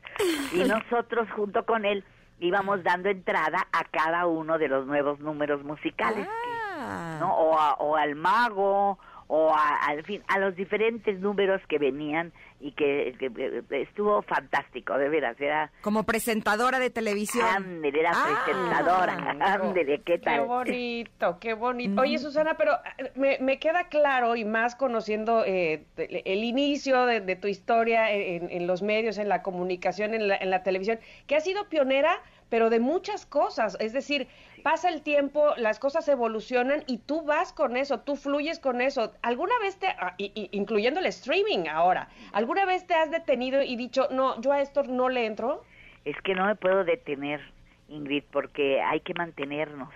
[0.53, 2.05] Y nosotros junto con él
[2.41, 7.19] íbamos dando entrada a cada uno de los nuevos números musicales, ah.
[7.21, 7.35] ¿no?
[7.35, 12.33] O, o al mago, o al fin, a los diferentes números que venían
[12.65, 13.15] y que,
[13.73, 15.71] estuvo fantástico, de veras, era...
[15.83, 17.45] Como presentadora de televisión.
[17.47, 20.41] Ándele, era ah, presentadora, ándele, ¿qué tal?
[20.41, 22.01] Qué bonito, qué bonito.
[22.01, 27.37] Oye, Susana, pero eh, me, me queda claro, y más conociendo eh, el inicio de,
[27.37, 31.37] tu historia en, en, los medios, en la comunicación, en la, en la televisión, que
[31.37, 32.19] has sido pionera
[32.55, 33.77] pero de muchas cosas.
[33.81, 34.29] Es decir,
[34.63, 39.13] pasa el tiempo, las cosas evolucionan y tú vas con eso, tú fluyes con eso.
[39.23, 44.07] ¿Alguna vez te, ah, incluyendo el streaming ahora, alguna vez te has detenido y dicho,
[44.13, 45.65] no, yo a esto no le entro?
[46.05, 47.41] Es que no me puedo detener.
[47.89, 49.89] Ingrid, porque hay que mantenernos.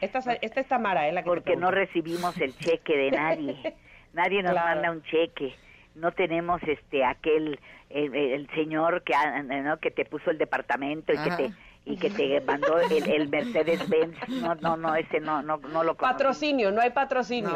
[0.00, 1.12] Esta, esta es Tamara, ¿eh?
[1.12, 3.74] La porque no recibimos el cheque de nadie.
[4.12, 5.56] nadie nos manda un cheque.
[5.96, 7.58] No tenemos este aquel
[7.90, 9.14] el, señor que
[9.62, 9.78] ¿no?
[9.78, 11.52] que te puso el departamento y que te
[11.86, 14.16] y que te mandó el, el Mercedes Benz.
[14.28, 16.14] No, no, no, ese no, no, no lo conocí.
[16.14, 17.52] Patrocinio, no hay patrocinio.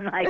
[0.00, 0.26] No, hay,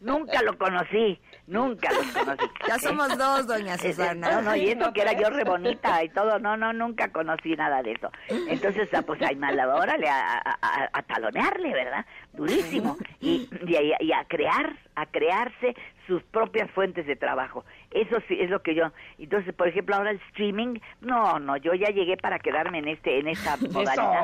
[0.00, 2.44] nunca lo conocí, nunca lo conocí.
[2.66, 4.30] Ya somos dos, doña Susana.
[4.30, 7.56] No, no, y eso que era yo re bonita y todo, no, no, nunca conocí
[7.56, 8.10] nada de eso.
[8.48, 12.06] Entonces, ah, pues hay mal, órale, a, a, a, talonearle, ¿verdad?
[12.32, 12.96] Durísimo.
[13.20, 15.74] Y, y, y a crear, a crearse
[16.06, 17.64] sus propias fuentes de trabajo.
[17.94, 18.90] Eso sí es lo que yo.
[19.18, 23.20] Entonces, por ejemplo, ahora el streaming, no, no, yo ya llegué para quedarme en este
[23.20, 24.22] en esta modalidad.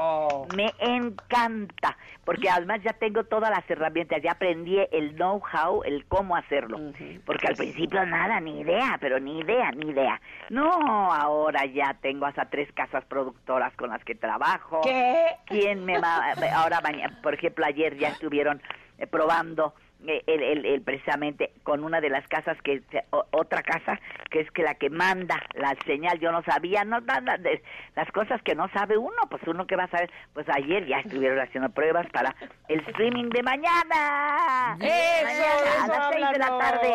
[0.56, 6.34] Me encanta, porque además ya tengo todas las herramientas, ya aprendí el know-how, el cómo
[6.34, 6.78] hacerlo.
[7.24, 10.20] Porque al principio nada, ni idea, pero ni idea, ni idea.
[10.48, 10.70] No,
[11.12, 14.80] ahora ya tengo hasta tres casas productoras con las que trabajo.
[14.82, 15.26] ¿Qué?
[15.46, 16.80] ¿Quién me va ahora
[17.22, 18.60] por ejemplo, ayer ya estuvieron
[18.98, 19.74] eh, probando
[20.06, 22.82] eh, el, el, precisamente con una de las casas que
[23.30, 26.18] otra casa que es que la que manda la señal.
[26.18, 27.62] Yo no sabía no nada de
[27.96, 30.10] las cosas que no sabe uno pues uno que va a saber.
[30.32, 32.34] Pues ayer ya estuvieron haciendo pruebas para
[32.68, 34.76] el streaming de mañana.
[34.80, 36.94] Eso, a las seis de la tarde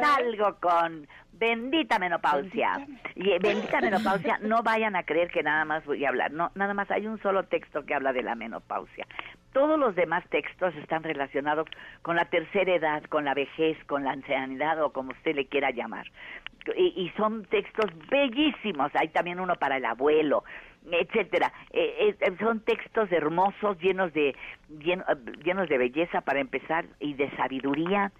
[0.00, 1.06] salgo con
[1.40, 2.86] Bendita menopausia.
[3.14, 6.32] Y eh, bendita menopausia, no vayan a creer que nada más voy a hablar.
[6.32, 9.06] No, nada más hay un solo texto que habla de la menopausia.
[9.54, 11.66] Todos los demás textos están relacionados
[12.02, 15.70] con la tercera edad, con la vejez, con la ancianidad o como usted le quiera
[15.70, 16.06] llamar.
[16.76, 18.92] Y, son textos bellísimos.
[18.94, 20.44] Hay también uno para el abuelo,
[20.92, 21.50] etcétera.
[21.72, 24.36] Eh, eh, son textos hermosos, llenos de
[24.78, 28.12] llenos de belleza para empezar y de sabiduría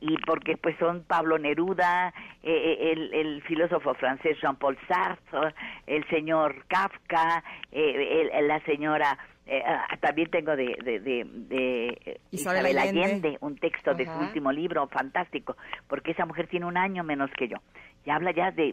[0.00, 5.54] y porque pues son Pablo Neruda, eh, eh, el, el, filósofo francés Jean-Paul Sartre,
[5.86, 7.42] el señor Kafka,
[7.72, 9.18] eh, la señora
[9.64, 13.38] ah, también tengo de, de, de, Isabel, Allende.
[13.40, 15.56] un texto de su último libro, fantástico,
[15.88, 17.56] porque esa mujer tiene un año menos que yo
[18.06, 18.72] y habla ya de,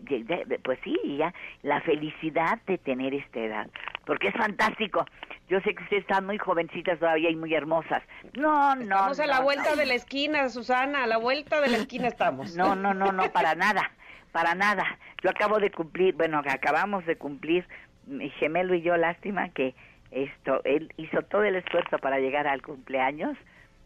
[0.63, 3.67] pues sí, ya la felicidad de tener esta edad,
[4.05, 5.05] porque es fantástico.
[5.49, 8.03] Yo sé que ustedes están muy jovencitas todavía y muy hermosas.
[8.37, 8.81] No, no.
[8.81, 12.55] Estamos a la vuelta de la esquina, Susana, a la vuelta de la esquina estamos.
[12.55, 13.91] No, no, no, no, para nada,
[14.31, 14.99] para nada.
[15.23, 17.65] Yo acabo de cumplir, bueno, acabamos de cumplir,
[18.05, 19.73] mi gemelo y yo, lástima que
[20.11, 23.35] esto, él hizo todo el esfuerzo para llegar al cumpleaños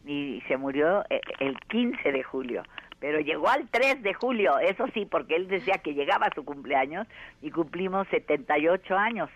[0.05, 2.63] y se murió eh, el 15 de julio
[2.99, 6.43] pero llegó al 3 de julio, eso sí, porque él decía que llegaba a su
[6.43, 7.07] cumpleaños
[7.41, 9.29] y cumplimos 78 años.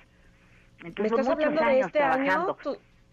[0.83, 2.57] Entonces, muchos años este trabajando,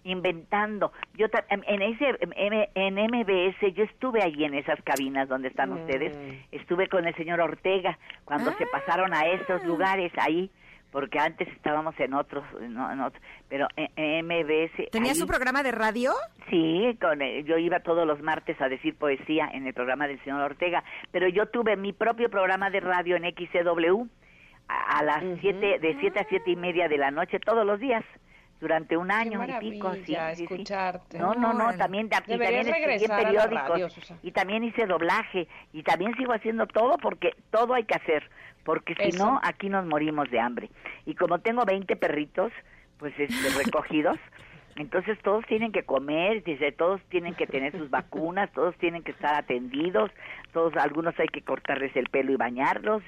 [0.04, 0.92] inventando.
[1.14, 5.80] Yo en ese en MBS yo estuve allí en esas cabinas donde están mm.
[5.80, 6.16] ustedes.
[6.50, 9.66] Estuve con el señor Ortega cuando se pasaron a esos ah.
[9.66, 10.50] lugares ahí
[10.90, 14.90] porque antes estábamos en otros, no, en otros pero en, MBS.
[14.90, 16.12] ¿Tenía su programa de radio?
[16.50, 20.22] Sí, con, eh, yo iba todos los martes a decir poesía en el programa del
[20.24, 24.06] señor Ortega, pero yo tuve mi propio programa de radio en XCW
[24.68, 28.04] a, las siete, de siete a siete y media de la noche todos los días
[28.60, 31.18] durante un año y pico, sí, escucharte.
[31.18, 36.66] No, no, no, también, también estudié periódicos y también hice doblaje y también sigo haciendo
[36.66, 38.28] todo porque todo hay que hacer
[38.68, 40.68] porque si no, aquí nos morimos de hambre.
[41.06, 42.52] Y como tengo 20 perritos,
[42.98, 44.18] pues este, recogidos,
[44.78, 49.10] entonces todos tienen que comer, dice, todos tienen que tener sus vacunas, todos tienen que
[49.10, 50.10] estar atendidos,
[50.52, 53.02] todos, algunos hay que cortarles el pelo y bañarlos,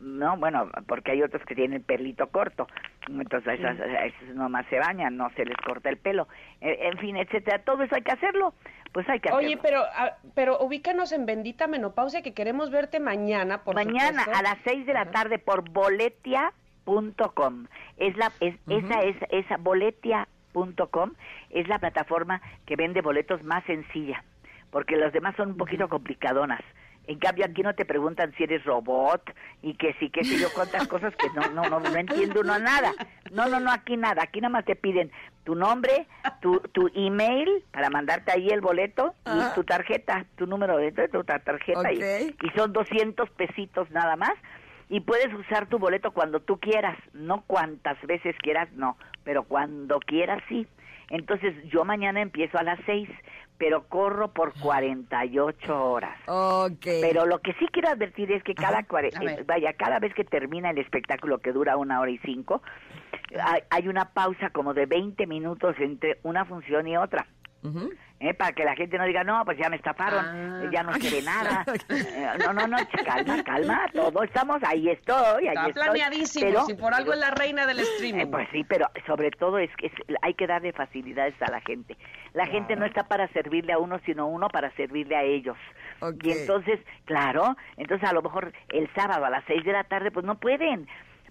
[0.00, 2.68] no, bueno, porque hay otros que tienen pelito corto,
[3.08, 6.28] entonces esos, esos nomás se bañan, no se les corta el pelo,
[6.60, 8.54] e, en fin, etcétera, todo eso hay que hacerlo,
[8.92, 13.64] pues hay que Oye, pero, ah, pero ubícanos en Bendita Menopausia que queremos verte mañana,
[13.64, 17.66] por Mañana a las seis de la tarde por boletia.com.
[17.96, 19.56] Es la, es, esa es, esa
[21.50, 24.24] es la plataforma que vende boletos más sencilla,
[24.70, 26.60] porque las demás son un poquito complicadonas.
[27.06, 29.22] En cambio, aquí no te preguntan si eres robot
[29.62, 32.58] y que sí, que sé yo, cuántas cosas que no, no, no, no entiendo uno
[32.58, 32.92] nada.
[33.30, 34.24] No, no, no, aquí nada.
[34.24, 35.12] Aquí nada más te piden
[35.44, 36.08] tu nombre,
[36.40, 41.22] tu, tu email para mandarte ahí el boleto y tu tarjeta, tu número de tu
[41.22, 41.92] tarjeta.
[41.92, 44.34] Y, y son 200 pesitos nada más.
[44.88, 49.98] Y puedes usar tu boleto cuando tú quieras, no cuantas veces quieras, no, pero cuando
[49.98, 50.66] quieras sí.
[51.08, 53.08] Entonces yo mañana empiezo a las seis
[53.58, 56.18] pero corro por 48 horas.
[56.26, 57.00] Okay.
[57.00, 60.70] Pero lo que sí quiero advertir es que cada eh, vaya cada vez que termina
[60.70, 62.62] el espectáculo que dura una hora y cinco,
[63.70, 67.26] hay, una pausa como de 20 minutos entre una función y otra.
[68.18, 68.32] ¿Eh?
[68.32, 70.70] para que la gente no diga, no, pues ya me estafaron, ah.
[70.72, 71.64] ya no quiere nada.
[71.90, 76.94] Eh, no, no, no, calma, calma, todos estamos, ahí estoy, ahí Está planeadísimo, si por
[76.94, 78.24] algo es la reina del streaming.
[78.24, 79.90] Eh, pues sí, pero sobre todo es que
[80.22, 81.96] hay que darle facilidades a la gente.
[82.32, 85.56] La gente no está para servirle a uno, sino uno para servirle a ellos.
[86.22, 90.10] Y entonces, claro, entonces a lo mejor el sábado a las seis de la tarde,
[90.10, 90.86] pues no pueden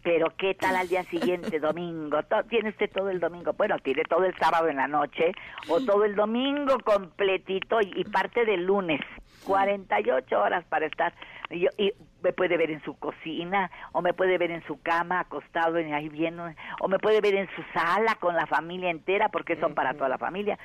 [0.06, 2.20] pero ¿qué tal al día siguiente, domingo?
[2.47, 3.53] ¿Tiene usted todo el domingo?
[3.53, 5.32] Bueno, tiene todo el sábado en la noche
[5.68, 9.01] o todo el domingo completito y, parte del lunes.
[9.45, 11.12] 48 horas para estar
[11.49, 11.91] y, y,
[12.22, 15.93] me puede ver en su cocina o me puede ver en su cama acostado en
[15.93, 16.43] ahí viendo
[16.82, 20.10] o me puede ver en su sala con la familia entera porque son para toda
[20.10, 20.58] la familia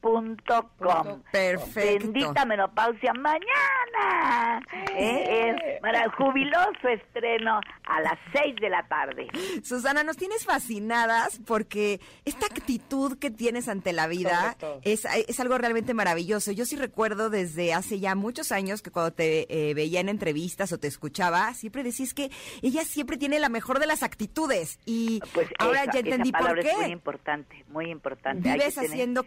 [0.00, 1.22] boletia.com.
[1.30, 2.06] Perfecto.
[2.06, 4.60] Bendita menopausia mañana.
[4.96, 5.78] ¿eh?
[5.80, 9.28] para el jubiloso estreno a las seis de la tarde.
[9.62, 15.58] Susana, nos tienes fascinadas porque esta actitud que tienes ante la vida es, es, algo
[15.58, 16.52] realmente maravilloso.
[16.52, 20.72] Yo sí recuerdo desde hace ya muchos años que cuando te eh, veía en entrevistas
[20.72, 22.30] o te escuchaba, siempre decís que
[22.62, 24.78] ella siempre tiene la mejor de las actitudes.
[24.84, 26.70] Y pues ahora ya entendí por qué.
[26.70, 28.52] Es muy importante, muy importante.
[28.52, 29.24] Vives haciendo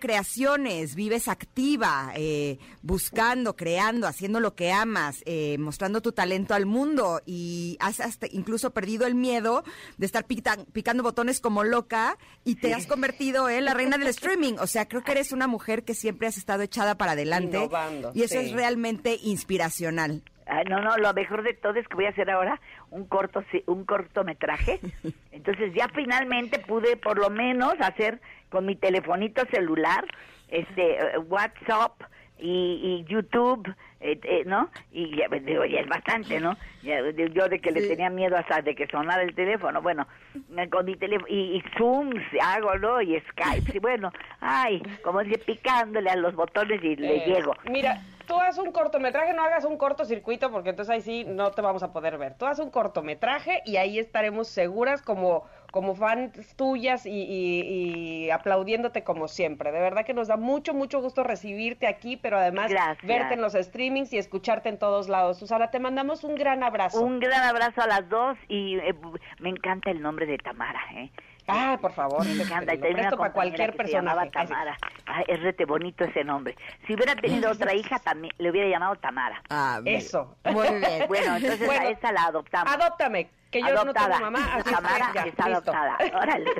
[0.64, 7.22] vives activa, eh, buscando, creando, haciendo lo que amas, eh, mostrando tu talento al mundo
[7.26, 9.64] y has hasta incluso perdido el miedo
[9.98, 14.54] de estar picando botones como loca y te has convertido en la reina del streaming.
[14.60, 17.70] O sea, creo que eres una mujer que siempre has estado echada para adelante
[18.14, 20.24] y eso es realmente inspiracional.
[20.70, 22.60] no, no, lo mejor de todo es que voy a hacer ahora
[22.92, 24.80] un corto un cortometraje.
[25.32, 30.06] Entonces ya finalmente pude por lo menos hacer con mi telefonito celular,
[30.52, 31.94] este WhatsApp
[32.38, 33.68] y, y YouTube,
[34.00, 34.70] eh, eh, ¿no?
[34.92, 36.58] Y ya, pues, digo, ya es bastante, ¿no?
[36.82, 37.00] Ya,
[37.34, 40.08] yo de que le tenía miedo hasta de que sonara el teléfono, bueno,
[40.50, 43.00] me- con mi teléfono, y, y Zooms hago, ¿no?
[43.02, 47.54] Y Skype, y bueno, ay, como dice, picándole a los botones y le Eh, llego.
[47.70, 51.62] Mira, tú haz un cortometraje, no hagas un cortocircuito porque entonces ahí sí no te
[51.62, 52.34] vamos a poder ver.
[52.40, 58.30] Tú haz un cortometraje y ahí estaremos seguras como, como fans tuyas y, y- y
[58.30, 59.72] aplaudiéndote como siempre.
[59.72, 63.06] De verdad que nos da mucho, mucho gusto recibirte aquí, pero además Gracias.
[63.08, 65.40] verte en los streamings y escucharte en todos lados.
[65.40, 67.02] Susana, te mandamos un gran abrazo.
[67.02, 68.94] Un gran abrazo a las dos y eh,
[69.40, 71.10] me encanta el nombre de Tamara, ¿eh?
[71.48, 72.26] Ah, por favor.
[72.26, 72.72] Me encanta.
[72.74, 73.92] te presto para cualquier sí.
[73.92, 74.78] Tamara.
[75.06, 76.56] Ay, es rete bonito ese nombre.
[76.86, 79.42] Si hubiera tenido otra hija, también le hubiera llamado Tamara.
[79.50, 79.82] Ah.
[79.84, 80.36] Eso.
[80.46, 81.08] Muy bien.
[81.08, 82.74] Bueno, entonces Bueno, a esa la adoptamos.
[82.74, 84.08] Adóptame, que yo adoptada.
[84.08, 85.72] no tengo mamá, así que Tamara ya, está listo.
[85.72, 85.98] adoptada.
[86.22, 86.52] Órale.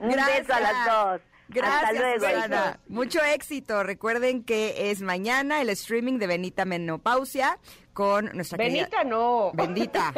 [0.00, 0.38] Un Gracias.
[0.40, 1.20] beso a las dos.
[1.48, 2.24] Gracias, Hasta luego.
[2.26, 2.56] Susana.
[2.56, 2.76] hijos.
[2.88, 3.82] Mucho éxito.
[3.82, 7.58] Recuerden que es mañana el streaming de Benita Menopausia
[7.92, 9.50] con nuestra querida- Benita no.
[9.52, 10.14] Bendita.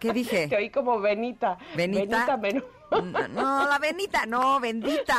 [0.00, 0.48] ¿Qué dije?
[0.48, 1.58] Te oí como Benita.
[1.76, 2.00] Benita.
[2.00, 2.64] Benita menos.
[3.00, 5.16] No, no, la Benita, no, bendita.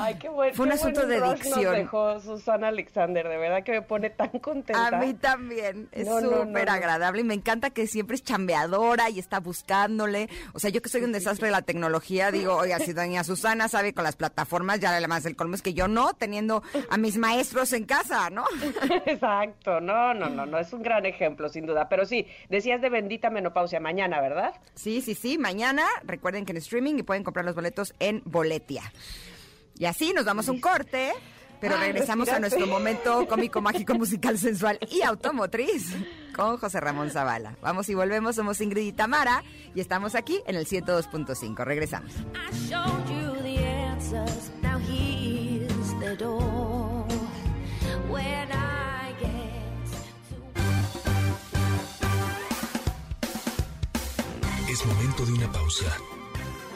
[0.00, 0.52] Ay, qué bueno.
[0.54, 1.74] Fue un asunto de Nos dicción.
[1.74, 4.88] dejó Susana Alexander, de verdad que me pone tan contenta.
[4.88, 6.72] A mí también, es No, súper no.
[6.72, 10.28] agradable y me encanta que siempre es chambeadora y está buscándole.
[10.54, 13.68] O sea, yo que soy un desastre de la tecnología, digo, oiga, si doña Susana
[13.68, 17.16] sabe con las plataformas, ya además el colmo es que yo no, teniendo a mis
[17.16, 18.44] maestros en casa, ¿no?
[19.06, 21.88] Exacto, no, no, no, no, es un gran ejemplo, sin duda.
[21.88, 24.52] Pero sí, decías de bendita menopausia mañana, ¿verdad?
[24.74, 25.73] Sí, sí, sí, mañana
[26.04, 28.92] recuerden que en streaming y pueden comprar los boletos en Boletia.
[29.76, 31.12] Y así nos damos un corte.
[31.60, 35.94] Pero Ay, regresamos a nuestro momento cómico, mágico, musical, sensual y automotriz
[36.34, 37.56] con José Ramón Zavala.
[37.62, 39.42] Vamos y volvemos, somos Ingrid y Tamara
[39.74, 41.64] y estamos aquí en el 102.5.
[41.64, 42.12] Regresamos.
[42.34, 43.04] I showed
[54.86, 55.96] Momento de una pausa.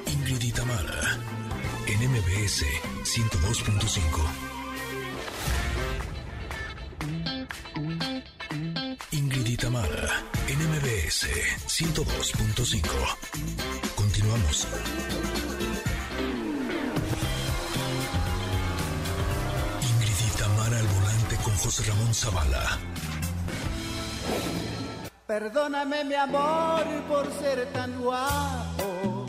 [0.06, 1.18] Ingrid y Tamara,
[1.86, 2.64] en MBS
[3.04, 4.48] 102.5.
[9.12, 11.26] Ingrid y Tamara, en MBS
[11.66, 12.82] 102.5.
[13.94, 14.66] Continuamos.
[19.82, 22.78] Ingrid y Tamara al volante con José Ramón Zavala.
[25.32, 29.26] Perdóname mi amor por ser tan guapo.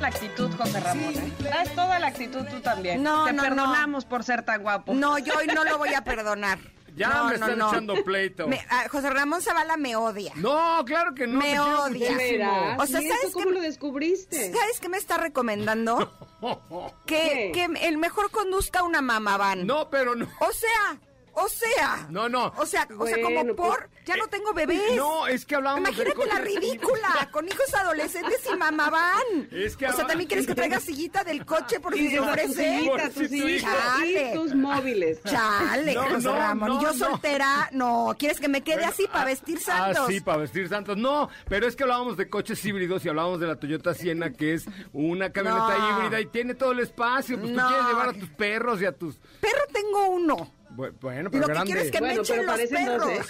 [0.00, 1.12] La actitud, José Ramón.
[1.14, 1.32] ¿eh?
[1.38, 3.02] Traes toda la actitud tú también.
[3.02, 3.48] No, Te no, no.
[3.50, 4.94] perdonamos por ser tan guapo.
[4.94, 6.58] No, yo hoy no lo voy a perdonar.
[6.96, 7.68] Ya No, me no, están no.
[7.70, 8.46] echando pleito.
[8.46, 10.32] Me- ah, José Ramón Zavala me odia.
[10.36, 11.40] No, claro que no.
[11.40, 12.76] Me odia.
[12.78, 14.52] O sea, ¿Y ¿sabes cómo lo descubriste?
[14.52, 16.12] ¿Sabes qué me está recomendando?
[17.04, 17.52] Que, ¿Qué?
[17.52, 19.66] que el mejor conduzca una mamaván.
[19.66, 20.28] No, pero no.
[20.38, 20.98] O sea,
[21.36, 22.06] o sea.
[22.10, 22.52] No, no.
[22.56, 24.96] O sea, o sea, como por, ya no tengo bebés.
[24.96, 26.54] No, es que hablábamos de Imagínate la coches.
[26.60, 29.48] ridícula, con hijos adolescentes y mamaván.
[29.50, 32.26] Es que o sea, también quieres que traiga sillita del coche por si se tus
[32.26, 32.90] ofrece.
[33.14, 34.30] tu sillitas Chale.
[34.30, 35.22] y tus móviles.
[35.24, 36.68] Chale, No, José no, Ramón.
[36.68, 36.98] no, y yo no.
[37.10, 38.14] soltera, no.
[38.18, 40.04] ¿Quieres que me quede así para vestir santos?
[40.04, 40.96] Ah, sí, para vestir santos.
[40.96, 44.54] No, pero es que hablábamos de coches híbridos y hablábamos de la Toyota Siena, que
[44.54, 45.98] es una camioneta No.
[46.00, 47.38] híbrida y tiene todo el espacio.
[47.38, 47.62] Pues No.
[47.62, 49.16] tú quieres llevar a tus perros y a tus...
[49.40, 50.52] Perro tengo uno.
[50.76, 51.66] Bu- Bueno, Y pero lo que grande.
[51.72, 53.28] quiero es que me echen los dos, perros.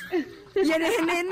[0.56, 1.28] Y en, en, en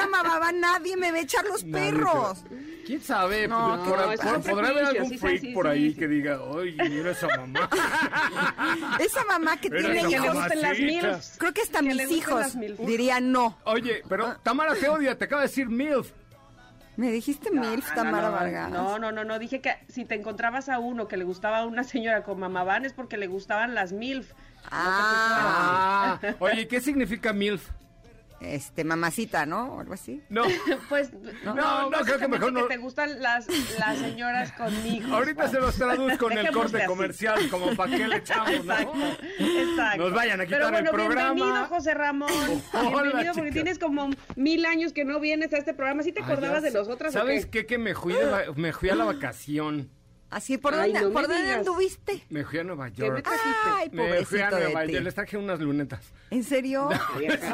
[0.61, 2.45] nadie me va a echar los Nadie perros.
[2.45, 3.47] te- ¿Quién sabe?
[3.49, 4.13] No, que por- no,
[4.43, 5.99] por- podrá haber algún sí, freak sí, por sí, ahí sí.
[5.99, 7.69] que diga, ay, mira esa mamá.
[9.01, 10.35] Esa mamá que Mira tiene Que hijos.
[10.35, 11.37] gusten las milfs.
[11.39, 12.79] Creo que hasta Que mis hijos milf.
[12.81, 13.57] dirían no.
[13.65, 16.11] Oye, pero Tamara te odia, te acaba de decir MILF.
[16.97, 18.71] Me dijiste MILF, Tamara Vargas.
[18.71, 19.39] No, no, no, no.
[19.39, 22.85] Dije que si te encontrabas a uno que le gustaba a una señora con mamaván
[22.85, 24.33] es porque le gustaban las MILF.
[24.73, 27.69] Ah, Ah, oye, ¿qué significa MILF?
[28.41, 29.75] este, mamacita, ¿no?
[29.75, 30.21] O algo así.
[30.29, 30.43] No.
[30.89, 31.13] Pues
[31.45, 31.55] No,
[31.91, 32.65] no, creo que mejor no.
[32.67, 33.47] te gustan las,
[33.79, 35.13] las señoras con hijos.
[35.13, 36.87] Ahorita se los traduzco en el corte así.
[36.87, 38.75] comercial, como para qué le echamos, ¿no?
[38.75, 38.99] Exacto,
[39.39, 40.03] exacto.
[40.03, 41.33] Nos vayan a quitar Pero bueno, el programa.
[41.35, 42.31] bienvenido, José Ramón.
[42.73, 46.03] Hola, bienvenido, porque tienes como mil años que no vienes a este programa.
[46.03, 46.79] ¿Sí te Ah, acordabas de sé.
[46.79, 47.61] nosotras o ¿Sabes qué?
[47.61, 47.67] qué?
[47.67, 49.89] Que me fui, de me fui a la vacación.
[50.33, 52.23] Así, ¿por Ay, dónde, no ¿por dónde anduviste?
[52.31, 53.29] Me fui a Nueva ¿Qué me York.
[53.67, 54.85] Ay, Me fui a Nueva.
[54.87, 55.05] York.
[55.05, 56.01] Les traje unas lunetas.
[56.31, 56.89] ¿En serio?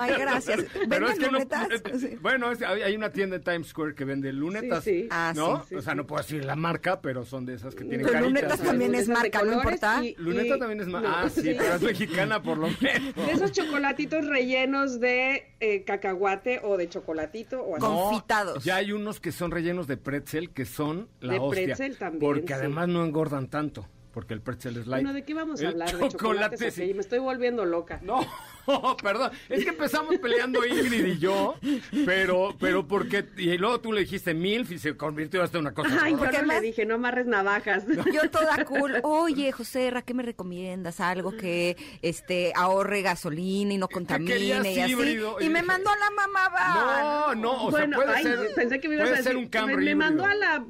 [0.01, 0.65] Ay, gracias.
[0.87, 1.69] ¿Venden es que lunetas?
[1.99, 2.17] Sí.
[2.21, 5.09] bueno, es- hay una tienda en Times Square que vende lunetas, Sí, sí.
[5.11, 5.65] Ah, ¿no?
[5.69, 8.13] sí, o sea, no puedo decir la marca, pero son de esas que tienen Pero
[8.13, 8.29] caritas.
[8.43, 10.01] lunetas también es marca, ¿no importa?
[10.19, 13.15] Luneta también es no, ah, sí, pero es mexicana por lo menos.
[13.17, 17.85] De esos chocolatitos rellenos de eh, cacahuate o de chocolatito o así.
[17.85, 18.65] No, confitados.
[18.65, 21.65] Ya hay unos que son rellenos de pretzel que son la De hostia.
[21.67, 22.53] pretzel también, Porque sí.
[22.55, 23.87] además no engordan tanto.
[24.13, 25.05] porque el pretzel es light.
[25.05, 25.89] Bueno, ¿de qué vamos a El hablar?
[25.97, 26.89] De chocolates, chocolate, sí.
[26.91, 28.01] ok, Me estoy volviendo loca.
[28.03, 28.21] No,
[29.03, 31.57] perdón, es que empezamos peleando Ingrid y yo,
[32.05, 35.75] pero, pero porque, y luego tú le dijiste milf y se convirtió hasta en una
[35.75, 35.99] cosa.
[36.03, 37.85] Ay, no le dije, no amarres navajas.
[38.13, 39.01] Yo toda cool.
[39.03, 41.01] Oye, José, ¿qué me recomiendas?
[41.01, 44.93] Algo que este ahorre gasolina y no contamine y así.
[44.93, 48.17] híbrido, y Y me dije- mandó a la mamá No, no, o bueno, sea, puede
[48.19, 50.25] ay, ser, pensé que me ibas puede a ser decir, un Camry me, me mandó
[50.25, 50.65] a la...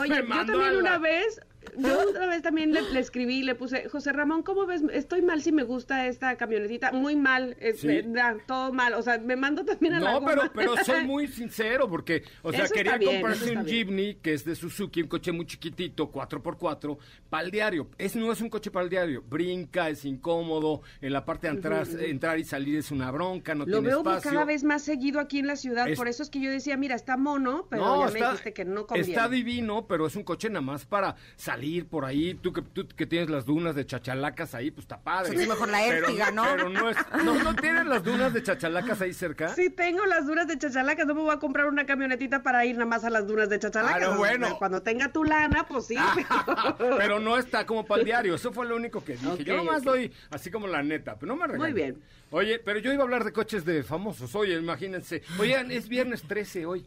[0.00, 1.40] Oye, yo también una vez,
[1.82, 4.82] yo otra vez también le, le escribí le puse, José Ramón, ¿cómo ves?
[4.92, 8.02] Estoy mal si me gusta esta camionetita, muy mal, es- Sí.
[8.06, 11.26] da, todo mal, o sea, me mandó también a la No, pero, pero soy muy
[11.28, 13.64] sincero porque, o sea, Eso quería bien, comprarse un.
[13.64, 16.98] Jeepney que es de Suzuki, un coche muy chiquitito, 4x4,
[17.28, 17.88] para el diario.
[17.98, 19.22] Es, no es un coche para el diario.
[19.28, 23.60] Brinca, es incómodo, en la parte de atrás, entrar y salir es una bronca, no
[23.64, 24.30] Lo tiene veo espacio.
[24.32, 26.76] cada vez más seguido aquí en la ciudad, Es- por eso es que yo decía,
[26.76, 29.08] mira, está mono, pero No, ya me dijiste que no conviene.
[29.12, 32.34] Está divino, pero es un coche nada más para salir por ahí.
[32.34, 35.34] Tú que, tú que tienes las dunas de chachalacas ahí, pues está padre.
[35.40, 36.44] Es mejor la Pero- Ertiga, ¿no?
[36.44, 36.96] Pero no es...
[37.24, 39.54] No, ¿no tienes las dunas de chachalacas ahí cerca?
[39.54, 42.74] Sí, tengo las dunas de chachalacas, no me voy a comprar una camionetita para ir
[42.76, 44.02] nada más a las dunas de chachalacas.
[44.02, 44.58] Ah, no, bueno.
[44.58, 45.96] Cuando tenga tu lana, pues sí.
[46.78, 48.34] pero no está como para el diario.
[48.34, 49.44] Eso fue lo único que dije.
[49.44, 51.60] yo nomás doy así como la neta, pero no me regañes.
[51.60, 52.02] Muy bien.
[52.32, 54.34] Oye, pero yo iba a hablar de coches de famosos.
[54.34, 55.22] Oye, imagínense.
[55.38, 56.86] Oigan, es viernes 13 hoy.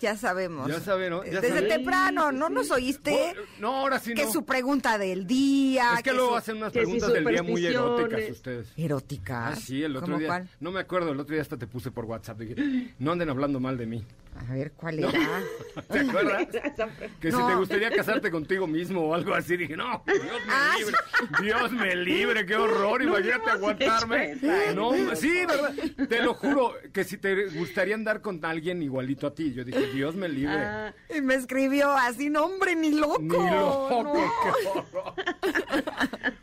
[0.00, 0.68] Ya sabemos.
[0.68, 1.24] Ya saben, ¿no?
[1.24, 1.68] Ya Desde saben.
[1.68, 3.34] temprano, ¿no nos oíste?
[3.58, 4.32] No, ahora sí Que no.
[4.32, 5.94] su pregunta del día.
[5.96, 8.68] Es que luego su- hacen unas que si preguntas del día muy eróticas ustedes.
[8.76, 9.56] ¿Eróticas?
[9.56, 10.28] Ah, sí, el otro ¿Cómo día.
[10.28, 10.48] cuál?
[10.60, 12.38] No me acuerdo, el otro día hasta te puse por WhatsApp.
[12.38, 14.04] Dije, no anden hablando mal de mí.
[14.48, 15.08] A ver, ¿cuál No.
[15.08, 15.42] era?
[15.90, 16.48] ¿Te acuerdas?
[17.20, 17.46] Que si No.
[17.48, 19.56] te gustaría casarte contigo mismo o algo así.
[19.56, 20.96] Dije, no, Dios me Ah, libre.
[21.42, 23.02] Dios me libre, qué horror.
[23.04, 24.32] No Imagínate aguantarme.
[24.32, 25.44] esa, No, sí.
[25.46, 25.74] ¿verdad?
[26.08, 29.52] Te lo juro, que si te gustaría andar con alguien igualito a ti.
[29.52, 30.54] Yo dije, Dios me libre.
[30.56, 33.18] Ah, Y me escribió así, no hombre, ni loco.
[33.20, 34.12] Ni loco, no.
[34.14, 35.14] qué horror.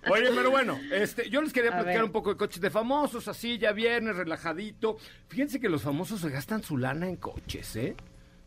[0.09, 3.57] Oye, pero bueno, este, yo les quería platicar un poco de coches de famosos, así
[3.57, 4.97] ya viernes, relajadito.
[5.27, 7.95] Fíjense que los famosos se gastan su lana en coches, ¿eh?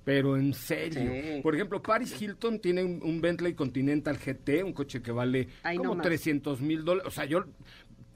[0.05, 1.11] Pero en serio.
[1.13, 1.41] Sí.
[1.43, 5.77] Por ejemplo, Paris Hilton tiene un, un Bentley Continental GT, un coche que vale Ay,
[5.77, 6.07] no como más.
[6.07, 7.07] 300 mil dólares.
[7.07, 7.45] O sea, yo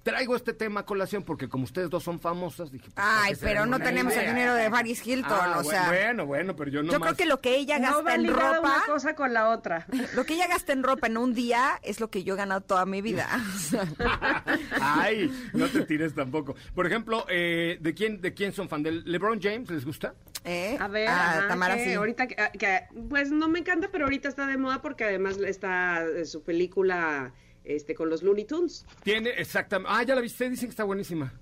[0.03, 2.87] traigo este tema a colación porque como ustedes dos son famosas, dije...
[2.95, 5.87] pues, Ay, pero no tenemos el dinero de Paris Hilton, Ah, o sea.
[5.89, 8.27] Bueno, bueno, pero yo no Yo creo que lo que ella no gasta va en
[8.29, 9.87] ropa, una cosa con la otra.
[10.15, 12.61] lo que ella gasta en ropa en un día es lo que yo he ganado
[12.63, 13.29] toda mi vida.
[14.81, 16.55] Ay, no te tires tampoco.
[16.75, 18.83] Por ejemplo, eh, ¿de quién de quién son fan?
[18.83, 20.15] ¿Del LeBron James les gusta?
[20.45, 20.77] ¿Eh?
[20.81, 21.93] A ver, Ah, ajá, Tamara que sí.
[21.95, 26.05] ahorita que, que, pues no me encanta, pero ahorita está de moda porque además está
[26.05, 27.33] eh, su película
[27.65, 28.85] este con los Looney Tunes.
[29.03, 29.91] Tiene exactamente.
[29.93, 31.33] Ah, ya la viste, dicen que está buenísima.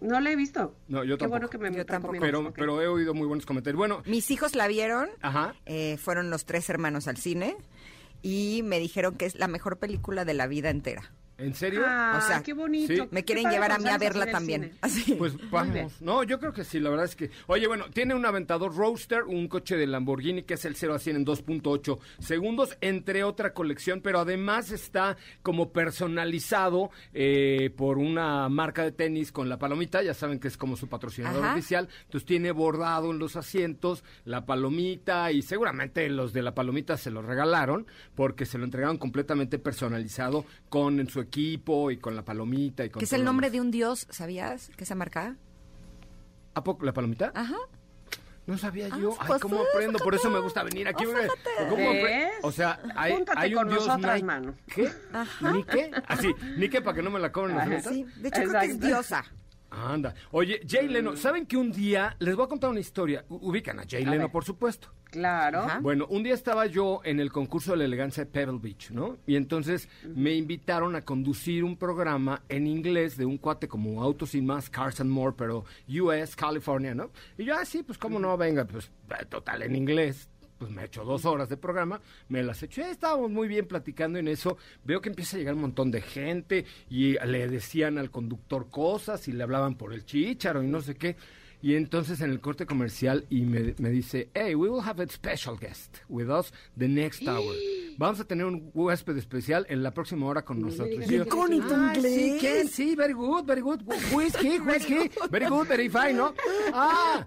[0.00, 0.74] No la he visto.
[0.88, 1.28] No, yo Qué tampoco.
[1.30, 2.16] bueno que me Yo tampoco.
[2.20, 3.76] Pero pero he oído muy buenos comentarios.
[3.76, 5.54] Bueno, Mis hijos la vieron, ajá.
[5.66, 7.56] eh, fueron los tres hermanos al cine
[8.22, 11.12] y me dijeron que es la mejor película de la vida entera.
[11.40, 11.82] ¿En serio?
[11.86, 12.94] Ah, O sea, qué bonito.
[12.94, 13.08] sí.
[13.10, 14.72] Me quieren llevar a mí a verla también.
[14.80, 15.14] Así.
[15.14, 16.00] Pues vamos.
[16.00, 17.30] No, yo creo que sí, la verdad es que.
[17.46, 20.98] Oye, bueno, tiene un aventador Roadster, un coche de Lamborghini que es el 0 a
[20.98, 28.48] 100 en 2.8 segundos, entre otra colección, pero además está como personalizado eh, por una
[28.48, 31.52] marca de tenis con la palomita, ya saben que es como su patrocinador Ajá.
[31.54, 31.88] oficial.
[32.04, 37.10] Entonces tiene bordado en los asientos la palomita y seguramente los de la palomita se
[37.10, 41.29] lo regalaron porque se lo entregaron completamente personalizado con en su equipo
[41.90, 43.52] y con la palomita y con que es el nombre demás.
[43.54, 44.70] de un dios, ¿sabías?
[44.76, 45.36] Que esa marca.
[46.54, 47.32] ¿A poco la palomita?
[47.34, 47.56] Ajá.
[48.46, 49.14] No sabía Ah, yo.
[49.20, 49.98] Ay, pues, ¿cómo aprendo?
[50.00, 51.04] Por eso me gusta venir aquí.
[51.06, 51.68] Oh.
[51.68, 51.84] ¿Cómo.
[52.42, 54.26] O sea, hay, hay un con dios nosotras, Nike.
[54.26, 54.54] mano.
[54.74, 54.90] ¿Qué?
[55.12, 55.52] Ajá.
[55.52, 55.90] ¿Ni qué?
[56.08, 57.82] Así, ni qué para que no me la cobren?
[57.82, 58.86] Sí, de hecho creo que es Exacto.
[58.86, 59.24] diosa.
[59.70, 60.14] Anda.
[60.32, 63.24] Oye, Jay Leno, ¿saben que un día les voy a contar una historia?
[63.28, 64.32] U- Ubican a Jay A Leno, ver.
[64.32, 64.88] por supuesto.
[65.04, 65.60] Claro.
[65.60, 65.80] Ajá.
[65.80, 69.18] Bueno, un día estaba yo en el concurso de la elegancia de Pebble Beach, ¿no?
[69.26, 74.34] Y entonces me invitaron a conducir un programa en inglés de un cuate como Autos
[74.36, 75.64] y Más, Cars and More, pero
[76.00, 77.10] US, California, ¿no?
[77.36, 78.92] Y yo, ah, sí, pues cómo no, venga, pues
[79.28, 80.28] total en inglés.
[80.60, 84.28] Pues me echo dos horas de programa, me las eché, estábamos muy bien platicando en
[84.28, 88.68] eso, veo que empieza a llegar un montón de gente y le decían al conductor
[88.68, 91.16] cosas y le hablaban por el chícharo y no sé qué.
[91.62, 95.06] Y entonces en el corte comercial y me, me dice, hey, we will have a
[95.08, 97.54] special guest with us the next hour.
[97.98, 101.06] Vamos a tener un huésped especial en la próxima hora con nosotros.
[101.06, 102.40] yo, "Ay, sí, inglés".
[102.40, 102.68] ¿quién?
[102.68, 103.80] Sí, very good, very good.
[104.10, 104.58] Who is he?
[104.58, 105.10] Who is he?
[105.30, 106.32] Very good, very fine, ¿no?
[106.72, 107.26] Ah,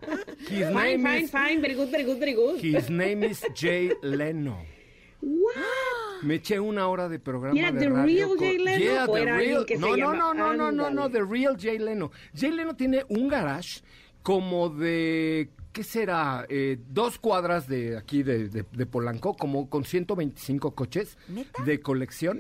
[0.49, 2.59] his Fine, name fine, is, fine, very good, very good, very good.
[2.59, 4.57] his name is Jay Leno.
[5.21, 6.23] What?
[6.23, 9.25] Me eché una hora de programa Era de the radio real Jay Leno Yeah, the
[9.25, 12.11] real- no, no, no, no, no, no, no, the real Jay Leno.
[12.33, 13.81] Jay Leno tiene un garage
[14.23, 16.45] como de ¿qué será?
[16.49, 21.17] Eh, dos cuadras de aquí de, de- de Polanco, como con 125 coches
[21.65, 22.39] de colección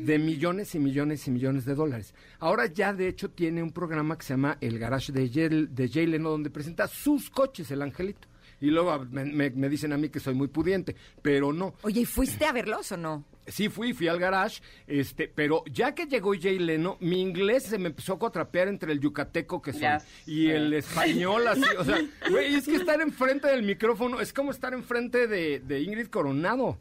[0.00, 2.14] de millones y millones y millones de dólares.
[2.38, 5.88] Ahora ya de hecho tiene un programa que se llama El Garage de Jay, de
[5.88, 8.28] Jay Leno, donde presenta sus coches, el angelito.
[8.60, 11.74] Y luego ah, me, me- me dicen a mí que soy muy pudiente, pero no.
[11.82, 13.24] Oye, ¿y fuiste a verlos o no?
[13.48, 17.78] Sí fui, fui al garage, este, pero ya que llegó Jay Leno, mi inglés se
[17.78, 19.82] me empezó a cuatrapear entre el yucateco que soy
[20.26, 21.98] y el español así, o sea,
[22.30, 26.76] güey, es que estar enfrente del micrófono es como estar enfrente de, de Ingrid Coronado.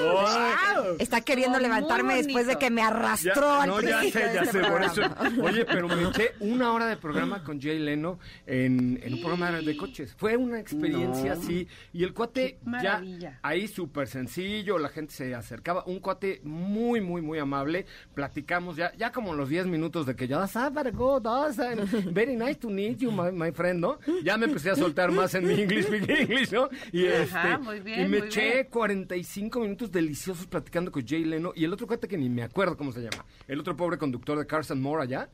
[0.00, 0.96] Wow.
[0.98, 4.62] Está queriendo levantarme después de que me arrastró Ya- al no, ya sé, ya este
[4.62, 5.02] sé, por eso.
[5.42, 9.50] Oye, pero me eché una hora de programa con Jay Leno en, en un programa
[9.52, 10.14] de coches.
[10.16, 11.66] Fue una experiencia así.
[11.92, 13.38] Y el cuate ya maravilla.
[13.42, 15.84] ahí súper sencillo, la gente se acercaba.
[15.86, 17.86] Un cuate muy, muy, muy amable.
[18.14, 22.34] Platicamos ya, ya como los 10 minutos de que ya, ah, very good, awesome, very
[22.36, 23.98] nice to meet you, my, my friend, ¿no?
[24.24, 26.68] Ya me empecé a soltar más en mi English, speak English, ¿no?
[26.92, 28.66] Y, Ajá, este, muy bien, y me muy eché bien.
[28.70, 32.76] 45 minutos deliciosos platicando con Jay Leno y el otro cuate que ni me acuerdo
[32.76, 33.24] cómo se llama.
[33.46, 35.28] El otro pobre conductor de Carson Moore allá.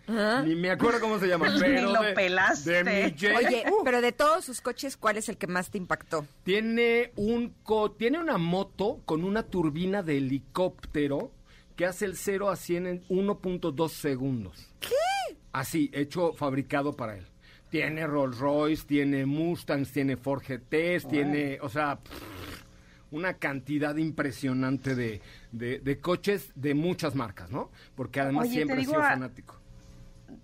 [0.45, 1.47] Ni me acuerdo cómo se llama.
[1.61, 2.85] Pero lo de, pelaste.
[2.85, 5.71] de mi Jay- Oye, Uh, pero de todos sus coches, ¿cuál es el que más
[5.71, 6.27] te impactó?
[6.45, 11.33] tiene un co- tiene una moto con una turbina de helicóptero
[11.75, 14.69] que hace el 0 a 100 en 1.2 segundos.
[14.79, 15.37] ¿Qué?
[15.53, 17.27] Así, hecho, fabricado para él.
[17.69, 22.63] Tiene Rolls Royce, tiene Mustangs, tiene Ford GTs, tiene, o sea, pff,
[23.11, 25.21] una cantidad impresionante de,
[25.51, 27.73] de- de coches de muchas marcas, ¿no?
[27.97, 29.61] Porque además Oye, siempre he sido a- fanático.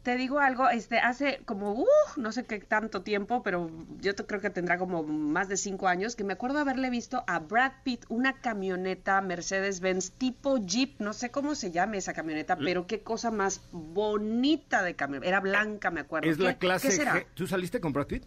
[0.03, 1.87] Te digo algo, este, hace como, uh,
[2.17, 3.71] no sé qué tanto tiempo, pero
[4.01, 7.23] yo te- creo que tendrá como más de cinco años, que me acuerdo haberle visto
[7.27, 12.57] a Brad Pitt una camioneta Mercedes-Benz tipo Jeep, no sé cómo se llame esa camioneta,
[12.57, 15.29] pero qué cosa más bonita de camioneta.
[15.29, 16.31] Era blanca, me acuerdo.
[16.31, 17.15] Es la ¿Qué- clase ¿Qué será?
[17.17, 17.27] G.
[17.35, 18.25] ¿Tú saliste con Brad Pitt?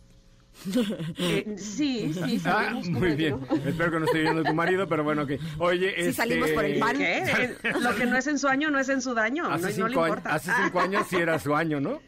[1.17, 3.39] Eh, sí, sí, Ah, muy ¿cómo bien.
[3.65, 5.39] Espero que no esté viendo tu marido, pero bueno, que.
[5.59, 6.13] Oye, Sí este...
[6.13, 6.97] salimos por el pan.
[6.97, 7.23] ¿Qué?
[7.63, 9.61] Eh, Lo que no es en su año no es en su daño, no, Hace,
[9.79, 10.35] no le cinco años, importa.
[10.35, 11.99] hace cinco años sí era su año, ¿no?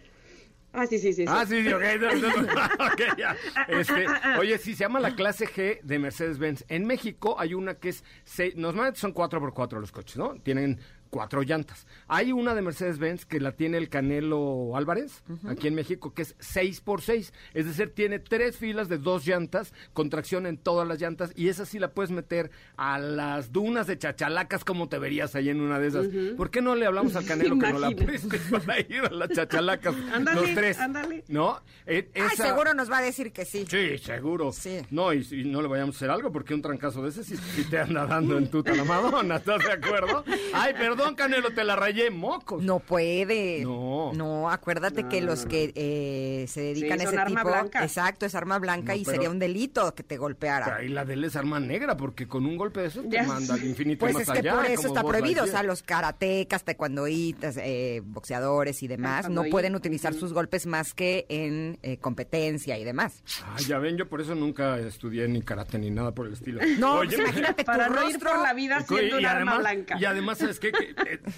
[0.78, 1.26] Ah, sí, sí, sí.
[1.26, 1.26] sí.
[1.28, 1.82] Ah, sí, sí, ok.
[2.02, 3.36] no, no, no, ok, ya.
[3.70, 4.06] Este,
[4.40, 6.66] oye, sí, se llama la clase G de Mercedes-Benz.
[6.68, 10.36] En México hay una que es, seis, normalmente son 4x4 los coches, ¿no?
[10.44, 10.80] Tienen
[11.16, 11.88] cuatro llantas.
[12.10, 16.38] Hay una de Mercedes-Benz que la tiene el Canelo Álvarez, aquí en México, que es
[16.40, 17.32] 6x6.
[17.54, 21.48] Es decir, tiene tres filas de dos llantas, con tracción en todas las llantas, y
[21.48, 25.62] esa sí la puedes meter a las dunas de chachalacas, como te verías ahí en
[25.62, 26.08] una de esas.
[26.36, 29.30] ¿Por qué no le hablamos al Canelo que no la preste para ir a las
[29.30, 29.96] chachalacas?
[30.14, 30.78] Ándale, los tres.
[30.80, 31.24] ándale.
[31.30, 31.62] ¿No?
[31.86, 33.66] Eh, Ay, esa- seguro nos va a decir que sí.
[33.70, 34.52] Sí, seguro.
[34.52, 34.82] Sí.
[34.90, 37.38] No, y, y no le vayamos a hacer algo porque un trancazo de ese sí,
[37.38, 40.26] sí te anda dando en tuta la Madonna, ¿estás de acuerdo?
[40.54, 42.64] Ay, perdón, Canelo, te la rayé, mocos.
[42.64, 43.62] No puede.
[43.64, 44.12] No.
[44.14, 45.50] No, acuérdate No, que no, los no.
[45.50, 47.52] que eh, se dedican Sí, a ese arma tipo.
[47.52, 47.84] blanca.
[47.84, 50.76] Exacto, es arma blanca No, y pero- sería un delito que te Pero golpeara.
[50.78, 53.24] ahí la de él es arma negra porque con un golpe de esos te Ya
[53.24, 54.56] manda al infinito y Pues más es que allá.
[54.56, 59.76] por eso está prohibido, o sea, los karatecas, taekwondoítas, eh, boxeadores y demás no pueden
[59.76, 63.22] utilizar sus golpes más que en eh, competencia y demás.
[63.56, 66.62] Ay, ya ven, yo por eso nunca estudié ni karate ni nada por el estilo.
[66.80, 68.30] No, Oye, pues imagínate tu Para no ir rostro.
[68.32, 69.98] por la vida siendo un arma además, blanca.
[70.00, 70.72] y además, ¿sabes qué?
[70.72, 70.95] Que,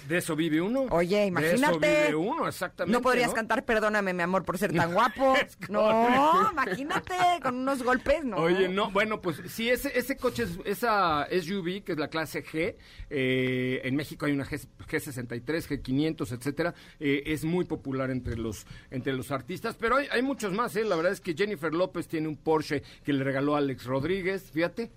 [0.08, 0.86] de eso vive uno.
[0.90, 2.04] Oye, De eso imagínate.
[2.06, 2.92] vive uno, exactamente.
[2.92, 3.34] No podrías ¿no?
[3.34, 5.34] cantar Perdóname, mi amor, por ser tan guapo.
[5.68, 8.36] No, imagínate, con unos golpes, no.
[8.36, 12.44] Oye, no, bueno, pues sí, ese, ese coche, es, esa SUV, que es la clase
[12.44, 12.76] G,
[13.10, 18.66] eh, en México hay una G, G63, G500, etcétera, eh, es muy popular entre los,
[18.90, 20.84] entre los artistas, pero hay, hay muchos más, ¿eh?
[20.84, 24.50] La verdad es que Jennifer López tiene un Porsche que le regaló a Alex Rodríguez,
[24.52, 24.90] fíjate.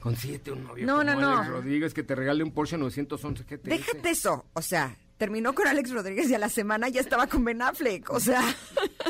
[0.00, 1.38] Consíguete un novio No, como no, no.
[1.38, 3.62] Alex Rodríguez que te regale un Porsche 911 GTS.
[3.64, 7.44] Déjate eso, o sea, terminó con Alex Rodríguez y a la semana ya estaba con
[7.44, 8.40] Ben Affleck, o sea,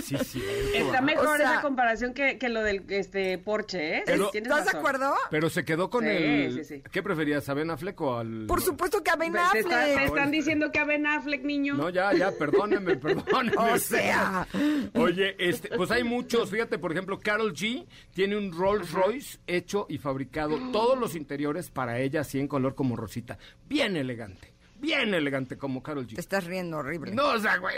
[0.03, 0.43] Sí, sí.
[0.75, 4.03] Está mejor O sea- esa comparación que, que lo del este Porsche, ¿eh?
[4.07, 5.15] Pero- ¿estás de acuerdo?
[5.31, 6.53] Pero se quedó con Sí, el...
[6.55, 6.83] sí, sí.
[6.91, 8.47] ¿Qué preferías, a Ben Affleck o al...?
[8.47, 10.07] Por supuesto que a Ben Te, está- te Affleck.
[10.09, 11.75] están diciendo que a Ben Affleck, niño.
[11.77, 13.57] No, ya, ya, perdónenme, perdónenme.
[13.57, 14.49] O sea.
[14.95, 16.51] Oye, este, pues hay muchos.
[16.51, 21.71] Fíjate, por ejemplo, Carol G tiene un Rolls Royce hecho y fabricado todos los interiores
[21.71, 23.39] para ella, así en color como rosita.
[23.69, 24.50] Bien elegante.
[24.81, 26.19] Bien elegante como Carol Te G.
[26.19, 27.13] estás riendo horrible.
[27.13, 27.75] No, o sea, güey,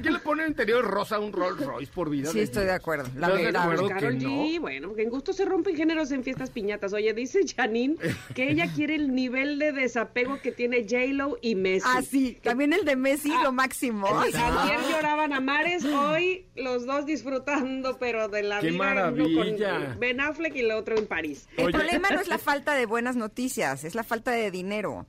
[0.00, 2.30] ¿quién le pone interior rosa a un Rolls Royce por vida?
[2.30, 3.04] Sí, estoy de acuerdo.
[3.16, 3.62] La ¿Estás de verdad.
[3.62, 4.60] acuerdo Carol que G, no?
[4.60, 6.92] bueno, porque en gusto se rompen géneros en fiestas piñatas.
[6.92, 7.96] Oye, dice Janine
[8.34, 11.86] que ella quiere el nivel de desapego que tiene J-Lo y Messi.
[11.88, 14.06] Ah, sí, también el de Messi, lo máximo.
[14.20, 18.76] Ayer lloraban a mares, hoy los dos disfrutando, pero de la ¡Qué vida.
[18.76, 19.86] uno maravilla!
[19.90, 21.48] con Ben Affleck y el otro en París.
[21.56, 25.06] El problema no es la falta de buenas noticias, es la falta de dinero.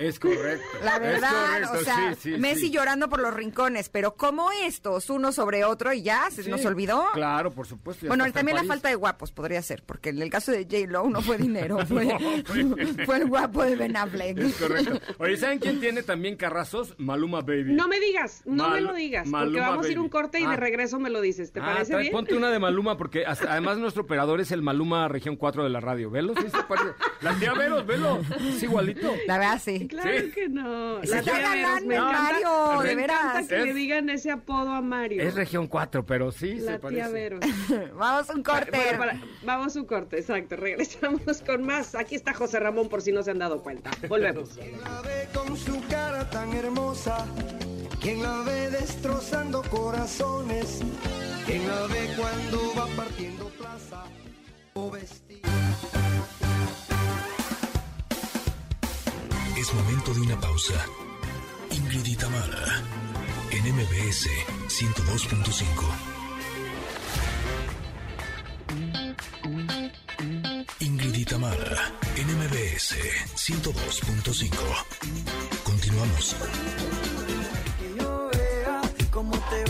[0.00, 0.66] Es correcto.
[0.82, 2.70] La verdad, correcto, o sea, sí, sí, Messi sí.
[2.70, 6.64] llorando por los rincones, pero como estos, uno sobre otro y ya, se Sí, nos
[6.64, 7.04] olvidó.
[7.12, 8.06] Claro, por supuesto.
[8.06, 11.20] Bueno, también la falta de guapos podría ser, porque en el caso de J-Lo no
[11.20, 14.38] fue dinero, fue, No, fue- fue el guapo de Ben Affleck.
[14.38, 14.98] Es correcto.
[15.18, 16.94] Oye, ¿saben quién tiene también carrazos?
[16.98, 17.74] Maluma Baby.
[17.74, 20.44] No me digas, no Mal- me lo digas, porque vamos a ir un corte y
[20.44, 20.50] Ah.
[20.52, 21.52] de regreso me lo dices.
[21.52, 22.12] ¿Te Ah, parece trae- bien?
[22.12, 25.68] Ponte una de Maluma porque hasta- además nuestro operador es el Maluma Región 4 de
[25.68, 26.10] la radio.
[26.10, 26.32] ¿Velo?
[26.40, 26.88] Sí, se parece.
[27.20, 28.20] La tía Veros, velo.
[28.48, 29.12] Es igualito.
[29.26, 29.89] La verdad, sí.
[29.90, 30.30] Claro Sí.
[30.30, 30.98] que no.
[30.98, 33.48] La está tía Veros, me encanta, Mario, me de veras.
[33.48, 35.22] que Es- le digan ese apodo a Mario.
[35.22, 37.02] Es Región 4, pero sí se la parece.
[37.02, 37.40] tía Veros.
[37.94, 38.70] Vamos a un corte.
[38.70, 40.56] Bueno, para- vamos a un corte, exacto.
[40.56, 41.94] Regresamos con más.
[41.94, 43.90] Aquí está José Ramón por si no se han dado cuenta.
[44.08, 44.56] Volvemos.
[44.84, 47.26] la ve con su cara tan hermosa?
[48.00, 50.80] ¿Quién la ve destrozando corazones?
[51.46, 54.04] ¿Quién la ve cuando va partiendo plaza
[54.74, 55.50] o vestido?
[59.60, 60.86] Es momento de una pausa.
[61.70, 62.82] Ingrid y Tamara,
[63.50, 64.26] en MBS
[64.68, 65.84] 102.5.
[70.80, 72.96] Ingrid y Tamara, en MBS
[73.36, 74.50] 102.5.
[75.62, 76.36] Continuamos.
[77.78, 78.80] Que yo vea
[79.10, 79.69] cómo te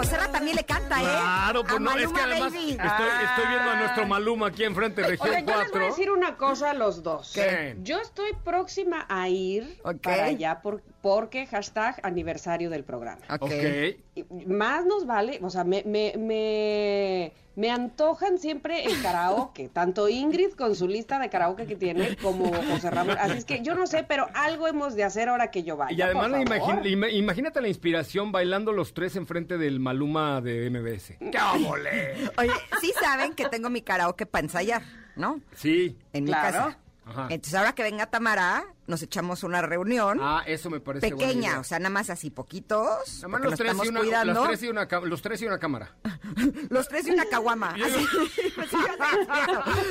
[0.00, 1.04] Uy, no, el José Ra también le canta, ¿eh?
[1.04, 4.06] Claro, pues A no, es que Maluma además estoy, estoy viendo a nuestro.
[4.06, 5.86] Maluma aquí enfrente, Región Oigan, yo les voy a 4.
[5.86, 7.32] decir una cosa a los dos.
[7.34, 7.76] ¿Qué?
[7.82, 13.20] Yo estoy próxima a ir para allá por- porque hashtag aniversario del programa.
[13.28, 13.42] Ok.
[13.42, 13.96] Ok.
[14.14, 20.08] Y Más nos vale, o sea, me, me, me, me antojan siempre el karaoke, tanto
[20.08, 23.18] Ingrid con su lista de karaoke que tiene como José Ramón.
[23.20, 25.94] Así es que yo no sé, pero algo hemos de hacer ahora que yo vaya.
[25.94, 26.86] Y además, por favor.
[26.86, 31.18] imagínate la inspiración bailando los tres enfrente del Maluma de MBS.
[31.18, 32.14] ¡Qué óvole!
[32.38, 32.50] Oye,
[32.80, 34.82] sí saben que tengo mi karaoke para ensayar,
[35.16, 35.40] ¿no?
[35.54, 35.98] Sí.
[36.14, 36.52] En mi Claro.
[36.58, 36.78] casa.
[37.10, 37.26] Ajá.
[37.30, 41.48] Entonces, ahora que venga Tamara, nos echamos una reunión Ah, eso me parece buena pequeña,
[41.50, 41.60] idea.
[41.60, 43.16] o sea, nada más así poquitos.
[43.16, 44.34] Nada más los nos tres, y estamos una, cuidando.
[44.34, 45.94] los, tres y una, ca- los tres y una cámara.
[46.70, 47.70] Los tres y una caguama.
[47.84, 48.06] Así.
[48.54, 48.72] Pues,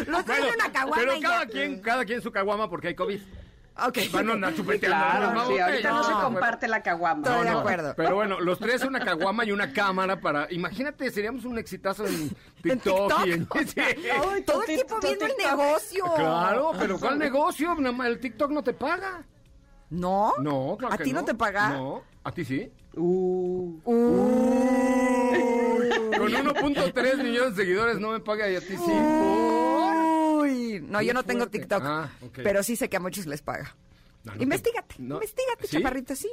[0.08, 0.96] Los tres y una caguama.
[0.98, 1.50] pero cada ya.
[1.52, 3.20] quien, cada quien su caguama porque hay COVID.
[3.88, 3.98] Ok.
[4.12, 7.28] Van a andar chupeteando Claro, sí, ahorita no se comparte la caguama.
[7.28, 7.94] Estoy de acuerdo.
[7.96, 10.52] Pero bueno, los tres una caguama y una cámara para...
[10.52, 12.30] Imagínate, seríamos un exitazo en
[12.64, 13.26] TikTok.
[13.26, 13.80] y en- Sí.
[13.80, 16.04] Ay, todo el tiempo viendo el negocio.
[16.16, 17.76] Claro, pero ¿cuál negocio?
[17.76, 19.24] Nada más El TikTok no te paga.
[19.90, 20.34] ¿No?
[20.40, 21.70] No, claro ¿A ti no te paga?
[21.70, 22.72] No, ¿a ti sí?
[22.96, 23.96] Uh, Con
[26.32, 28.92] 1.3 millones de seguidores no me paga y a ti sí.
[30.82, 31.48] No, yo no tengo.
[31.48, 33.76] TikTok, Ah, pero sí sé que a muchos les paga.
[34.22, 35.16] No, no te- investígate, no.
[35.16, 35.78] investígate, ¿Sí?
[35.78, 36.28] chaparrito, sí.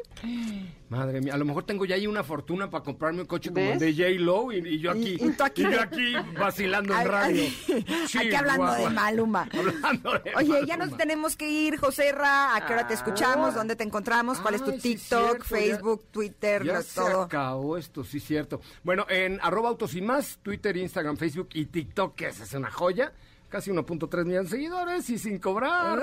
[0.88, 3.60] Madre mía, a lo mejor tengo ya ahí una fortuna para comprarme un coche como
[3.64, 7.42] el de J-Lo y, y yo aquí, y aquí yo aquí vacilando en radio.
[7.44, 7.84] ay,
[8.18, 8.90] Aquí hablando de.
[8.90, 9.48] Maluma.
[9.52, 12.56] Hablando de Oye, ya nos tenemos que ir, José Ra.
[12.56, 13.54] ¿A qué hora te escuchamos?
[13.54, 14.40] ¿Dónde te encontramos?
[14.40, 17.22] ¿Cuál es tu Ay, sí, TikTok, ya- Facebook, Twitter, Ya se todo?
[17.22, 18.60] acabó esto, sí, cierto.
[18.82, 22.70] Bueno, en arroba autos y más, Twitter, Instagram, Facebook y TikTok, que esa es una
[22.72, 23.12] joya.
[23.48, 26.02] Casi 1.3 millones de seguidores y sin cobrar.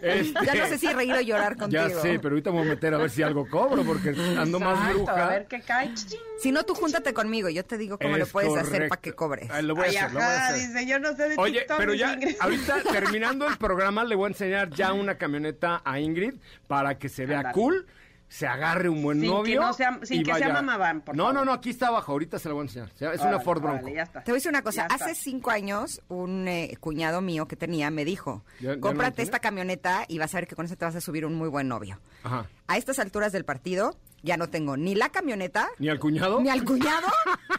[0.00, 1.82] Este, Ya no sé si reír o llorar contigo.
[1.88, 4.60] Ya sé, pero ahorita me voy a meter a ver si algo cobro porque ando
[4.60, 5.26] más bruja.
[5.26, 5.90] a ver qué cae.
[6.38, 7.48] Si no, tú júntate conmigo.
[7.48, 9.50] Yo te digo cómo Es lo puedes hacer para que cobres.
[9.50, 10.68] Ay, lo voy a Ay, hacer, lo voy a ajá, hacer.
[10.68, 11.76] dice, yo no sé de Oye, TikTok.
[11.78, 12.36] pero ya, Ingrid.
[12.40, 16.34] ahorita terminando el programa, le voy a enseñar ya una camioneta a Ingrid
[16.68, 17.86] para que se vea cool,
[18.32, 19.60] se agarre un buen Sin que novio.
[19.60, 21.34] no sea- sin y que sea vaya- mamaván, por No, favor.
[21.40, 22.90] no, no, aquí está abajo, ahorita se la voy a enseñar.
[22.94, 23.96] Se- Es una Ford órale, Bronco.
[23.96, 24.22] ya está.
[24.22, 24.86] Te voy a decir una cosa.
[24.88, 25.24] Ya Hace está.
[25.24, 29.40] cinco años, un eh, cuñado mío que tenía me dijo, ¿Ya- ya lo cómprate esta
[29.40, 31.66] camioneta y vas a ver que con eso te vas a subir un muy buen
[31.66, 31.98] novio.
[32.22, 32.46] Ajá.
[32.68, 36.40] A estas alturas del partido, ya no tengo ni la camioneta, ¿Ni al cuñado?
[36.40, 37.08] ni al cuñado,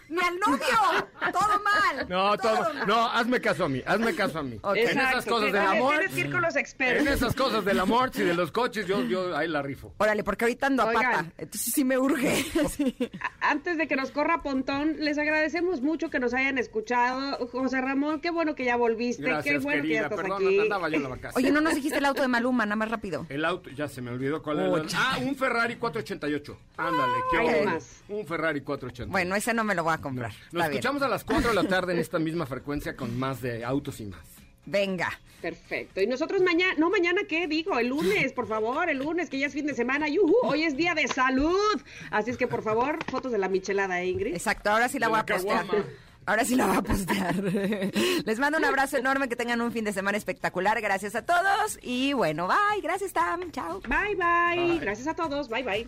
[0.10, 1.10] ni al novio.
[1.32, 2.08] Todo mal.
[2.10, 2.74] No, todo.
[2.74, 2.88] mal.
[2.88, 4.60] No, hazme caso a mí, hazme caso a mí.
[4.76, 5.96] En esas cosas del amor.
[5.98, 7.08] Tienes que ir con los expertos.
[7.08, 9.94] En esas cosas del amor y de los coches, yo, yo ahí la rifo.
[9.98, 11.04] Órale, porque ahorita ando a Oigan.
[11.04, 11.26] pata.
[11.38, 12.46] Entonces sí me urge.
[12.72, 12.96] Sí.
[13.42, 17.48] Antes de que nos corra Pontón, les agradecemos mucho que nos hayan escuchado.
[17.48, 20.60] José Ramón, qué bueno que ya volviste, qué bueno que ya estás Perdón, aquí.
[20.60, 21.34] andaba yo en la vacación.
[21.44, 23.26] Oye, no nos dijiste el auto de Maluma, nada más rápido.
[23.30, 24.70] El auto, ya se me olvidó cuál era.
[24.70, 26.51] Oh, el- Ah, un Ferrari 488.
[26.78, 27.66] Ándale, qué óvole.
[27.66, 28.04] nomás.
[28.10, 29.12] Un Ferrari 488.
[29.12, 30.32] Bueno, ese no me lo voy a comprar.
[30.32, 30.72] Nos Está bien.
[30.72, 34.00] escuchamos a las 4 de la tarde en esta misma frecuencia con más de autos
[34.00, 34.20] y más.
[34.66, 35.10] Venga.
[35.42, 36.02] Perfecto.
[36.02, 37.80] Y nosotros mañana, no mañana, ¿qué digo?
[37.80, 40.08] El lunes, por favor, el lunes, que ya es fin de semana.
[40.08, 40.36] ¡Yujú!
[40.44, 41.82] Hoy es día de salud.
[42.12, 44.34] Así es que, por favor, fotos de la michelada, ¿eh, Ingrid.
[44.36, 45.66] Exacto, ahora sí la De voy la a postear.
[45.66, 45.86] caguama.
[46.28, 47.36] Ahora sí la voy a postear.
[48.26, 50.80] Les mando un abrazo enorme, que tengan un fin de semana espectacular.
[50.80, 51.80] Gracias a todos.
[51.82, 52.82] Y bueno, bye.
[52.84, 53.50] Gracias, Tam.
[53.52, 53.82] Chao.
[53.82, 54.78] Bye, bye.
[54.80, 55.50] Gracias a todos.
[55.50, 55.88] Bye, bye.